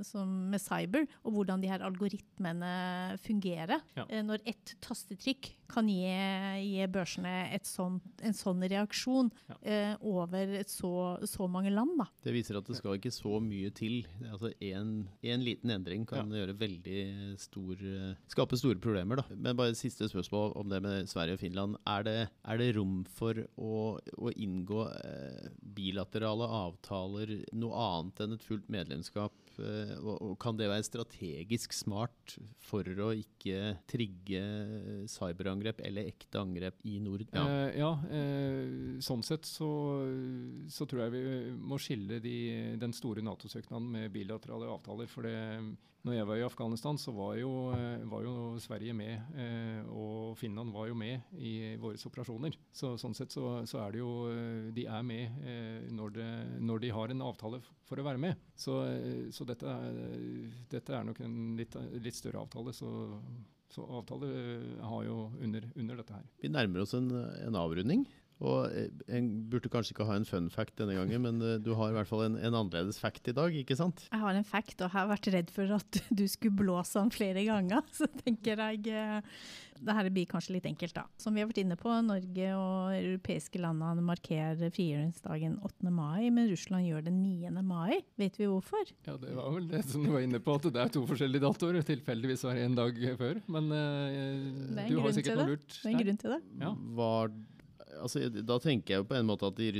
som 0.06 0.30
med 0.50 0.62
cyber, 0.62 1.06
og 1.24 1.36
hvordan 1.36 1.62
de 1.62 1.70
her 1.70 1.84
algoritmene 1.84 2.72
fungerer. 3.24 3.82
Ja. 3.98 4.06
når 4.24 4.44
ett 4.54 4.74
tastetrykk 4.84 5.50
kan 5.74 5.88
gi, 5.88 6.06
gi 6.60 6.86
børsene 6.92 7.58
sånt, 7.66 8.04
en 8.22 8.36
sånn 8.36 8.62
reaksjon 8.70 9.30
ja. 9.48 9.56
eh, 9.62 9.94
over 10.04 10.54
så, 10.70 10.92
så, 11.26 11.48
mange 11.50 11.72
land. 11.74 11.96
Da. 11.98 12.06
Det 12.26 12.34
viser 12.36 12.58
at 12.60 12.68
det 12.68 12.78
skal 12.78 12.98
ikke 12.98 13.12
så 13.14 13.40
mye 13.42 13.72
til. 13.74 14.04
Altså 14.30 14.52
Én 14.62 15.44
liten 15.44 15.72
endring 15.74 16.04
kan 16.08 16.30
ja. 16.30 16.42
gjøre 16.42 16.56
veldig 16.60 17.00
stor 17.40 17.80
Skape 18.30 18.58
store 18.60 18.80
problemer. 18.82 19.20
Da. 19.20 19.36
Men 19.36 19.58
bare 19.58 19.76
siste 19.78 20.08
spørsmål 20.10 20.54
om 20.60 20.70
det 20.70 20.82
med 20.84 21.10
Sverige 21.10 21.38
og 21.38 21.42
Finland. 21.42 21.78
Er 21.90 22.06
det, 22.06 22.18
er 22.44 22.60
det 22.60 22.70
rom 22.78 23.02
for 23.16 23.40
å, 23.56 23.96
å 23.98 24.34
inngå 24.34 24.86
eh, 24.92 25.50
bilaterale 25.76 26.48
avtaler, 26.62 27.38
noe 27.56 27.88
annet 27.88 28.24
enn 28.24 28.36
et 28.38 28.46
fullt 28.46 28.70
medlemskap? 28.72 29.34
Og 29.60 30.34
kan 30.42 30.56
det 30.58 30.68
være 30.70 30.86
strategisk 30.86 31.74
smart 31.76 32.36
for 32.64 32.86
å 33.04 33.10
ikke 33.16 33.74
trigge 33.90 34.42
cyberangrep 35.10 35.82
eller 35.84 36.10
ekte 36.10 36.40
angrep 36.42 36.80
i 36.88 36.98
Norden? 37.02 37.34
Ja, 37.34 37.46
eh, 37.68 37.78
ja 37.80 37.92
eh, 38.10 39.00
sånn 39.04 39.24
sett 39.26 39.48
så, 39.48 39.70
så, 40.70 40.88
tror 40.90 41.06
jeg 41.06 41.14
vi 41.14 41.24
må 41.58 41.78
skille 41.82 42.20
de, 42.24 42.36
den 42.80 42.94
store 42.96 43.24
Nato-søknaden 43.24 43.90
med 43.96 44.12
bilaterale 44.14 44.70
avtaler. 44.72 45.10
For 45.10 45.26
det, 45.26 45.36
når 46.04 46.18
jeg 46.18 46.26
var 46.28 46.36
i 46.36 46.44
Afghanistan, 46.44 46.98
så 47.00 47.12
var 47.16 47.36
jo, 47.38 47.50
eh, 47.72 48.02
var 48.10 48.26
jo 48.26 48.34
Sverige 48.60 48.92
med, 48.92 49.22
eh, 49.40 49.80
og 49.88 50.36
Finland 50.36 50.72
var 50.74 50.90
jo 50.90 50.96
med 51.00 51.32
i 51.32 51.76
våre 51.80 51.96
operasjoner. 51.96 52.58
Så, 52.72 52.92
sånn 53.00 53.16
sett 53.16 53.32
så, 53.32 53.64
så, 53.64 53.80
er 53.80 53.94
det 53.94 54.02
jo 54.02 54.10
eh, 54.28 54.68
De 54.76 54.84
er 54.84 55.02
med 55.02 55.40
når, 55.96 56.12
det, 56.12 56.28
når, 56.60 56.82
de 56.84 56.92
har 56.92 57.08
en 57.08 57.24
avtale 57.24 57.62
for 57.88 58.00
å 58.00 58.04
være 58.04 58.20
med. 58.20 58.36
Så, 58.54 58.76
så 59.32 59.48
dette, 59.48 59.64
er, 59.64 59.96
dette, 60.68 60.92
er, 60.92 61.08
nok 61.08 61.20
en 61.24 61.56
litt, 61.56 61.76
litt 61.96 62.20
større 62.20 62.44
avtale. 62.44 62.76
så 62.76 62.92
så 63.74 63.82
avtale 63.90 64.28
har 64.86 65.00
jo 65.02 65.32
under, 65.42 65.64
under, 65.74 65.96
dette 65.98 66.14
her. 66.14 66.26
Vi 66.38 66.50
nærmer 66.52 66.84
oss 66.84 66.92
en, 66.94 67.08
en 67.10 67.56
avrunding. 67.58 68.04
Og 68.44 68.70
eh, 68.70 68.90
En 69.16 69.30
burde 69.50 69.70
kanskje 69.72 69.94
ikke 69.94 70.06
ha 70.08 70.18
en 70.18 70.28
fun 70.28 70.50
fact 70.52 70.76
denne 70.80 70.96
gangen, 70.98 71.24
men 71.24 71.42
eh, 71.42 71.58
du 71.62 71.72
har 71.78 71.92
i 71.92 71.96
hvert 71.98 72.10
fall 72.10 72.26
en, 72.26 72.38
en, 72.38 72.54
annerledes 72.54 73.00
fact 73.00 73.30
i 73.30 73.36
dag, 73.36 73.54
ikke 73.64 73.78
sant? 73.78 74.06
Jeg 74.10 74.22
har 74.22 74.38
en 74.38 74.48
fact, 74.48 74.76
og 74.80 74.88
jeg 74.88 74.94
har 74.96 75.10
vært 75.10 75.30
redd 75.34 75.52
for 75.54 75.76
at 75.78 76.00
du 76.10 76.26
skulle 76.30 76.56
blåse 76.58 76.98
den 76.98 77.14
flere 77.14 77.46
ganger. 77.46 77.84
Så 77.98 78.08
tenker 78.24 78.60
jeg 78.60 78.90
eh, 78.92 79.38
det 79.84 79.94
her 79.96 80.08
blir 80.14 80.28
kanskje 80.30 80.56
litt 80.56 80.66
enkelt, 80.68 80.94
da. 80.96 81.04
Som 81.20 81.36
vi 81.36 81.42
har 81.42 81.48
vært 81.50 81.60
inne 81.64 81.76
på, 81.78 81.92
Norge 82.06 82.50
og 82.56 82.94
europeiske 82.96 83.60
landene 83.62 84.04
markerer 84.04 84.72
frigjøringsdagen 84.74 85.58
8. 85.66 85.92
mai, 85.94 86.30
men 86.34 86.48
Russland 86.50 86.88
gjør 86.88 87.06
det 87.08 87.14
9. 87.16 87.50
mai. 87.66 87.98
Vet 88.20 88.38
vi 88.40 88.48
hvorfor? 88.50 88.84
Ja, 89.08 89.16
Det 89.20 89.34
var 89.36 89.50
vel 89.56 89.68
det 89.70 89.82
som 89.88 90.04
du 90.04 90.12
var 90.14 90.24
inne 90.24 90.40
på, 90.42 90.56
at 90.58 90.68
det 90.70 90.84
er 90.84 90.94
to 90.94 91.04
forskjellige 91.08 91.44
datoer. 91.44 91.80
Tilfeldigvis 91.84 92.46
var 92.46 92.58
det 92.58 92.68
en 92.68 92.78
dag 92.78 93.02
før. 93.20 93.42
Men 93.56 93.72
uh, 93.74 94.86
du 94.88 95.00
har 95.02 95.16
sikkert 95.16 95.42
noe 95.42 95.50
lurt. 95.54 95.68
Det 95.80 95.90
er 95.90 95.92
en 95.94 96.04
grunn 96.04 96.22
til 96.22 96.36
det. 96.36 96.40
Ja. 96.62 96.72
Var 97.00 97.34
altså, 98.02 98.26
da 98.32 98.56
tenker 98.62 98.94
jeg 98.94 99.02
jo 99.02 99.06
på 99.10 99.16
en 99.18 99.28
måte 99.28 99.48
at 99.48 99.58
de, 99.58 99.70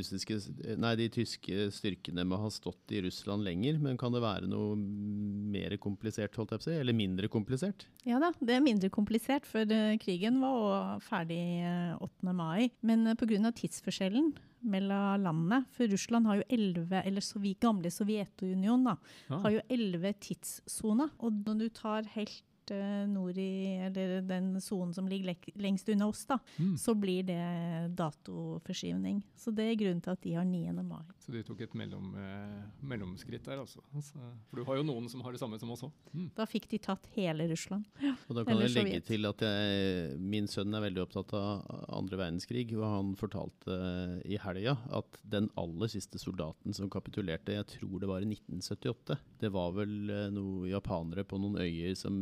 nei, 0.80 0.92
de 1.00 1.08
tyske 1.12 1.68
styrkene 1.74 2.24
må 2.28 2.38
ha 2.42 2.50
stått 2.52 2.94
i 2.94 3.02
Russland 3.04 3.46
lenger. 3.46 3.78
Men 3.82 3.98
kan 4.00 4.14
det 4.14 4.22
være 4.24 4.48
noe 4.50 4.76
mer 4.78 5.76
komplisert, 5.82 6.36
holdt 6.38 6.54
jeg 6.54 6.62
på 6.62 6.66
å 6.66 6.70
si? 6.70 6.78
Eller 6.80 6.96
mindre 6.96 7.30
komplisert? 7.32 7.86
Ja 8.08 8.20
da, 8.22 8.32
det 8.40 8.56
er 8.56 8.64
mindre 8.64 8.90
komplisert, 8.94 9.48
for 9.48 9.68
uh, 9.68 9.94
krigen 10.02 10.40
var 10.42 11.02
ferdig 11.04 11.40
uh, 11.64 11.94
eh, 11.94 12.08
8. 12.08 12.34
mai. 12.34 12.70
Men 12.86 13.06
uh, 13.08 13.16
pga. 13.18 13.52
tidsforskjellen 13.54 14.32
mellom 14.64 15.24
landene. 15.24 15.62
For 15.76 15.90
Russland 15.90 16.30
har 16.30 16.40
jo 16.40 16.48
11, 16.48 16.96
eller 17.04 17.24
så 17.24 17.42
gamle 17.60 17.92
Sovjetunionen 17.92 18.90
da, 18.90 18.96
ah. 19.28 19.44
har 19.44 19.58
jo 19.58 19.62
11 19.68 20.18
tidssoner. 20.24 21.12
Og 21.20 21.44
når 21.44 21.64
du 21.64 21.68
tar 21.76 22.10
helt 22.16 22.42
Eh, 22.70 23.06
nord 23.08 23.38
i 23.38 23.76
Eller 23.86 24.20
den 24.22 24.60
sonen 24.60 24.94
som 24.94 25.08
ligger 25.08 25.34
lengst 25.60 25.88
unna 25.88 26.06
oss, 26.08 26.24
da, 26.26 26.38
mm. 26.56 26.76
så 26.78 26.94
blir 26.94 27.22
det 27.28 27.94
datoforskyvning. 27.96 29.22
Så 29.36 29.52
det 29.54 29.66
er 29.68 29.78
grunnen 29.80 30.02
til 30.04 30.14
at 30.14 30.22
de 30.24 30.34
har 30.38 30.46
9. 30.48 30.72
mai. 30.82 31.02
Så 31.20 31.34
de 31.34 31.42
tok 31.46 31.60
et 31.66 31.74
mellom, 31.78 32.14
eh, 32.20 32.62
mellomskritt 32.80 33.44
der, 33.44 33.60
altså. 33.62 33.82
Så, 34.00 34.20
for 34.50 34.60
du 34.60 34.64
har 34.68 34.80
jo 34.80 34.86
noen 34.86 35.08
som 35.10 35.24
har 35.24 35.34
det 35.34 35.42
samme 35.42 35.58
som 35.60 35.72
oss 35.74 35.84
òg. 35.86 35.92
Mm. 36.12 36.30
Da 36.36 36.46
fikk 36.48 36.68
de 36.70 36.80
tatt 36.82 37.08
hele 37.16 37.48
Russland. 37.50 37.88
Ja. 38.02 38.14
Og 38.28 38.38
da 38.38 38.46
kan 38.46 38.60
jeg 38.62 38.74
legge 38.74 39.02
til 39.04 39.28
at 39.28 39.44
jeg, 39.44 40.18
min 40.20 40.48
sønn 40.50 40.74
er 40.74 40.86
veldig 40.86 41.04
opptatt 41.04 41.34
av 41.36 41.64
andre 41.94 42.20
verdenskrig, 42.24 42.66
og 42.78 42.86
han 42.88 43.14
fortalte 43.18 43.78
i 44.24 44.38
helga 44.40 44.76
at 44.94 45.20
den 45.28 45.50
aller 45.60 45.90
siste 45.90 46.20
soldaten 46.20 46.74
som 46.76 46.90
kapitulerte, 46.92 47.56
jeg 47.56 47.68
tror 47.76 48.00
det 48.00 48.10
var 48.10 48.24
i 48.24 48.30
1978, 48.30 49.18
det 49.40 49.50
var 49.54 49.74
vel 49.76 50.10
eh, 50.10 50.30
noen 50.34 50.68
japanere 50.70 51.24
på 51.28 51.38
noen 51.40 51.58
øyer 51.60 51.94
som 51.98 52.20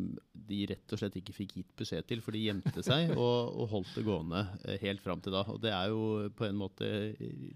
de 0.49 0.61
rett 0.73 0.95
og 0.95 1.01
slett 1.01 1.19
ikke 1.21 1.35
fikk 1.37 1.55
gitt 1.59 1.73
beskjed 1.79 2.07
til, 2.09 2.23
for 2.25 2.37
de 2.37 2.45
gjemte 2.47 2.85
seg 2.85 3.13
og, 3.17 3.53
og 3.53 3.71
holdt 3.73 3.93
det 3.99 4.07
gående 4.07 4.45
eh, 4.67 4.79
helt 4.83 5.03
fram 5.05 5.23
til 5.23 5.37
da. 5.37 5.45
Og 5.53 5.61
Det 5.63 5.73
er 5.75 5.93
jo 5.93 6.31
på 6.39 6.49
en 6.49 6.59
måte 6.59 6.89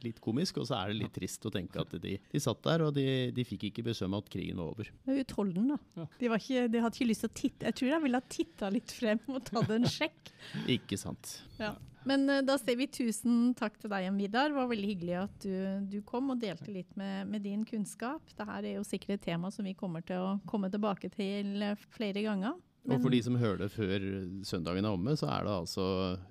litt 0.05 0.21
komisk, 0.25 0.61
og 0.63 0.69
så 0.69 0.81
er 0.81 0.93
det 0.93 1.01
litt 1.01 1.17
trist 1.17 1.47
å 1.49 1.53
tenke 1.55 1.83
at 1.83 1.97
de, 2.03 2.17
de 2.33 2.43
satt 2.43 2.63
der 2.67 2.87
og 2.87 2.95
de, 2.97 3.09
de, 3.37 3.47
fikk 3.47 3.69
ikke 3.71 3.87
beskjed 3.91 4.11
om 4.11 4.19
at 4.21 4.31
krigen 4.33 4.63
var 4.63 4.73
over. 4.75 4.93
Det 5.07 5.15
er 5.15 5.25
utholden, 5.25 5.75
da. 5.75 6.07
De, 6.21 6.31
ikke, 6.31 6.69
de, 6.73 6.85
hadde 6.85 6.95
ikke 6.99 7.11
lyst 7.11 7.27
til 7.27 7.33
å 7.33 7.37
titte. 7.43 7.69
Jeg 7.69 7.81
tror 7.81 7.93
de 7.93 8.01
ville 8.07 8.23
ha 8.23 8.31
titta 8.39 8.73
litt 8.73 8.97
frem 8.97 9.21
og 9.33 9.43
tatt 9.47 9.77
en 9.77 9.91
sjekk. 9.91 10.33
ikke 10.79 10.99
sant. 11.01 11.39
Ja. 11.61 11.75
Men 12.07 12.29
eh, 12.31 12.43
da 12.47 12.55
sier 12.61 12.79
vi 12.79 12.87
tusen 12.91 13.51
takk 13.59 13.81
til 13.83 13.91
deg 13.91 14.07
igjen, 14.07 14.21
Vidar. 14.21 14.51
Det 14.51 14.59
var 14.61 14.71
veldig 14.71 14.91
hyggelig 14.93 15.17
at 15.25 15.43
du, 15.43 15.57
du 15.91 15.99
kom 16.07 16.31
og 16.35 16.41
delte 16.43 16.71
litt 16.73 16.93
med, 16.99 17.27
med 17.33 17.43
din 17.47 17.65
kunnskap. 17.67 18.23
Dette 18.31 18.47
er 18.61 18.77
jo 18.77 18.87
sikkert 18.87 19.17
et 19.17 19.27
tema 19.33 19.51
som 19.55 19.67
vi 19.67 19.75
kommer 19.79 20.05
til 20.07 20.23
å 20.23 20.37
komme 20.49 20.71
tilbake 20.73 21.11
til 21.15 21.67
eh, 21.67 21.87
flere 21.97 22.23
ganger. 22.27 22.55
Og 22.87 23.03
for 23.03 23.13
de 23.13 23.21
som 23.25 23.39
hører 23.41 23.65
det 23.65 23.71
før 23.75 24.07
søndagen 24.47 24.87
er 24.87 24.95
omme, 24.95 25.17
så 25.19 25.27
er 25.33 25.47
det 25.47 25.55
altså 25.57 25.87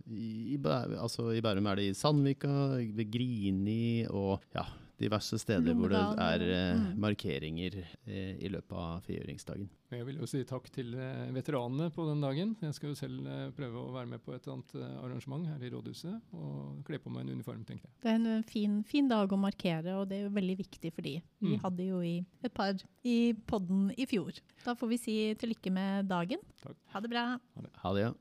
i, 0.07 0.55
i, 0.55 0.59
altså 0.63 1.29
i 1.35 1.43
Bærum 1.43 1.67
er 1.67 1.79
det 1.79 1.89
i 1.89 1.97
Sandvika, 1.97 2.53
ved 2.95 3.11
Grini 3.11 4.05
og 4.07 4.43
ja, 4.55 4.63
diverse 4.99 5.37
steder 5.41 5.75
hvor 5.75 5.91
det 5.91 6.01
er 6.23 6.43
eh, 6.45 6.77
mm. 6.79 6.85
markeringer 7.03 7.77
eh, 8.07 8.35
i 8.39 8.49
løpet 8.51 8.75
av 8.79 9.01
frigjøringsdagen. 9.05 9.67
Jeg 9.95 10.05
vil 10.07 10.17
jo 10.19 10.27
si 10.27 10.41
takk 10.47 10.65
til 10.73 10.93
eh, 10.97 11.27
veteranene 11.35 11.89
på 11.93 12.05
den 12.09 12.23
dagen. 12.23 12.55
Jeg 12.63 12.73
skal 12.77 12.91
jo 12.93 12.97
selv 12.99 13.27
eh, 13.27 13.49
prøve 13.55 13.81
å 13.83 13.93
være 13.95 14.09
med 14.13 14.23
på 14.25 14.33
et 14.35 14.47
annet 14.51 14.75
eh, 14.79 14.95
arrangement 15.03 15.45
her 15.51 15.61
i 15.67 15.71
rådhuset 15.73 16.33
og 16.35 16.81
kle 16.87 16.99
på 17.03 17.11
meg 17.13 17.25
en 17.25 17.35
uniform, 17.37 17.63
tenker 17.67 17.87
jeg. 17.89 17.95
Det 18.05 18.11
er 18.13 18.19
en 18.19 18.43
fin, 18.47 18.79
fin 18.87 19.07
dag 19.11 19.31
å 19.35 19.39
markere, 19.39 19.97
og 19.99 20.07
det 20.11 20.19
er 20.21 20.27
jo 20.27 20.33
veldig 20.35 20.57
viktig 20.63 20.93
for 20.95 21.05
de. 21.07 21.17
Vi 21.45 21.55
Mm. 21.55 21.59
hadde 21.61 21.85
jo 21.85 21.99
i 22.01 22.15
et 22.43 22.53
par 22.55 22.73
i 23.05 23.33
podden 23.45 23.91
i 24.01 24.07
fjor. 24.09 24.33
Da 24.65 24.73
får 24.73 24.89
vi 24.89 24.97
si 24.97 25.15
til 25.37 25.51
lykke 25.53 25.71
med 25.71 26.07
dagen. 26.09 26.41
Takk. 26.63 26.77
Ha 26.95 27.01
det 27.03 27.11
bra. 27.11 27.25
Ha 27.83 27.93
det, 27.93 28.01
ja. 28.07 28.13